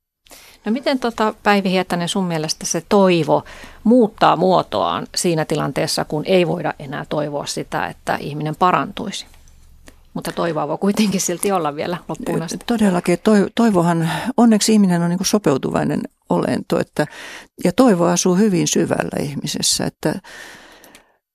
No 0.64 0.72
miten 0.72 0.99
tota, 0.99 1.34
Päivi 1.43 1.70
Hietanen 1.70 2.09
sun 2.09 2.24
mielestä 2.24 2.66
se 2.66 2.82
toivo 2.88 3.45
muuttaa 3.84 4.36
muotoaan 4.36 5.07
siinä 5.14 5.45
tilanteessa, 5.45 6.05
kun 6.05 6.22
ei 6.26 6.49
voida 6.49 6.74
enää 6.78 7.05
toivoa 7.09 7.47
sitä, 7.47 7.86
että 7.86 8.16
ihminen 8.16 8.57
parantuisi? 8.57 9.26
Mutta 10.14 10.32
toivoa 10.32 10.68
voi 10.68 10.78
kuitenkin 10.78 11.20
silti 11.20 11.52
olla 11.52 11.76
vielä 11.76 11.96
loppuun 12.08 12.42
asti. 12.42 12.58
Todellakin. 12.66 13.18
Toivohan, 13.54 14.11
onneksi 14.36 14.72
ihminen 14.72 15.02
on 15.02 15.11
niin 15.11 15.18
sopeutuvainen 15.22 16.00
olento 16.30 16.80
että, 16.80 17.06
ja 17.64 17.72
toivo 17.72 18.04
asuu 18.04 18.34
hyvin 18.34 18.68
syvällä 18.68 19.22
ihmisessä. 19.22 19.84
Että 19.84 20.14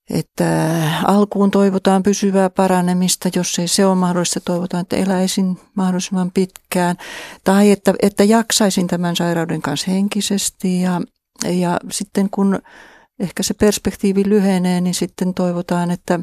että 0.10 0.82
alkuun 1.08 1.52
toivotaan 1.52 2.04
pysyvää 2.04 2.50
paranemista, 2.50 3.30
jos 3.36 3.60
ei 3.60 3.68
se 3.68 3.86
ole 3.86 3.96
mahdollista, 3.96 4.40
toivotaan, 4.40 4.82
että 4.82 4.96
eläisin 4.96 5.60
mahdollisimman 5.76 6.32
pitkään. 6.32 6.96
Tai 7.44 7.72
että, 7.72 7.94
että 8.02 8.24
jaksaisin 8.24 8.88
tämän 8.88 9.16
sairauden 9.16 9.62
kanssa 9.62 9.92
henkisesti 9.92 10.82
ja, 10.82 11.02
ja 11.44 11.80
sitten 11.92 12.30
kun 12.30 12.60
ehkä 13.20 13.44
se 13.44 13.54
perspektiivi 13.54 14.24
lyhenee, 14.30 14.82
niin 14.82 14.94
sitten 14.94 15.34
toivotaan, 15.34 15.92
että 15.92 16.20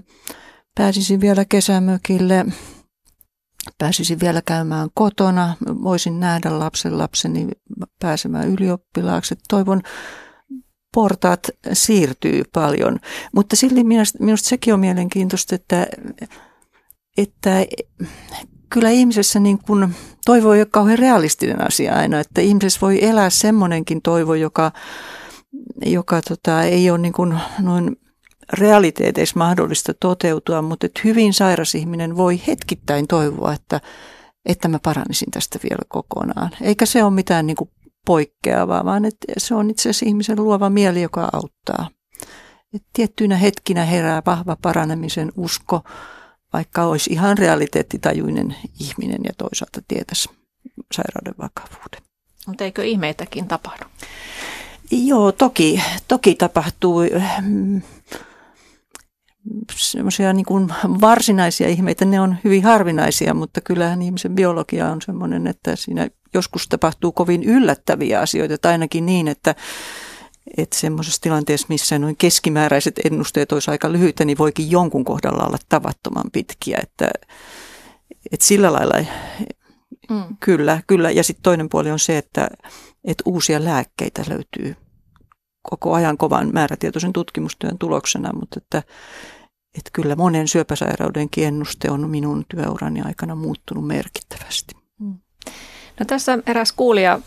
pääsisin 0.79 1.21
vielä 1.21 1.45
kesämökille, 1.45 2.47
pääsisin 3.79 4.21
vielä 4.21 4.43
käymään 4.47 4.89
kotona, 4.95 5.57
voisin 5.67 6.21
nähdä 6.21 6.59
lapsen 6.59 6.99
lapseni 6.99 7.49
pääsemään 8.01 8.49
ylioppilaaksi. 8.49 9.35
Toivon 9.49 9.83
portaat 10.95 11.41
siirtyy 11.73 12.43
paljon. 12.55 12.99
Mutta 13.35 13.57
silti 13.57 13.85
minusta, 13.85 14.19
minusta 14.25 14.49
sekin 14.49 14.75
on 14.75 14.81
mielenkiintoista, 14.81 15.55
että, 15.55 15.87
että 17.17 17.67
kyllä 18.71 18.91
ihmisessä 18.91 19.41
niin 19.41 19.59
kuin 19.59 19.95
toivo 20.25 20.53
ei 20.53 20.61
ole 20.61 20.67
kauhean 20.71 20.99
realistinen 20.99 21.67
asia 21.67 21.95
aina, 21.95 22.21
että 22.21 22.41
ihmisessä 22.41 22.81
voi 22.83 23.05
elää 23.05 23.31
semmoinenkin 23.31 24.03
toivo, 24.03 24.35
joka, 24.35 24.73
joka 25.87 26.23
tota, 26.23 26.63
ei 26.63 26.91
ole 26.91 26.99
niin 26.99 27.13
kuin 27.13 27.35
noin 27.59 27.97
realiteeteissa 28.53 29.39
mahdollista 29.39 29.95
toteutua, 30.01 30.63
mutta 30.63 30.87
että 30.87 31.01
hyvin 31.05 31.35
sairas 31.35 31.75
ihminen 31.75 32.17
voi 32.17 32.41
hetkittäin 32.47 33.07
toivoa, 33.07 33.53
että, 33.53 33.81
että 34.47 34.69
mä 34.69 34.79
paranisin 34.79 35.31
tästä 35.31 35.59
vielä 35.63 35.83
kokonaan. 35.89 36.51
Eikä 36.61 36.87
se 36.87 37.05
ole 37.05 37.13
mitään 37.13 37.47
niin 37.47 37.57
kuin 37.57 37.71
poikkeavaa, 38.07 38.85
vaan 38.85 39.05
että 39.05 39.27
se 39.39 39.55
on 39.55 39.71
itse 39.71 39.91
asiassa 39.91 40.07
ihmisen 40.07 40.45
luova 40.45 40.71
mieli, 40.71 41.03
joka 41.03 41.29
auttaa. 41.33 41.89
Et 42.75 42.83
tiettyinä 42.93 43.37
hetkinä 43.37 43.85
herää 43.85 44.23
vahva 44.27 44.57
paranemisen 44.63 45.33
usko, 45.37 45.83
vaikka 46.53 46.85
olisi 46.85 47.13
ihan 47.13 47.39
realiteettitajuinen 47.39 48.57
ihminen 48.81 49.21
ja 49.25 49.33
toisaalta 49.39 49.81
tietäisi 49.89 50.31
sairauden 50.93 51.35
vakavuuden. 51.39 52.03
Mutta 52.47 52.65
eikö 52.65 52.85
ihmeitäkin 52.85 53.49
tapahdu? 53.49 53.85
Joo, 54.91 55.33
toki, 55.33 55.83
toki 56.09 56.35
tapahtuu 56.35 57.01
semmoisia 59.77 60.33
niin 60.33 60.47
kuin 60.47 60.69
varsinaisia 61.01 61.69
ihmeitä, 61.69 62.05
ne 62.05 62.21
on 62.21 62.37
hyvin 62.45 62.63
harvinaisia, 62.63 63.35
mutta 63.35 63.61
kyllähän 63.61 64.03
ihmisen 64.03 64.35
biologia 64.35 64.91
on 64.91 65.03
semmoinen, 65.03 65.47
että 65.47 65.77
siinä 65.77 66.09
joskus 66.35 66.69
tapahtuu 66.69 67.13
kovin 67.13 67.43
yllättäviä 67.43 68.21
asioita, 68.21 68.59
tai 68.59 68.73
ainakin 68.73 69.07
niin, 69.07 69.29
että, 69.29 69.55
että 70.57 70.79
semmoisessa 70.79 71.21
tilanteessa, 71.21 71.67
missä 71.69 71.99
noin 71.99 72.17
keskimääräiset 72.17 73.01
ennusteet 73.05 73.53
olisi 73.53 73.71
aika 73.71 73.93
lyhyitä, 73.93 74.25
niin 74.25 74.39
voikin 74.39 74.71
jonkun 74.71 75.05
kohdalla 75.05 75.45
olla 75.45 75.59
tavattoman 75.69 76.31
pitkiä, 76.33 76.79
että, 76.83 77.11
että 78.33 78.47
sillä 78.47 78.73
lailla 78.73 78.95
mm. 80.11 80.37
kyllä, 80.41 80.83
kyllä. 80.87 81.11
Ja 81.11 81.25
sitten 81.25 81.43
toinen 81.43 81.69
puoli 81.69 81.91
on 81.91 81.99
se, 81.99 82.19
että, 82.19 82.49
että 83.05 83.23
uusia 83.27 83.65
lääkkeitä 83.65 84.25
löytyy 84.29 84.77
koko 85.63 85.95
ajan 85.95 86.19
kovan 86.19 86.51
määrätietoisen 86.53 87.13
tutkimustyön 87.13 87.79
tuloksena, 87.79 88.33
mutta 88.33 88.59
että, 88.59 88.83
että 89.79 89.91
kyllä 89.93 90.17
monen 90.17 90.49
syöpäsairauden 90.49 91.29
ennuste 91.37 91.91
on 91.91 92.11
minun 92.11 92.45
työurani 92.49 93.01
aikana 93.01 93.35
muuttunut 93.35 93.87
merkittävästi. 93.87 94.75
Mm. 94.99 95.19
No 96.01 96.07
tässä 96.07 96.39
eräs 96.47 96.73
kuulija 96.73 97.21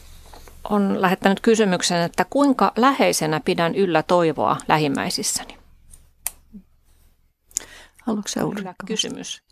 on 0.70 1.02
lähettänyt 1.02 1.40
kysymyksen, 1.40 2.02
että 2.02 2.26
kuinka 2.30 2.72
läheisenä 2.76 3.42
pidän 3.46 3.76
yllä 3.76 4.04
toivoa 4.04 4.58
lähimmäisissäni? 4.68 5.58
Haluatko 8.02 8.28
sä 8.28 8.46
Ulrika? 8.46 8.74
kysymys. 8.86 9.44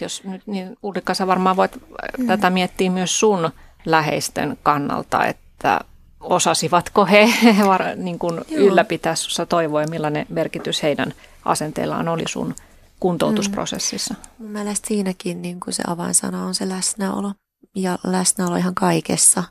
Jos 0.00 0.24
nyt, 0.24 0.46
niin 0.46 0.76
Ulrika, 0.82 1.14
sä 1.14 1.26
varmaan 1.26 1.56
voit 1.56 1.78
mm. 2.18 2.26
tätä 2.26 2.50
miettiä 2.50 2.90
myös 2.90 3.20
sun 3.20 3.50
läheisten 3.84 4.58
kannalta, 4.62 5.26
että 5.26 5.80
osasivatko 6.20 7.06
he 7.06 7.28
niin 7.96 8.18
kuin 8.18 8.40
ylläpitää 8.50 9.14
sinussa 9.14 9.46
toivoa 9.46 9.82
ja 9.82 9.88
millainen 9.88 10.26
merkitys 10.28 10.82
heidän 10.82 11.14
asenteellaan 11.44 12.08
oli 12.08 12.24
sun 12.28 12.54
kuntoutusprosessissa? 13.00 14.14
Mm. 14.38 14.46
mielestä 14.46 14.88
siinäkin 14.88 15.42
niin 15.42 15.60
kuin 15.60 15.74
se 15.74 15.82
avainsana 15.86 16.44
on 16.44 16.54
se 16.54 16.68
läsnäolo 16.68 17.32
ja 17.76 17.98
läsnäolo 18.04 18.56
ihan 18.56 18.74
kaikessa. 18.74 19.44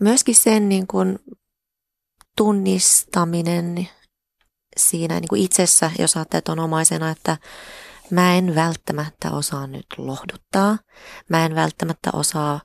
Myöskin 0.00 0.34
sen 0.34 0.68
niin 0.68 0.86
kuin 0.86 1.18
tunnistaminen 2.36 3.88
siinä 4.76 5.20
niin 5.20 5.28
kuin 5.28 5.42
itsessä, 5.42 5.90
jos 5.98 6.16
ajattelet 6.16 6.48
on 6.48 6.58
omaisena, 6.58 7.10
että 7.10 7.36
mä 8.10 8.34
en 8.34 8.54
välttämättä 8.54 9.30
osaa 9.30 9.66
nyt 9.66 9.86
lohduttaa, 9.96 10.78
mä 11.28 11.46
en 11.46 11.54
välttämättä 11.54 12.10
osaa 12.12 12.60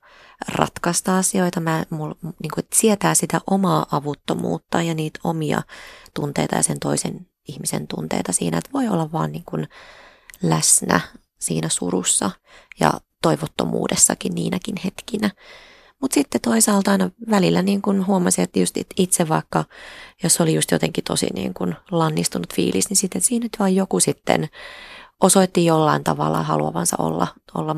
ratkaista 0.48 1.18
asioita, 1.18 1.60
mä 1.60 1.86
mul, 1.90 2.14
niin 2.24 2.52
kuin, 2.54 2.66
sietää 2.74 3.16
sitä 3.16 3.42
omaa 3.48 3.86
avuttomuutta 3.92 4.82
ja 4.82 4.94
niitä 4.94 5.20
omia 5.24 5.62
tunteita 6.14 6.56
ja 6.56 6.64
sen 6.64 6.80
toisen 6.80 7.28
ihmisen 7.48 7.88
tunteita 7.88 8.34
siinä, 8.34 8.58
että 8.58 8.70
voi 8.74 8.88
olla 8.88 9.12
vaan 9.12 9.32
niin 9.32 9.46
kuin 9.46 9.68
läsnä 10.42 11.00
siinä 11.40 11.70
surussa 11.70 12.32
ja 12.80 12.94
toivottomuudessakin 13.22 14.36
niinäkin 14.36 14.76
hetkinä. 14.84 15.32
Mutta 16.02 16.14
sitten 16.14 16.42
toisaalta 16.42 16.92
aina 16.92 17.10
välillä 17.30 17.62
niin 17.62 17.82
kun 17.82 18.08
huomasin, 18.08 18.44
että 18.44 18.60
just 18.60 18.76
itse 18.98 19.30
vaikka, 19.30 19.66
jos 20.24 20.42
oli 20.42 20.54
just 20.54 20.72
jotenkin 20.72 21.04
tosi 21.04 21.28
niin 21.34 21.54
kun 21.54 21.76
lannistunut 21.92 22.54
fiilis, 22.54 22.90
niin 22.90 22.98
sitten 22.98 23.22
siinä 23.22 23.44
nyt 23.44 23.56
vaan 23.60 23.76
joku 23.76 24.00
sitten 24.00 24.50
osoitti 25.22 25.66
jollain 25.66 26.04
tavalla 26.04 26.44
haluavansa 26.44 26.96
olla, 27.00 27.28
olla 27.54 27.76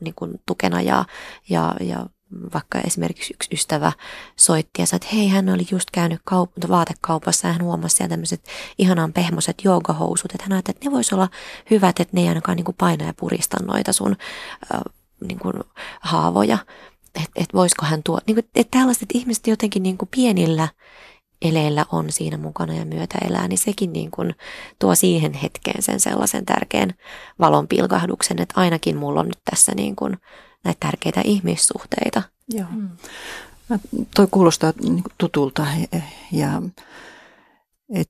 niin 0.00 0.14
kun 0.14 0.40
tukena 0.46 0.82
ja, 0.82 1.04
ja, 1.48 1.74
ja 1.80 2.06
vaikka 2.54 2.78
esimerkiksi 2.80 3.34
yksi 3.34 3.54
ystävä 3.54 3.92
soitti 4.36 4.82
ja 4.82 4.86
sanoi, 4.86 4.96
että 4.96 5.16
hei, 5.16 5.28
hän 5.28 5.48
oli 5.48 5.66
just 5.70 5.90
käynyt 5.90 6.20
kaup- 6.30 6.68
vaatekaupassa 6.68 7.46
ja 7.46 7.52
hän 7.52 7.62
huomasi 7.62 7.96
siellä 7.96 8.10
tämmöiset 8.10 8.48
ihanan 8.78 9.12
pehmoiset 9.12 9.64
joogahousut, 9.64 10.32
että 10.32 10.44
hän 10.44 10.52
ajatteli, 10.52 10.76
että 10.76 10.88
ne 10.88 10.92
voisi 10.92 11.14
olla 11.14 11.28
hyvät, 11.70 12.00
että 12.00 12.16
ne 12.16 12.20
ei 12.20 12.28
ainakaan 12.28 12.56
niin 12.56 12.64
kuin 12.64 12.76
paina 12.78 13.04
ja 13.04 13.14
purista 13.14 13.56
noita 13.62 13.92
sun 13.92 14.16
äh, 14.74 14.80
niin 15.20 15.38
kuin 15.38 15.54
haavoja. 16.00 16.58
Että 17.14 17.30
et 17.36 17.54
voisiko 17.54 17.86
hän 17.86 18.02
tuo, 18.02 18.18
niin 18.26 18.34
kuin, 18.34 18.44
että 18.54 18.78
tällaiset 18.78 19.08
ihmiset 19.14 19.46
jotenkin 19.46 19.82
niin 19.82 19.98
kuin 19.98 20.08
pienillä 20.16 20.68
eleillä 21.42 21.86
on 21.92 22.12
siinä 22.12 22.38
mukana 22.38 22.74
ja 22.74 22.84
myötä 22.84 23.18
elää, 23.28 23.48
niin 23.48 23.58
sekin 23.58 23.92
niin 23.92 24.10
kuin 24.10 24.34
tuo 24.78 24.94
siihen 24.94 25.32
hetkeen 25.32 25.82
sen 25.82 26.00
sellaisen 26.00 26.46
tärkeän 26.46 26.94
valon 27.38 27.68
pilkahduksen, 27.68 28.42
että 28.42 28.60
ainakin 28.60 28.96
mulla 28.96 29.20
on 29.20 29.26
nyt 29.26 29.40
tässä 29.50 29.72
niin 29.74 29.96
kuin 29.96 30.16
näitä 30.64 30.80
tärkeitä 30.80 31.20
ihmissuhteita. 31.24 32.22
Joo. 32.48 32.66
Mm. 32.70 32.88
Toi 34.14 34.28
kuulostaa 34.30 34.72
niin 34.82 35.04
tutulta 35.18 35.66
ja 36.32 36.62
et 37.94 38.08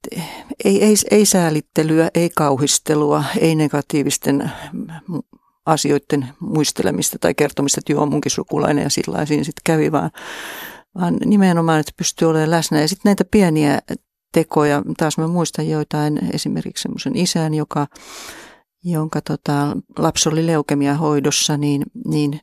ei, 0.65 0.85
ei, 0.85 0.95
ei 1.11 1.27
säälittelyä, 1.27 2.11
ei 2.15 2.31
kauhistelua, 2.35 3.25
ei 3.41 3.55
negatiivisten 3.55 4.53
asioiden 5.67 6.29
muistelemista 6.41 7.19
tai 7.19 7.35
kertomista, 7.35 7.81
että 7.81 7.93
joo, 7.93 8.07
munkin 8.07 8.31
sukulainen 8.31 8.83
ja 8.83 8.91
sillä 8.91 9.25
sitten 9.27 9.53
kävi, 9.65 9.93
vaan, 9.93 10.11
vaan 10.95 11.17
nimenomaan, 11.25 11.81
että 11.81 11.93
pystyy 11.97 12.29
olemaan 12.29 12.51
läsnä. 12.51 12.81
Ja 12.81 12.89
sitten 12.89 13.11
näitä 13.11 13.25
pieniä 13.25 13.79
tekoja, 14.33 14.83
taas 14.97 15.19
mä 15.19 15.27
muistan 15.27 15.69
joitain, 15.69 16.21
esimerkiksi 16.33 16.83
semmoisen 16.83 17.17
isän, 17.17 17.55
joka, 17.55 17.87
jonka 18.85 19.21
tota, 19.21 19.77
lapsi 19.99 20.29
oli 20.29 20.47
leukemia 20.47 20.95
hoidossa, 20.95 21.57
niin, 21.57 21.83
niin 22.07 22.41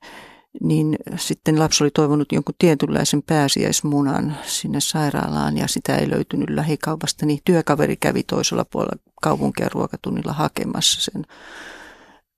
niin 0.64 0.98
sitten 1.18 1.60
lapsi 1.60 1.84
oli 1.84 1.92
toivonut 1.92 2.32
jonkun 2.32 2.56
tietynlaisen 2.58 3.24
pääsiäismunan 3.24 4.38
sinne 4.46 4.80
sairaalaan 4.80 5.58
ja 5.58 5.68
sitä 5.68 5.96
ei 5.96 6.10
löytynyt 6.10 6.50
lähikaupasta, 6.50 7.26
niin 7.26 7.40
työkaveri 7.46 7.98
kävi 7.98 8.24
toisella 8.24 8.66
puolella 8.66 9.02
kaupunkia 9.22 9.70
ruokatunnilla 9.74 10.34
hakemassa 10.34 11.12
sen 11.12 11.26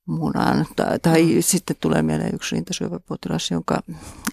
munaan. 0.07 0.65
Tai, 0.75 0.99
tai 0.99 1.23
mm. 1.23 1.41
sitten 1.41 1.75
tulee 1.79 2.01
mieleen 2.01 2.35
yksi 2.35 2.55
rintasyöpäpotilas, 2.55 3.51
jonka, 3.51 3.79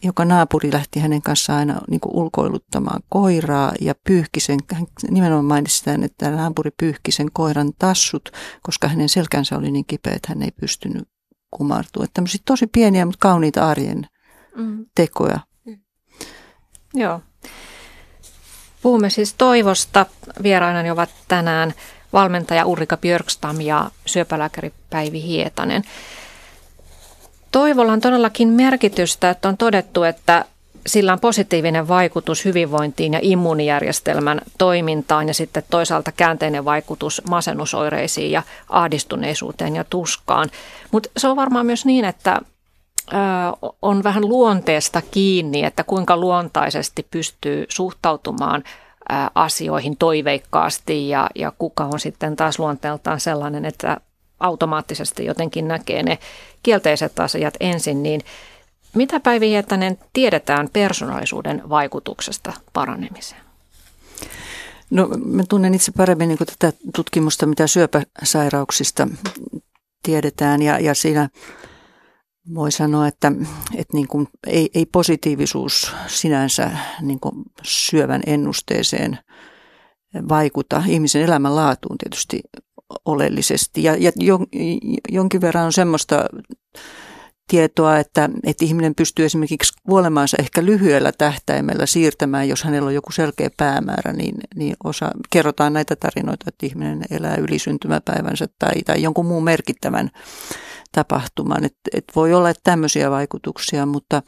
joka 0.03 0.25
naapuri 0.25 0.73
lähti 0.73 1.01
hänen 1.01 1.23
kanssaan 1.23 1.59
aina 1.59 1.81
niin 1.91 2.01
ulkoiluttamaan 2.07 3.03
koiraa 3.09 3.73
ja 3.81 3.95
pyyhki 4.07 4.41
sen, 4.41 4.61
hän 4.73 4.87
nimenomaan 5.11 5.45
mainitsi 5.45 5.79
sitä, 5.79 5.99
että 6.03 6.31
naapuri 6.31 6.71
pyyhki 6.81 7.13
sen 7.13 7.33
koiran 7.33 7.73
tassut, 7.79 8.31
koska 8.63 8.89
hänen 8.89 9.09
selkänsä 9.09 9.59
oli 9.59 9.71
niin 9.71 9.85
kipeä, 9.87 10.13
että 10.13 10.29
hän 10.29 10.43
ei 10.43 10.51
pystynyt 10.61 11.09
kumartua. 11.51 12.05
Että 12.05 12.15
tämmöisiä 12.15 12.41
tosi 12.45 12.67
pieniä, 12.67 13.05
mutta 13.05 13.19
kauniita 13.21 13.69
arjen 13.69 14.07
mm. 14.57 14.87
tekoja. 14.95 15.39
Mm. 15.67 15.79
Joo. 16.95 17.21
Puhumme 18.83 19.11
siis 19.11 19.35
toivosta. 19.35 20.07
Vierainani 20.43 20.91
ovat 20.91 21.11
tänään 21.29 21.75
valmentaja 22.15 22.67
Ulrika 22.67 22.97
Björkstam 22.97 23.61
ja 23.61 23.91
syöpälääkäri 24.07 24.73
Päivi 24.91 25.23
Hietanen. 25.23 25.83
Toivolla 27.53 27.93
on 27.93 28.01
todellakin 28.01 28.49
merkitystä, 28.49 29.31
että 29.31 29.49
on 29.49 29.57
todettu, 29.57 30.03
että 30.03 30.45
sillä 30.87 31.13
on 31.13 31.21
positiivinen 31.21 31.89
vaikutus 31.89 32.45
hyvinvointiin 32.45 33.13
ja 33.13 33.19
immuunijärjestelmän 33.23 34.41
toimintaan 34.59 35.29
ja 35.29 35.35
sitten 35.35 35.63
toisaalta 35.71 36.13
käänteinen 36.13 36.65
vaikutus 36.65 37.23
masennusoireisiin 37.29 38.31
ja 38.31 38.43
ahdistuneisuuteen 38.69 39.77
ja 39.77 39.85
tuskaan. 39.91 40.51
Mutta 40.91 41.09
se 41.17 41.29
on 41.29 41.37
varmaan 41.37 41.67
myös 41.67 41.85
niin, 41.85 42.05
että 42.05 42.41
on 43.83 44.05
vähän 44.05 44.29
luonteesta 44.29 45.03
kiinni, 45.11 45.65
että 45.65 45.85
kuinka 45.85 46.17
luontaisesti 46.17 47.07
pystyy 47.11 47.67
suhtautumaan 47.69 48.65
asioihin 49.35 49.97
toiveikkaasti 49.97 51.09
ja, 51.09 51.31
ja 51.35 51.53
kuka 51.59 51.85
on 51.85 52.01
sitten 52.01 52.37
taas 52.37 52.59
luonteeltaan 52.59 53.21
sellainen, 53.21 53.65
että 53.65 54.01
automaattisesti 54.41 55.25
jotenkin 55.25 55.69
näkee 55.69 56.03
ne 56.03 56.19
kielteiset 56.63 57.21
asiat 57.21 57.55
ensin, 57.61 58.03
niin 58.03 58.21
mitä 58.95 59.21
Päivi 59.21 59.49
Hiettanen 59.49 59.99
tiedetään 60.13 60.69
persoonallisuuden 60.73 61.63
vaikutuksesta 61.69 62.53
paranemiseen? 62.73 63.41
No 64.91 65.09
mä 65.25 65.43
tunnen 65.49 65.75
itse 65.75 65.93
paremmin 65.93 66.29
niin 66.29 66.39
tätä 66.59 66.79
tutkimusta, 66.95 67.47
mitä 67.47 67.67
syöpäsairauksista 67.67 69.09
tiedetään 70.03 70.63
ja, 70.63 70.79
ja 70.79 70.95
siinä 70.95 71.29
voi 72.55 72.73
sanoa, 72.73 73.09
että, 73.09 73.33
että 73.75 73.97
niin 73.97 74.09
kuin 74.09 74.29
ei, 74.47 74.71
ei 74.75 74.87
positiivisuus 74.87 75.93
sinänsä 76.07 76.71
niin 77.01 77.21
kuin 77.21 77.35
syövän 77.63 78.23
ennusteeseen 78.27 79.19
vaikuta. 80.29 80.83
Ihmisen 80.87 81.23
elämänlaatuun 81.23 81.99
tietysti 81.99 82.41
oleellisesti. 83.05 83.83
Ja, 83.83 83.97
ja 83.97 84.13
jonkin 85.09 85.41
verran 85.41 85.65
on 85.65 85.73
semmoista 85.73 86.25
tietoa, 87.49 87.99
että, 87.99 88.31
että 88.45 88.65
ihminen 88.65 88.95
pystyy 88.95 89.25
esimerkiksi 89.25 89.73
kuolemaansa 89.89 90.37
ehkä 90.41 90.65
lyhyellä 90.65 91.13
tähtäimellä 91.13 91.87
siirtämään, 91.87 92.49
jos 92.49 92.65
hänellä 92.65 92.87
on 92.87 92.95
joku 92.95 93.13
selkeä 93.13 93.51
päämäärä, 93.57 94.13
niin, 94.13 94.35
niin 94.55 94.77
osa, 94.85 95.11
kerrotaan 95.31 95.73
näitä 95.73 95.97
tarinoita, 95.97 96.45
että 96.49 96.67
ihminen 96.67 97.03
elää 97.11 97.37
ylisyntymäpäivänsä 97.37 98.47
tai, 98.59 98.83
tai 98.87 99.03
jonkun 99.03 99.27
muun 99.27 99.45
merkittävän 99.45 100.11
tapahtuman. 100.95 101.65
Et, 101.65 101.77
et 101.95 102.05
voi 102.17 102.35
olla 102.35 102.51
että 102.51 102.61
tämmöisiä 102.65 103.11
vaikutuksia, 103.11 103.87
mutta 103.87 104.23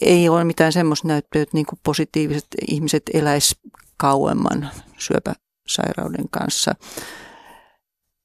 ei 0.00 0.28
ole 0.28 0.44
mitään 0.44 0.72
semmoista 0.72 1.08
näyttöä, 1.08 1.42
että 1.42 1.56
niin 1.56 1.66
kuin 1.66 1.80
positiiviset 1.84 2.46
ihmiset 2.68 3.02
eläis 3.14 3.60
kauemman 3.96 4.70
syöpäsairauden 4.98 6.28
kanssa. 6.30 6.74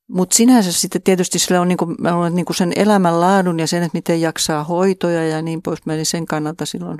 Mutta 0.10 0.36
sinänsä 0.36 0.72
sitten 0.72 1.02
tietysti 1.02 1.40
sillä 1.40 1.62
on, 1.62 1.68
niinku, 1.68 1.96
on 2.26 2.36
niinku 2.36 2.54
sen 2.54 2.74
elämänlaadun 2.76 3.60
ja 3.60 3.68
sen, 3.68 3.84
että 3.84 3.98
miten 3.98 4.22
jaksaa 4.22 4.64
hoitoja 4.64 5.28
ja 5.28 5.42
niin 5.42 5.62
pois. 5.62 5.80
Eli 5.88 6.06
sen 6.06 6.26
kannalta 6.26 6.66
silloin 6.66 7.00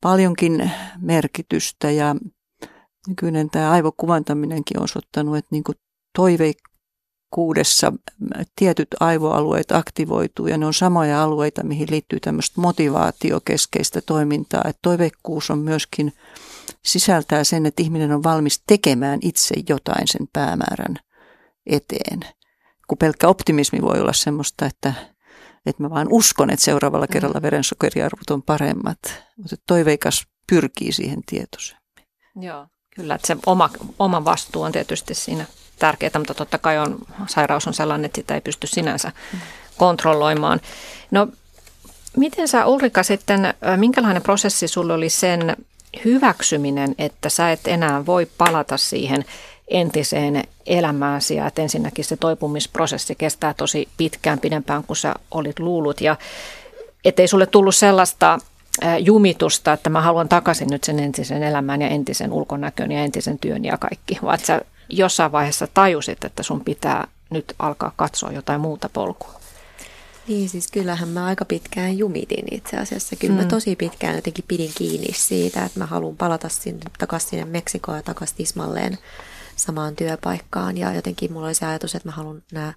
paljonkin 0.00 0.70
merkitystä 0.98 1.90
ja 1.90 2.16
nykyinen 3.08 3.50
tämä 3.50 3.70
aivokuvantaminenkin 3.70 4.78
on 4.78 4.84
osoittanut, 4.84 5.36
että 5.36 5.48
niinku 5.50 5.72
toiveikkuudessa 7.30 7.92
tietyt 8.56 8.88
aivoalueet 9.00 9.72
aktivoituu 9.72 10.46
ja 10.46 10.58
ne 10.58 10.66
on 10.66 10.74
samoja 10.74 11.22
alueita, 11.22 11.64
mihin 11.64 11.88
liittyy 11.90 12.20
tämmöistä 12.20 12.60
motivaatiokeskeistä 12.60 14.00
toimintaa. 14.00 14.62
Että 14.64 14.80
toiveikkuus 14.82 15.50
on 15.50 15.58
myöskin 15.58 16.12
sisältää 16.84 17.44
sen, 17.44 17.66
että 17.66 17.82
ihminen 17.82 18.12
on 18.12 18.22
valmis 18.22 18.62
tekemään 18.66 19.18
itse 19.22 19.54
jotain 19.68 20.08
sen 20.08 20.28
päämäärän– 20.32 20.98
eteen. 21.66 22.20
Kun 22.88 22.98
pelkkä 22.98 23.28
optimismi 23.28 23.82
voi 23.82 24.00
olla 24.00 24.12
semmoista, 24.12 24.66
että, 24.66 24.92
että 25.66 25.82
mä 25.82 25.90
vaan 25.90 26.06
uskon, 26.10 26.50
että 26.50 26.64
seuraavalla 26.64 27.06
mm. 27.06 27.12
kerralla 27.12 27.42
verensokeriarvot 27.42 28.30
on 28.30 28.42
paremmat. 28.42 28.98
Mutta 29.36 29.56
toiveikas 29.66 30.26
pyrkii 30.46 30.92
siihen 30.92 31.22
tietoiseen. 31.26 31.80
Joo, 32.36 32.66
kyllä. 32.96 33.14
Että 33.14 33.26
se 33.26 33.36
oma, 33.46 33.70
oma 33.98 34.24
vastuu 34.24 34.62
on 34.62 34.72
tietysti 34.72 35.14
siinä 35.14 35.44
tärkeää, 35.80 36.18
mutta 36.18 36.34
totta 36.34 36.58
kai 36.58 36.78
on, 36.78 36.98
sairaus 37.26 37.66
on 37.66 37.74
sellainen, 37.74 38.04
että 38.04 38.16
sitä 38.16 38.34
ei 38.34 38.40
pysty 38.40 38.66
sinänsä 38.66 39.12
kontrolloimaan. 39.76 40.60
No, 41.10 41.28
miten 42.16 42.48
sä 42.48 42.66
Ulrika 42.66 43.02
sitten, 43.02 43.54
minkälainen 43.76 44.22
prosessi 44.22 44.68
sulla 44.68 44.94
oli 44.94 45.08
sen 45.08 45.56
hyväksyminen, 46.04 46.94
että 46.98 47.28
sä 47.28 47.52
et 47.52 47.60
enää 47.66 48.06
voi 48.06 48.26
palata 48.38 48.76
siihen 48.76 49.24
entiseen 49.68 50.44
elämääsi 50.66 51.34
ja 51.34 51.46
että 51.46 51.62
ensinnäkin 51.62 52.04
se 52.04 52.16
toipumisprosessi 52.16 53.14
kestää 53.14 53.54
tosi 53.54 53.88
pitkään 53.96 54.38
pidempään 54.38 54.84
kuin 54.84 54.96
sä 54.96 55.14
olit 55.30 55.58
luullut 55.58 56.00
ja 56.00 56.16
ettei 57.04 57.28
sulle 57.28 57.46
tullut 57.46 57.74
sellaista 57.74 58.38
jumitusta, 58.98 59.72
että 59.72 59.90
mä 59.90 60.00
haluan 60.00 60.28
takaisin 60.28 60.68
nyt 60.68 60.84
sen 60.84 60.98
entisen 60.98 61.42
elämän 61.42 61.82
ja 61.82 61.88
entisen 61.88 62.32
ulkonäkön 62.32 62.92
ja 62.92 63.00
entisen 63.00 63.38
työn 63.38 63.64
ja 63.64 63.78
kaikki, 63.78 64.18
vaan 64.22 64.38
sä 64.38 64.60
jossain 64.90 65.32
vaiheessa 65.32 65.66
tajusit, 65.74 66.24
että 66.24 66.42
sun 66.42 66.64
pitää 66.64 67.08
nyt 67.30 67.54
alkaa 67.58 67.92
katsoa 67.96 68.32
jotain 68.32 68.60
muuta 68.60 68.88
polkua. 68.88 69.40
Niin, 70.28 70.48
siis 70.48 70.70
kyllähän 70.70 71.08
mä 71.08 71.24
aika 71.24 71.44
pitkään 71.44 71.98
jumitin 71.98 72.44
itse 72.50 72.76
asiassa. 72.76 73.16
Kyllä 73.16 73.34
mm. 73.34 73.40
mä 73.40 73.46
tosi 73.46 73.76
pitkään 73.76 74.16
jotenkin 74.16 74.44
pidin 74.48 74.72
kiinni 74.74 75.12
siitä, 75.12 75.64
että 75.64 75.78
mä 75.78 75.86
haluan 75.86 76.16
palata 76.16 76.48
sinne, 76.48 76.80
takaisin 76.98 77.30
sinne 77.30 77.44
Meksikoon 77.44 77.98
ja 77.98 78.02
takaisin 78.02 78.36
tismalleen 78.36 78.98
samaan 79.56 79.96
työpaikkaan 79.96 80.78
ja 80.78 80.94
jotenkin 80.94 81.32
mulla 81.32 81.46
oli 81.46 81.54
se 81.54 81.66
ajatus, 81.66 81.94
että 81.94 82.08
mä 82.08 82.12
haluan 82.12 82.42
nämä 82.52 82.72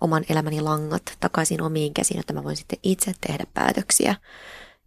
oman 0.00 0.24
elämäni 0.28 0.60
langat 0.60 1.02
takaisin 1.20 1.62
omiin 1.62 1.94
käsiin, 1.94 2.20
että 2.20 2.32
mä 2.32 2.44
voin 2.44 2.56
sitten 2.56 2.78
itse 2.82 3.12
tehdä 3.26 3.44
päätöksiä, 3.54 4.14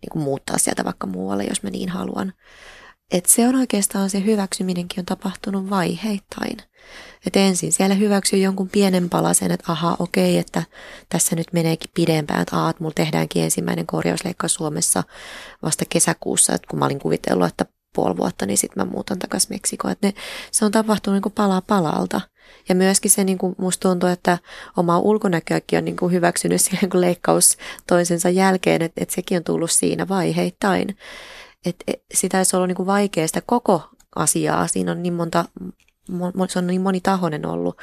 niin 0.01 0.09
kuin 0.11 0.23
muuttaa 0.23 0.57
sieltä 0.57 0.85
vaikka 0.85 1.07
muualle, 1.07 1.43
jos 1.43 1.63
mä 1.63 1.69
niin 1.69 1.89
haluan. 1.89 2.33
Et 3.11 3.25
se 3.25 3.47
on 3.47 3.55
oikeastaan 3.55 4.09
se 4.09 4.25
hyväksyminenkin 4.25 4.99
on 4.99 5.05
tapahtunut 5.05 5.69
vaiheittain. 5.69 6.57
Et 7.27 7.35
ensin 7.35 7.71
siellä 7.71 7.95
hyväksyy 7.95 8.39
jonkun 8.39 8.69
pienen 8.69 9.09
palasen, 9.09 9.51
että 9.51 9.71
aha, 9.71 9.95
okei, 9.99 10.37
että 10.37 10.63
tässä 11.09 11.35
nyt 11.35 11.53
meneekin 11.53 11.91
pidempään, 11.93 12.41
että 12.41 12.57
aat, 12.57 12.79
mulla 12.79 12.93
tehdäänkin 12.95 13.43
ensimmäinen 13.43 13.87
korjausleikkaus 13.87 14.53
Suomessa 14.53 15.03
vasta 15.61 15.85
kesäkuussa, 15.89 16.53
että 16.53 16.67
kun 16.67 16.79
mä 16.79 16.85
olin 16.85 16.99
kuvitellut, 16.99 17.47
että 17.47 17.65
puoli 17.95 18.17
vuotta, 18.17 18.45
niin 18.45 18.57
sitten 18.57 18.85
mä 18.85 18.91
muutan 18.91 19.19
takaisin 19.19 19.55
Meksikoon. 19.55 19.91
Että 19.91 20.07
ne, 20.07 20.13
se 20.51 20.65
on 20.65 20.71
tapahtunut 20.71 21.15
niin 21.15 21.21
kuin 21.21 21.33
pala 21.33 21.61
palalta. 21.61 22.21
Ja 22.69 22.75
myöskin 22.75 23.11
se, 23.11 23.23
niin 23.23 23.37
kuin 23.37 23.55
musta 23.57 23.89
tuntuu, 23.89 24.09
että 24.09 24.37
oma 24.77 24.99
ulkonäköäkin 24.99 25.79
on 25.79 25.85
niin 25.85 25.97
kuin 25.97 26.11
hyväksynyt 26.11 26.61
siihen 26.65 26.89
kuin 26.89 27.01
leikkaus 27.01 27.57
toisensa 27.87 28.29
jälkeen, 28.29 28.81
että, 28.81 29.01
että 29.01 29.15
sekin 29.15 29.37
on 29.37 29.43
tullut 29.43 29.71
siinä 29.71 30.07
vaiheittain. 30.07 30.97
Että 31.65 31.83
et, 31.87 32.03
sitä 32.13 32.37
olisi 32.37 32.55
ollut 32.55 32.67
niin 32.67 32.85
vaikea 32.85 33.27
sitä 33.27 33.41
koko 33.45 33.89
asiaa. 34.15 34.67
Siinä 34.67 34.91
on 34.91 35.03
niin 35.03 35.13
monta, 35.13 35.45
se 36.49 36.59
on 36.59 36.67
niin 36.67 36.81
monitahoinen 36.81 37.45
ollut, 37.45 37.77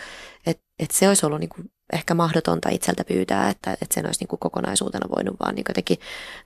että, 0.47 0.65
että 0.79 0.97
se 0.97 1.09
olisi 1.09 1.27
ollut 1.27 1.41
niin 1.41 1.71
ehkä 1.93 2.15
mahdotonta 2.15 2.69
itseltä 2.69 3.05
pyytää, 3.05 3.49
että, 3.49 3.73
että 3.73 3.95
sen 3.95 4.07
olisi 4.07 4.21
niin 4.25 4.39
kokonaisuutena 4.39 5.09
voinut 5.17 5.37
vaan 5.41 5.55
niin 5.55 5.65
jotenkin 5.69 5.99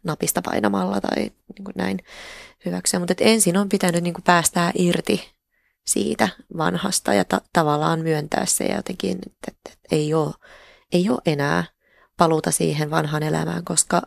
napista 0.04 0.42
painamalla 0.42 1.00
tai 1.00 1.16
niin 1.16 1.74
näin 1.74 1.98
hyväksyä. 2.64 3.00
Mutta 3.00 3.14
ensin 3.20 3.56
on 3.56 3.68
pitänyt 3.68 4.02
niin 4.02 4.14
päästää 4.24 4.72
irti 4.74 5.30
siitä 5.86 6.28
vanhasta 6.56 7.14
ja 7.14 7.24
ta- 7.24 7.40
tavallaan 7.52 8.00
myöntää 8.00 8.46
se 8.46 8.64
ja 8.64 8.76
jotenkin, 8.76 9.18
että, 9.26 9.30
että, 9.48 9.70
että 9.72 9.96
ei, 9.96 10.14
ole, 10.14 10.34
ei 10.92 11.10
ole 11.10 11.18
enää 11.26 11.64
paluuta 12.16 12.50
siihen 12.50 12.90
vanhaan 12.90 13.22
elämään, 13.22 13.64
koska 13.64 14.02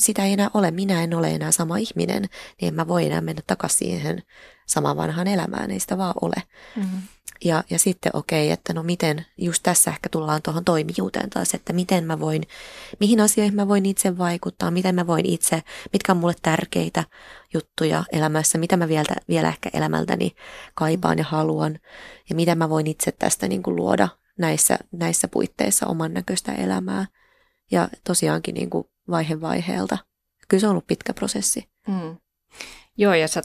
sitä 0.00 0.24
ei 0.24 0.32
enää 0.32 0.50
ole. 0.54 0.70
Minä 0.70 1.02
en 1.02 1.14
ole 1.14 1.30
enää 1.30 1.52
sama 1.52 1.76
ihminen, 1.76 2.22
niin 2.22 2.68
en 2.68 2.74
mä 2.74 2.88
voi 2.88 3.06
enää 3.06 3.20
mennä 3.20 3.42
takaisin 3.46 3.78
siihen 3.78 4.22
samaan 4.66 4.96
vanhaan 4.96 5.26
elämään, 5.26 5.70
ei 5.70 5.80
sitä 5.80 5.98
vaan 5.98 6.14
ole. 6.20 6.42
Mm-hmm. 6.76 7.02
Ja, 7.44 7.64
ja 7.70 7.78
sitten 7.78 8.16
okei, 8.16 8.46
okay, 8.46 8.52
että 8.52 8.72
no 8.74 8.82
miten, 8.82 9.26
just 9.38 9.62
tässä 9.62 9.90
ehkä 9.90 10.08
tullaan 10.08 10.42
tuohon 10.42 10.64
toimijuuteen 10.64 11.30
taas, 11.30 11.54
että 11.54 11.72
miten 11.72 12.04
mä 12.04 12.20
voin, 12.20 12.42
mihin 13.00 13.20
asioihin 13.20 13.54
mä 13.54 13.68
voin 13.68 13.86
itse 13.86 14.18
vaikuttaa, 14.18 14.70
miten 14.70 14.94
mä 14.94 15.06
voin 15.06 15.26
itse, 15.26 15.62
mitkä 15.92 16.12
on 16.12 16.18
mulle 16.18 16.34
tärkeitä 16.42 17.04
juttuja 17.54 18.04
elämässä, 18.12 18.58
mitä 18.58 18.76
mä 18.76 18.88
vielä, 18.88 19.16
vielä 19.28 19.48
ehkä 19.48 19.70
elämältäni 19.72 20.34
kaipaan 20.74 21.18
ja 21.18 21.24
haluan, 21.24 21.78
ja 22.28 22.34
miten 22.34 22.58
mä 22.58 22.68
voin 22.68 22.86
itse 22.86 23.12
tästä 23.12 23.48
niin 23.48 23.62
kuin 23.62 23.76
luoda 23.76 24.08
näissä, 24.38 24.78
näissä 24.92 25.28
puitteissa 25.28 25.86
oman 25.86 26.14
näköistä 26.14 26.52
elämää. 26.52 27.06
Ja 27.70 27.88
tosiaankin 28.04 28.54
niin 28.54 28.70
kuin 28.70 28.84
vaihe 29.10 29.40
vaiheelta. 29.40 29.98
Kyllä 30.48 30.60
se 30.60 30.66
on 30.66 30.70
ollut 30.70 30.86
pitkä 30.86 31.14
prosessi. 31.14 31.68
Mm. 31.88 32.16
Joo, 32.96 33.14
ja 33.14 33.28
sä 33.28 33.42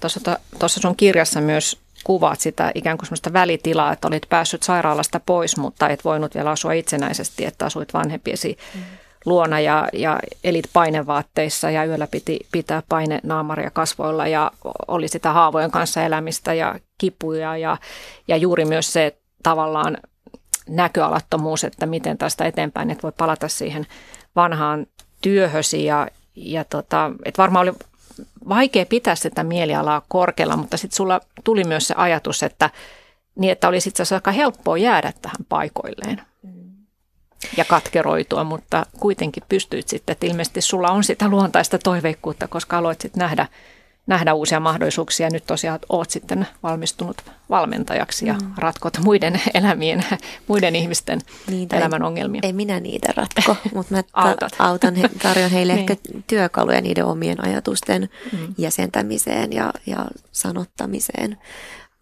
tuossa 0.59 0.81
sun 0.81 0.95
kirjassa 0.95 1.41
myös 1.41 1.77
kuvaat 2.03 2.39
sitä 2.39 2.71
ikään 2.75 2.97
kuin 2.97 3.05
sellaista 3.05 3.33
välitilaa, 3.33 3.93
että 3.93 4.07
olit 4.07 4.29
päässyt 4.29 4.63
sairaalasta 4.63 5.19
pois, 5.19 5.57
mutta 5.57 5.89
et 5.89 6.05
voinut 6.05 6.35
vielä 6.35 6.49
asua 6.49 6.73
itsenäisesti, 6.73 7.45
että 7.45 7.65
asuit 7.65 7.93
vanhempiesi 7.93 8.57
mm. 8.75 8.81
luona 9.25 9.59
ja, 9.59 9.87
ja 9.93 10.19
elit 10.43 10.69
painevaatteissa 10.73 11.71
ja 11.71 11.85
yöllä 11.85 12.07
piti 12.07 12.39
pitää 12.51 12.83
paine 12.89 13.19
naamaria 13.23 13.69
kasvoilla 13.71 14.27
ja 14.27 14.51
oli 14.87 15.07
sitä 15.07 15.33
haavojen 15.33 15.71
kanssa 15.71 16.03
elämistä 16.03 16.53
ja 16.53 16.79
kipuja 16.97 17.57
ja, 17.57 17.77
ja 18.27 18.37
juuri 18.37 18.65
myös 18.65 18.93
se 18.93 19.17
tavallaan 19.43 19.97
näköalattomuus, 20.69 21.63
että 21.63 21.85
miten 21.85 22.17
tästä 22.17 22.45
eteenpäin, 22.45 22.91
että 22.91 23.03
voi 23.03 23.11
palata 23.17 23.47
siihen 23.47 23.87
vanhaan 24.35 24.85
työhösi 25.21 25.85
ja, 25.85 26.07
ja 26.35 26.63
tota, 26.63 27.11
että 27.25 27.41
varmaan 27.41 27.69
oli 27.69 27.77
vaikea 28.49 28.85
pitää 28.85 29.15
sitä 29.15 29.43
mielialaa 29.43 30.01
korkealla, 30.07 30.57
mutta 30.57 30.77
sitten 30.77 30.97
sulla 30.97 31.21
tuli 31.43 31.63
myös 31.63 31.87
se 31.87 31.93
ajatus, 31.97 32.43
että 32.43 32.69
niin, 33.35 33.51
että 33.51 33.67
olisi 33.67 33.89
itse 33.89 34.03
asiassa 34.03 34.15
aika 34.15 34.31
helppoa 34.31 34.77
jäädä 34.77 35.13
tähän 35.21 35.45
paikoilleen 35.49 36.21
ja 37.57 37.65
katkeroitua, 37.65 38.43
mutta 38.43 38.85
kuitenkin 38.99 39.43
pystyit 39.49 39.87
sitten, 39.87 40.13
että 40.13 40.25
ilmeisesti 40.25 40.61
sulla 40.61 40.91
on 40.91 41.03
sitä 41.03 41.27
luontaista 41.27 41.77
toiveikkuutta, 41.77 42.47
koska 42.47 42.77
aloit 42.77 43.01
sitten 43.01 43.19
nähdä 43.19 43.47
nähdä 44.09 44.33
uusia 44.33 44.59
mahdollisuuksia. 44.59 45.29
Nyt 45.29 45.45
tosiaan 45.45 45.79
olet 45.89 46.09
sitten 46.09 46.47
valmistunut 46.63 47.21
valmentajaksi 47.49 48.25
ja 48.27 48.33
mm. 48.33 48.51
ratkot 48.57 48.97
muiden 49.03 49.41
elämien, 49.53 50.05
muiden 50.47 50.75
ihmisten 50.75 51.21
niitä 51.49 51.77
elämän 51.77 52.03
ongelmia. 52.03 52.41
Ei 52.43 52.53
minä 52.53 52.79
niitä 52.79 53.13
ratko, 53.15 53.55
mutta 53.75 53.93
mä 53.93 54.03
ta- 54.03 54.49
autan, 54.59 54.95
he, 54.95 55.09
tarjon 55.23 55.51
heille 55.51 55.73
niin. 55.75 55.79
ehkä 55.79 55.95
työkaluja 56.27 56.81
niiden 56.81 57.05
omien 57.05 57.45
ajatusten 57.45 58.09
mm. 58.31 58.53
jäsentämiseen 58.57 59.53
ja, 59.53 59.73
ja 59.85 60.05
sanottamiseen. 60.31 61.37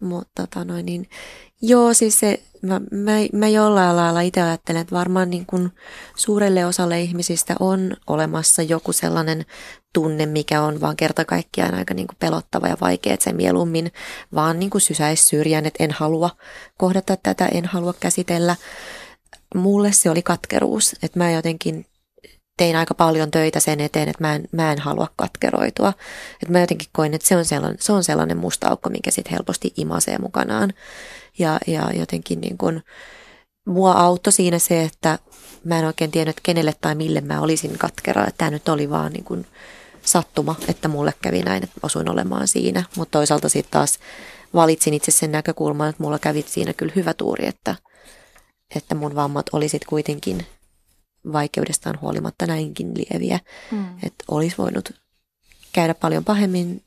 Mutta 0.00 0.46
tota 0.46 0.64
noin, 0.64 0.86
niin, 0.86 1.08
joo, 1.62 1.94
siis 1.94 2.20
se, 2.20 2.42
mä, 2.62 2.80
mä, 2.90 3.12
mä 3.32 3.48
jollain 3.48 3.96
lailla 3.96 4.20
itse 4.20 4.42
ajattelen, 4.42 4.80
että 4.82 4.94
varmaan 4.94 5.30
niin 5.30 5.46
kuin 5.46 5.70
suurelle 6.16 6.66
osalle 6.66 7.00
ihmisistä 7.00 7.54
on 7.60 7.96
olemassa 8.06 8.62
joku 8.62 8.92
sellainen 8.92 9.44
tunne, 9.94 10.26
mikä 10.26 10.62
on 10.62 10.80
vaan 10.80 10.96
kerta 10.96 11.24
kaikkiaan 11.24 11.74
aika 11.74 11.94
niin 11.94 12.06
kuin 12.06 12.16
pelottava 12.18 12.68
ja 12.68 12.76
vaikea, 12.80 13.14
että 13.14 13.24
se 13.24 13.32
mieluummin 13.32 13.92
vaan 14.34 14.58
niin 14.58 14.70
kuin 14.70 14.82
sysäisi 14.82 15.24
syrjään, 15.24 15.66
että 15.66 15.84
en 15.84 15.90
halua 15.90 16.30
kohdata 16.76 17.16
tätä, 17.16 17.46
en 17.46 17.64
halua 17.64 17.94
käsitellä. 18.00 18.56
Mulle 19.54 19.92
se 19.92 20.10
oli 20.10 20.22
katkeruus, 20.22 20.96
että 21.02 21.18
mä 21.18 21.30
jotenkin 21.30 21.86
tein 22.58 22.76
aika 22.76 22.94
paljon 22.94 23.30
töitä 23.30 23.60
sen 23.60 23.80
eteen, 23.80 24.08
että 24.08 24.24
mä 24.24 24.34
en, 24.34 24.48
mä 24.52 24.72
en 24.72 24.78
halua 24.78 25.08
katkeroitua. 25.16 25.92
Että 26.42 26.52
mä 26.52 26.60
jotenkin 26.60 26.88
koin, 26.92 27.14
että 27.14 27.28
se 27.28 27.36
on 27.36 27.44
sellainen, 27.44 27.78
se 27.80 27.92
on 27.92 28.04
sellainen 28.04 28.36
musta 28.36 28.68
aukko, 28.68 28.90
minkä 28.90 29.10
sitten 29.10 29.32
helposti 29.32 29.72
imasee 29.76 30.18
mukanaan. 30.18 30.72
Ja, 31.38 31.58
ja 31.66 31.92
jotenkin 31.92 32.40
niin 32.40 32.58
kuin, 32.58 32.82
mua 33.66 33.92
auttoi 33.92 34.32
siinä 34.32 34.58
se, 34.58 34.82
että 34.82 35.18
mä 35.64 35.78
en 35.78 35.84
oikein 35.84 36.10
tiennyt, 36.10 36.36
että 36.36 36.46
kenelle 36.46 36.74
tai 36.80 36.94
mille 36.94 37.20
mä 37.20 37.40
olisin 37.40 37.78
katkera. 37.78 38.26
Että 38.26 38.38
tämä 38.38 38.50
nyt 38.50 38.68
oli 38.68 38.90
vaan 38.90 39.12
niin 39.12 39.24
kuin 39.24 39.46
sattuma, 40.02 40.54
että 40.68 40.88
mulle 40.88 41.14
kävi 41.22 41.42
näin, 41.42 41.64
että 41.64 41.80
osuin 41.82 42.10
olemaan 42.10 42.48
siinä. 42.48 42.84
Mutta 42.96 43.18
toisaalta 43.18 43.48
sitten 43.48 43.72
taas 43.72 43.98
valitsin 44.54 44.94
itse 44.94 45.10
sen 45.10 45.32
näkökulman, 45.32 45.88
että 45.88 46.02
mulla 46.02 46.18
kävi 46.18 46.44
siinä 46.48 46.72
kyllä 46.72 46.92
hyvä 46.96 47.14
tuuri, 47.14 47.46
että, 47.46 47.76
että 48.76 48.94
mun 48.94 49.14
vammat 49.14 49.46
olisit 49.52 49.84
kuitenkin 49.84 50.46
vaikeudestaan 51.32 51.98
huolimatta 52.00 52.46
näinkin 52.46 52.92
lieviä. 52.94 53.40
Mm. 53.70 53.86
Että 54.02 54.24
olisi 54.28 54.56
voinut 54.58 54.90
käydä 55.72 55.94
paljon 55.94 56.24
pahemmin, 56.24 56.82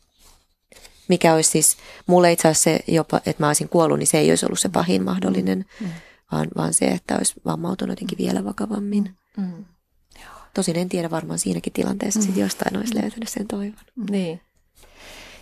mikä 1.12 1.34
olisi 1.34 1.50
siis, 1.50 1.78
mulle 2.08 2.32
itse 2.32 2.48
asiassa 2.48 2.64
se 2.64 2.80
jopa, 2.88 3.18
että 3.18 3.44
mä 3.44 3.48
olisin 3.48 3.70
kuollut, 3.70 4.00
niin 4.00 4.08
se 4.08 4.18
ei 4.18 4.30
olisi 4.30 4.46
ollut 4.46 4.60
se 4.60 4.70
pahin 4.70 5.04
mahdollinen, 5.04 5.66
mm. 5.80 5.88
vaan, 6.32 6.48
vaan 6.58 6.74
se, 6.74 6.86
että 6.86 7.18
olisi 7.18 7.34
vammautunut 7.46 7.92
jotenkin 7.92 8.18
vielä 8.18 8.46
vakavammin. 8.46 9.16
Mm. 9.38 9.66
Tosin 10.54 10.78
en 10.78 10.90
tiedä 10.90 11.12
varmaan 11.12 11.40
siinäkin 11.40 11.74
tilanteessa 11.74 12.20
mm. 12.20 12.38
jostain 12.38 12.78
olisi 12.78 12.96
löytänyt 12.96 13.30
sen 13.30 13.48
toivon. 13.48 13.86
Niin. 14.10 14.42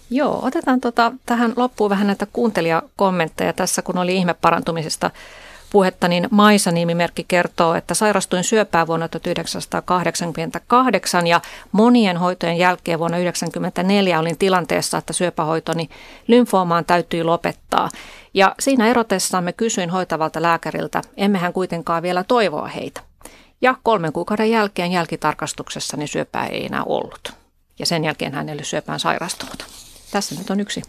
Joo, 0.09 0.45
otetaan 0.45 0.81
tota, 0.81 1.13
tähän 1.25 1.53
loppuun 1.55 1.89
vähän 1.89 2.07
näitä 2.07 2.25
kuuntelijakommentteja 2.33 3.53
tässä, 3.53 3.81
kun 3.81 3.97
oli 3.97 4.15
ihme 4.15 4.33
parantumisesta 4.33 5.11
puhetta, 5.71 6.07
niin 6.07 6.27
Maisa-nimimerkki 6.31 7.25
kertoo, 7.27 7.73
että 7.73 7.93
sairastuin 7.93 8.43
syöpää 8.43 8.87
vuonna 8.87 9.07
1988 9.07 11.27
ja 11.27 11.41
monien 11.71 12.17
hoitojen 12.17 12.57
jälkeen 12.57 12.99
vuonna 12.99 13.17
1994 13.17 14.19
olin 14.19 14.37
tilanteessa, 14.37 14.97
että 14.97 15.13
syöpähoitoni 15.13 15.89
lymfoomaan 16.27 16.85
täytyi 16.85 17.23
lopettaa. 17.23 17.89
Ja 18.33 18.55
siinä 18.59 18.87
erotessamme 18.87 19.53
kysyin 19.53 19.89
hoitavalta 19.89 20.41
lääkäriltä, 20.41 21.01
emmehän 21.17 21.53
kuitenkaan 21.53 22.03
vielä 22.03 22.23
toivoa 22.23 22.67
heitä. 22.67 23.01
Ja 23.61 23.75
kolmen 23.83 24.13
kuukauden 24.13 24.51
jälkeen 24.51 24.91
jälkitarkastuksessani 24.91 26.07
syöpää 26.07 26.47
ei 26.47 26.65
enää 26.65 26.83
ollut. 26.83 27.33
Ja 27.79 27.85
sen 27.85 28.03
jälkeen 28.03 28.33
hän 28.33 28.49
ei 28.49 28.53
ole 28.53 28.63
syöpään 28.63 28.99
sairastunut. 28.99 29.65
Tässä 30.11 30.35
nyt 30.35 30.49
on 30.49 30.59
yksi 30.59 30.81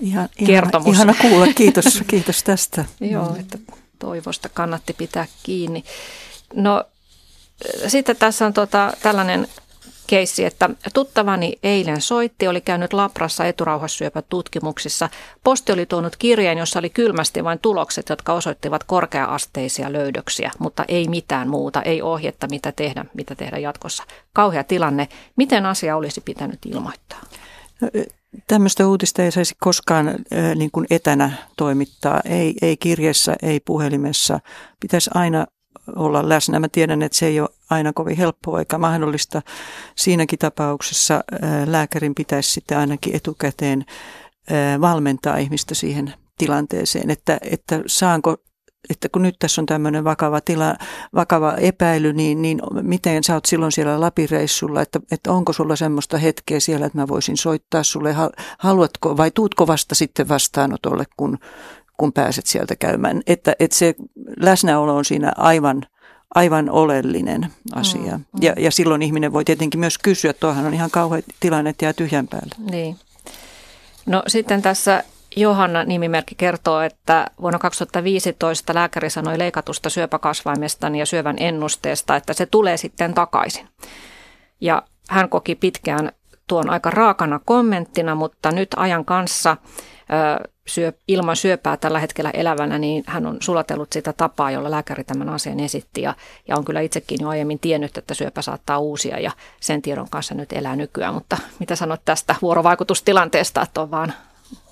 Ihan, 0.00 0.28
kertomus. 0.46 0.96
Ihana, 0.96 1.12
ihana 1.12 1.30
kuulla, 1.30 1.54
kiitos, 1.54 2.02
kiitos 2.06 2.42
tästä. 2.42 2.84
Joo, 3.00 3.36
että 3.40 3.58
toivosta 3.98 4.48
kannatti 4.48 4.92
pitää 4.92 5.26
kiinni. 5.42 5.84
No 6.54 6.84
sitten 7.86 8.16
tässä 8.16 8.46
on 8.46 8.52
tota, 8.52 8.92
tällainen 9.02 9.48
keissi, 10.06 10.44
että 10.44 10.70
tuttavani 10.94 11.58
eilen 11.62 12.00
soitti, 12.00 12.48
oli 12.48 12.60
käynyt 12.60 12.92
Labrassa 12.92 13.44
eturauhassyöpätutkimuksissa. 13.44 15.08
Posti 15.44 15.72
oli 15.72 15.86
tuonut 15.86 16.16
kirjeen, 16.16 16.58
jossa 16.58 16.78
oli 16.78 16.90
kylmästi 16.90 17.44
vain 17.44 17.58
tulokset, 17.58 18.08
jotka 18.08 18.32
osoittivat 18.32 18.84
korkea-asteisia 18.84 19.92
löydöksiä, 19.92 20.50
mutta 20.58 20.84
ei 20.88 21.08
mitään 21.08 21.48
muuta, 21.48 21.82
ei 21.82 22.02
ohjetta, 22.02 22.46
mitä 22.50 22.72
tehdä, 22.72 23.04
mitä 23.14 23.34
tehdä 23.34 23.58
jatkossa. 23.58 24.04
Kauhea 24.32 24.64
tilanne. 24.64 25.08
Miten 25.36 25.66
asia 25.66 25.96
olisi 25.96 26.20
pitänyt 26.20 26.58
ilmoittaa? 26.66 27.20
Tämmöistä 28.48 28.88
uutista 28.88 29.22
ei 29.22 29.32
saisi 29.32 29.54
koskaan 29.60 30.08
äh, 30.08 30.54
niin 30.54 30.70
kuin 30.70 30.86
etänä 30.90 31.32
toimittaa, 31.56 32.20
ei, 32.24 32.54
ei 32.62 32.76
kirjeessä, 32.76 33.36
ei 33.42 33.60
puhelimessa. 33.60 34.40
Pitäisi 34.80 35.10
aina 35.14 35.46
olla 35.96 36.28
läsnä. 36.28 36.60
Mä 36.60 36.68
tiedän, 36.68 37.02
että 37.02 37.18
se 37.18 37.26
ei 37.26 37.40
ole 37.40 37.48
aina 37.70 37.92
kovin 37.92 38.16
helppoa 38.16 38.58
eikä 38.58 38.78
mahdollista. 38.78 39.42
Siinäkin 39.96 40.38
tapauksessa 40.38 41.14
äh, 41.14 41.68
lääkärin 41.68 42.14
pitäisi 42.14 42.52
sitten 42.52 42.78
ainakin 42.78 43.16
etukäteen 43.16 43.84
äh, 44.52 44.80
valmentaa 44.80 45.36
ihmistä 45.36 45.74
siihen 45.74 46.14
tilanteeseen, 46.38 47.10
että, 47.10 47.38
että 47.42 47.82
saanko 47.86 48.36
että 48.90 49.08
kun 49.08 49.22
nyt 49.22 49.36
tässä 49.38 49.60
on 49.60 49.66
tämmöinen 49.66 50.04
vakava, 50.04 50.40
tila, 50.40 50.76
vakava 51.14 51.52
epäily, 51.52 52.12
niin, 52.12 52.42
niin 52.42 52.60
miten 52.82 53.24
sä 53.24 53.34
oot 53.34 53.44
silloin 53.46 53.72
siellä 53.72 54.00
Lapireissulla, 54.00 54.82
että, 54.82 55.00
että 55.10 55.32
onko 55.32 55.52
sulla 55.52 55.76
semmoista 55.76 56.18
hetkeä 56.18 56.60
siellä, 56.60 56.86
että 56.86 56.98
mä 56.98 57.08
voisin 57.08 57.36
soittaa 57.36 57.82
sulle, 57.82 58.16
haluatko 58.58 59.16
vai 59.16 59.30
tuutko 59.30 59.66
vasta 59.66 59.94
sitten 59.94 60.28
vastaanotolle, 60.28 61.04
kun, 61.16 61.38
kun 61.96 62.12
pääset 62.12 62.46
sieltä 62.46 62.76
käymään. 62.76 63.22
Että, 63.26 63.54
että 63.60 63.76
se 63.76 63.94
läsnäolo 64.40 64.96
on 64.96 65.04
siinä 65.04 65.32
aivan, 65.36 65.82
aivan 66.34 66.70
oleellinen 66.70 67.46
asia. 67.74 68.18
Mm, 68.18 68.24
mm. 68.32 68.42
Ja, 68.42 68.54
ja 68.58 68.70
silloin 68.70 69.02
ihminen 69.02 69.32
voi 69.32 69.44
tietenkin 69.44 69.80
myös 69.80 69.98
kysyä, 69.98 70.32
tuohan 70.32 70.66
on 70.66 70.74
ihan 70.74 70.90
kauhea 70.90 71.22
tilanne, 71.40 71.70
että 71.70 71.84
jää 71.84 71.92
tyhjän 71.92 72.28
päälle. 72.28 72.54
Niin. 72.70 72.96
No 74.06 74.22
sitten 74.26 74.62
tässä 74.62 75.04
Johanna 75.36 75.84
nimimerkki 75.84 76.34
kertoo, 76.34 76.80
että 76.80 77.26
vuonna 77.40 77.58
2015 77.58 78.74
lääkäri 78.74 79.10
sanoi 79.10 79.38
leikatusta 79.38 79.90
syöpäkasvaimesta 79.90 80.88
ja 80.88 81.06
syövän 81.06 81.36
ennusteesta, 81.38 82.16
että 82.16 82.32
se 82.32 82.46
tulee 82.46 82.76
sitten 82.76 83.14
takaisin. 83.14 83.68
Ja 84.60 84.82
hän 85.08 85.28
koki 85.28 85.54
pitkään 85.54 86.12
tuon 86.46 86.70
aika 86.70 86.90
raakana 86.90 87.40
kommenttina, 87.44 88.14
mutta 88.14 88.52
nyt 88.52 88.68
ajan 88.76 89.04
kanssa 89.04 89.56
syö, 90.66 90.92
ilman 91.08 91.36
syöpää 91.36 91.76
tällä 91.76 91.98
hetkellä 91.98 92.30
elävänä, 92.30 92.78
niin 92.78 93.04
hän 93.06 93.26
on 93.26 93.36
sulatellut 93.40 93.92
sitä 93.92 94.12
tapaa, 94.12 94.50
jolla 94.50 94.70
lääkäri 94.70 95.04
tämän 95.04 95.28
asian 95.28 95.60
esitti 95.60 96.02
ja, 96.02 96.14
ja 96.48 96.56
on 96.56 96.64
kyllä 96.64 96.80
itsekin 96.80 97.18
jo 97.20 97.28
aiemmin 97.28 97.58
tiennyt, 97.58 97.98
että 97.98 98.14
syöpä 98.14 98.42
saattaa 98.42 98.78
uusia 98.78 99.20
ja 99.20 99.30
sen 99.60 99.82
tiedon 99.82 100.10
kanssa 100.10 100.34
nyt 100.34 100.52
elää 100.52 100.76
nykyään. 100.76 101.14
Mutta 101.14 101.38
mitä 101.58 101.76
sanot 101.76 102.00
tästä 102.04 102.34
vuorovaikutustilanteesta, 102.42 103.62
että 103.62 103.80
on 103.80 103.90
vaan 103.90 104.12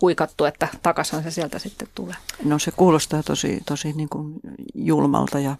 huikattu, 0.00 0.44
että 0.44 0.68
takaisin 0.82 1.22
se 1.22 1.30
sieltä 1.30 1.58
sitten 1.58 1.88
tulee? 1.94 2.16
No 2.44 2.58
se 2.58 2.70
kuulostaa 2.70 3.22
tosi, 3.22 3.62
tosi 3.66 3.92
niin 3.92 4.08
kuin 4.08 4.40
julmalta, 4.74 5.38
ja, 5.38 5.56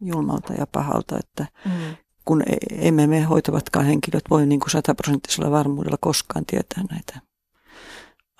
julmalta 0.00 0.52
ja 0.52 0.66
pahalta, 0.66 1.18
että 1.18 1.46
mm. 1.64 1.96
kun 2.24 2.42
e, 2.46 2.56
emme 2.70 3.06
me 3.06 3.22
hoitavatkaan 3.22 3.86
henkilöt 3.86 4.24
voi 4.30 4.46
niin 4.46 4.60
kuin 4.60 4.70
sataprosenttisella 4.70 5.50
varmuudella 5.50 5.98
koskaan 6.00 6.46
tietää 6.46 6.84
näitä 6.90 7.20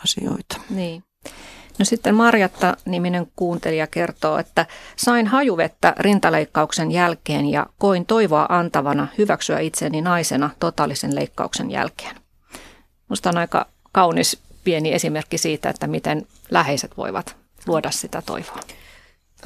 asioita. 0.04 0.60
Niin. 0.70 1.02
No 1.78 1.84
sitten 1.84 2.14
Marjatta-niminen 2.14 3.26
kuuntelija 3.36 3.86
kertoo, 3.86 4.38
että 4.38 4.66
sain 4.96 5.26
hajuvettä 5.26 5.94
rintaleikkauksen 5.98 6.92
jälkeen 6.92 7.46
ja 7.46 7.66
koin 7.78 8.06
toivoa 8.06 8.46
antavana 8.48 9.08
hyväksyä 9.18 9.58
itseni 9.58 10.00
naisena 10.00 10.50
totaalisen 10.58 11.14
leikkauksen 11.14 11.70
jälkeen. 11.70 12.16
Musta 13.08 13.28
on 13.28 13.38
aika 13.38 13.66
kaunis 13.92 14.38
pieni 14.64 14.92
esimerkki 14.92 15.38
siitä, 15.38 15.70
että 15.70 15.86
miten 15.86 16.26
läheiset 16.50 16.96
voivat 16.96 17.36
luoda 17.66 17.90
sitä 17.90 18.22
toivoa. 18.22 18.60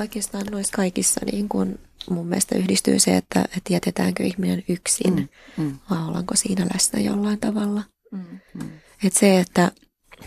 Oikeastaan 0.01 0.47
noissa 0.47 0.77
kaikissa 0.77 1.21
niin 1.33 1.49
kun 1.49 1.79
mun 2.11 2.27
mielestä 2.27 2.59
yhdistyy 2.59 2.99
se, 2.99 3.17
että, 3.17 3.45
että 3.57 3.73
jätetäänkö 3.73 4.23
ihminen 4.23 4.65
yksin 4.69 5.15
mm, 5.57 5.65
mm. 5.65 5.79
vai 5.91 6.09
ollaanko 6.09 6.37
siinä 6.37 6.67
läsnä 6.75 7.01
jollain 7.01 7.41
tavalla. 7.41 7.83
Mm, 8.13 8.41
mm. 8.55 8.71
Et 9.05 9.13
se, 9.13 9.41
että 9.41 9.73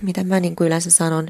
mitä 0.01 0.23
mä 0.23 0.39
niin 0.39 0.55
kuin 0.55 0.67
yleensä 0.67 0.91
sanon, 0.91 1.27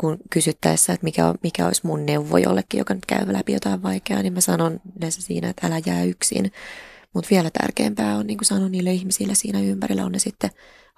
kun 0.00 0.18
kysyttäessä, 0.30 0.92
että 0.92 1.04
mikä, 1.04 1.34
mikä 1.42 1.66
olisi 1.66 1.86
mun 1.86 2.06
neuvo 2.06 2.38
jollekin, 2.38 2.78
joka 2.78 2.94
nyt 2.94 3.06
käy 3.06 3.32
läpi 3.32 3.52
jotain 3.52 3.82
vaikeaa, 3.82 4.22
niin 4.22 4.32
mä 4.32 4.40
sanon 4.40 4.80
yleensä 4.98 5.22
siinä, 5.22 5.48
että 5.48 5.66
älä 5.66 5.80
jää 5.86 6.04
yksin. 6.04 6.52
Mutta 7.14 7.30
vielä 7.30 7.50
tärkeämpää 7.50 8.16
on 8.16 8.26
niin 8.26 8.38
kuin 8.38 8.46
sanoa 8.46 8.68
niille 8.68 8.92
ihmisille 8.92 9.34
siinä 9.34 9.60
ympärillä, 9.60 10.04
on 10.04 10.12
ne 10.12 10.18
sitten 10.18 10.50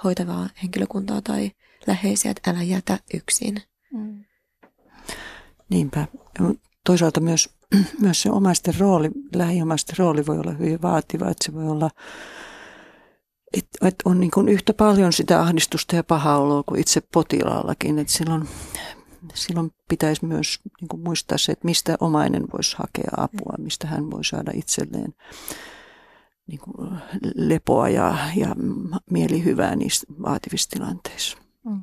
hoitavaa 0.04 0.48
henkilökuntaa 0.62 1.22
tai 1.22 1.50
läheisiä, 1.86 2.30
että 2.30 2.50
älä 2.50 2.62
jätä 2.62 2.98
yksin. 3.14 3.62
Mm. 3.92 4.24
Niinpä. 5.68 6.06
Toisaalta 6.84 7.20
myös, 7.20 7.48
myös 8.00 8.22
se 8.22 8.30
omaisten 8.30 8.74
rooli, 8.78 9.10
lähiomaisten 9.34 9.98
rooli 9.98 10.26
voi 10.26 10.38
olla 10.38 10.52
hyvin 10.52 10.82
vaativa, 10.82 11.30
että 11.30 11.44
se 11.44 11.54
voi 11.54 11.68
olla 11.68 11.90
että 13.56 13.88
et 13.88 13.94
on 14.04 14.20
niin 14.20 14.30
kuin 14.30 14.48
yhtä 14.48 14.74
paljon 14.74 15.12
sitä 15.12 15.40
ahdistusta 15.40 15.96
ja 15.96 16.04
pahaa 16.04 16.38
oloa 16.38 16.62
kuin 16.62 16.80
itse 16.80 17.02
potilaallakin. 17.12 17.98
Että 17.98 18.12
silloin, 18.12 18.48
silloin 19.34 19.70
pitäisi 19.88 20.26
myös 20.26 20.60
niin 20.80 20.88
kuin 20.88 21.02
muistaa 21.02 21.38
se, 21.38 21.52
että 21.52 21.64
mistä 21.64 21.96
omainen 22.00 22.44
voisi 22.52 22.76
hakea 22.78 23.10
apua, 23.16 23.54
mistä 23.58 23.86
hän 23.86 24.10
voi 24.10 24.24
saada 24.24 24.50
itselleen 24.54 25.14
niin 26.46 26.58
kuin 26.58 26.90
lepoa 27.34 27.88
ja, 27.88 28.18
ja 28.36 28.48
mielihyvää 29.10 29.76
niissä 29.76 30.06
vaativissa 30.22 30.70
tilanteissa. 30.70 31.38
Mm. 31.64 31.82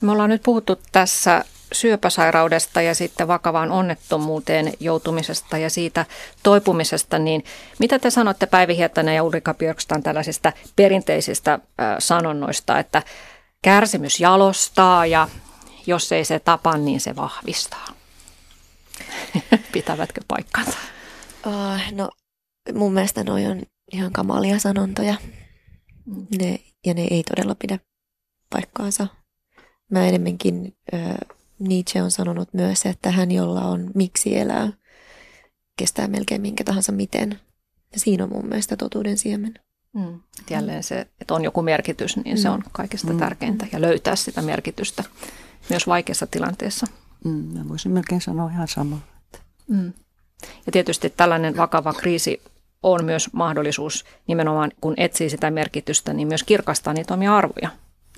Me 0.00 0.12
ollaan 0.12 0.30
nyt 0.30 0.42
puhuttu 0.42 0.76
tässä 0.92 1.44
syöpäsairaudesta 1.72 2.82
ja 2.82 2.94
sitten 2.94 3.28
vakavaan 3.28 3.70
onnettomuuteen 3.70 4.72
joutumisesta 4.80 5.58
ja 5.58 5.70
siitä 5.70 6.06
toipumisesta, 6.42 7.18
niin 7.18 7.44
mitä 7.78 7.98
te 7.98 8.10
sanotte 8.10 8.46
Päivi 8.46 8.76
Hietanen 8.76 9.14
ja 9.14 9.22
Ulrika 9.22 9.54
Björkstan 9.54 10.02
tällaisista 10.02 10.52
perinteisistä 10.76 11.58
sanonnoista, 11.98 12.78
että 12.78 13.02
kärsimys 13.62 14.20
jalostaa 14.20 15.06
ja 15.06 15.28
jos 15.86 16.12
ei 16.12 16.24
se 16.24 16.38
tapa, 16.38 16.76
niin 16.76 17.00
se 17.00 17.16
vahvistaa? 17.16 17.86
Pitävätkö 19.72 20.20
paikkansa? 20.28 20.78
Uh, 21.46 21.92
no 21.92 22.10
mun 22.74 22.92
mielestä 22.92 23.24
noi 23.24 23.46
on 23.46 23.62
ihan 23.92 24.12
kamalia 24.12 24.58
sanontoja. 24.58 25.14
Ne, 26.38 26.60
ja 26.86 26.94
ne 26.94 27.06
ei 27.10 27.22
todella 27.22 27.54
pidä 27.54 27.78
paikkaansa. 28.50 29.06
Mä 29.90 30.06
enemmänkin, 30.06 30.76
äh, 30.94 31.16
Nietzsche 31.58 32.02
on 32.02 32.10
sanonut 32.10 32.54
myös, 32.54 32.86
että 32.86 33.10
hän, 33.10 33.30
jolla 33.30 33.62
on 33.62 33.90
miksi 33.94 34.38
elää, 34.38 34.72
kestää 35.76 36.08
melkein 36.08 36.40
minkä 36.40 36.64
tahansa 36.64 36.92
miten. 36.92 37.40
Ja 37.92 38.00
siinä 38.00 38.24
on 38.24 38.30
mun 38.30 38.46
mielestä 38.46 38.76
totuuden 38.76 39.18
siemen. 39.18 39.54
Mm. 39.92 40.20
Jälleen 40.50 40.82
se, 40.82 41.06
että 41.20 41.34
on 41.34 41.44
joku 41.44 41.62
merkitys, 41.62 42.16
niin 42.16 42.36
mm. 42.36 42.42
se 42.42 42.48
on 42.48 42.62
kaikista 42.72 43.12
mm. 43.12 43.18
tärkeintä. 43.18 43.66
Ja 43.72 43.80
löytää 43.80 44.16
sitä 44.16 44.42
merkitystä 44.42 45.04
myös 45.68 45.86
vaikeassa 45.86 46.26
tilanteessa. 46.26 46.86
Mm. 47.24 47.58
Mä 47.58 47.68
voisin 47.68 47.92
melkein 47.92 48.20
sanoa 48.20 48.50
ihan 48.50 48.68
samaa. 48.68 49.00
Mm. 49.68 49.92
Ja 50.66 50.72
tietysti 50.72 51.10
tällainen 51.10 51.56
vakava 51.56 51.92
kriisi 51.92 52.42
on 52.82 53.04
myös 53.04 53.32
mahdollisuus 53.32 54.04
nimenomaan, 54.26 54.72
kun 54.80 54.94
etsii 54.96 55.30
sitä 55.30 55.50
merkitystä, 55.50 56.12
niin 56.12 56.28
myös 56.28 56.42
kirkastaa 56.42 56.92
niitä 56.92 57.14
omia 57.14 57.36
arvoja, 57.36 57.70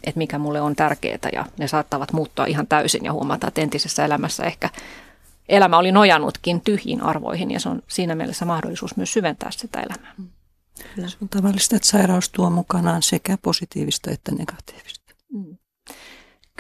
että 0.05 0.19
mikä 0.19 0.39
mulle 0.39 0.61
on 0.61 0.77
tärkeää 0.77 1.29
ja 1.33 1.47
ne 1.59 1.69
saattavat 1.69 2.13
muuttua 2.13 2.47
ihan 2.47 2.67
täysin 2.67 3.05
ja 3.05 3.13
huomata, 3.13 3.49
että 3.49 3.61
entisessä 3.61 4.05
elämässä 4.05 4.45
ehkä 4.45 4.71
elämä 5.49 5.79
oli 5.79 5.93
nojannutkin 5.93 6.61
tyhjiin 6.61 7.03
arvoihin 7.03 7.51
ja 7.51 7.61
se 7.61 7.69
on 7.69 7.83
siinä 7.89 8.15
mielessä 8.15 8.45
mahdollisuus 8.45 8.97
myös 8.97 9.13
syventää 9.13 9.51
sitä 9.51 9.81
elämää. 9.81 10.15
Kyllä. 10.95 11.09
Se 11.09 11.17
on 11.23 11.29
tavallista, 11.29 11.77
että 11.77 11.89
sairaus 11.89 12.29
tuo 12.29 12.51
mukanaan 12.51 13.03
sekä 13.03 13.39
positiivista 13.43 14.11
että 14.11 14.33
negatiivista. 14.35 15.15
Mm. 15.33 15.57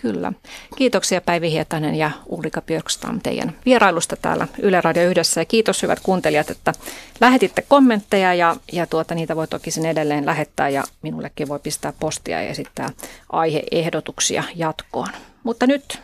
Kyllä. 0.02 0.32
Kiitoksia 0.76 1.20
Päivi 1.20 1.50
Hietanen 1.50 1.94
ja 1.94 2.10
Ulrika 2.26 2.62
Björkstam 2.62 3.20
teidän 3.20 3.56
vierailusta 3.64 4.16
täällä 4.16 4.48
Yle 4.58 4.80
Radio 4.80 5.02
Yhdessä. 5.02 5.40
Ja 5.40 5.44
kiitos 5.44 5.82
hyvät 5.82 6.00
kuuntelijat, 6.00 6.50
että 6.50 6.72
lähetitte 7.20 7.62
kommentteja 7.68 8.34
ja, 8.34 8.56
ja 8.72 8.86
tuota, 8.86 9.14
niitä 9.14 9.36
voi 9.36 9.48
toki 9.48 9.70
sen 9.70 9.86
edelleen 9.86 10.26
lähettää 10.26 10.68
ja 10.68 10.84
minullekin 11.02 11.48
voi 11.48 11.58
pistää 11.58 11.92
postia 12.00 12.42
ja 12.42 12.48
esittää 12.48 12.90
aiheehdotuksia 13.32 14.44
jatkoon. 14.54 15.08
Mutta 15.42 15.66
nyt 15.66 16.02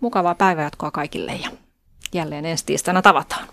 mukavaa 0.00 0.34
päivänjatkoa 0.34 0.90
kaikille 0.90 1.32
ja 1.32 1.50
jälleen 2.14 2.46
ensi 2.46 2.66
tiistaina 2.66 3.02
tavataan. 3.02 3.48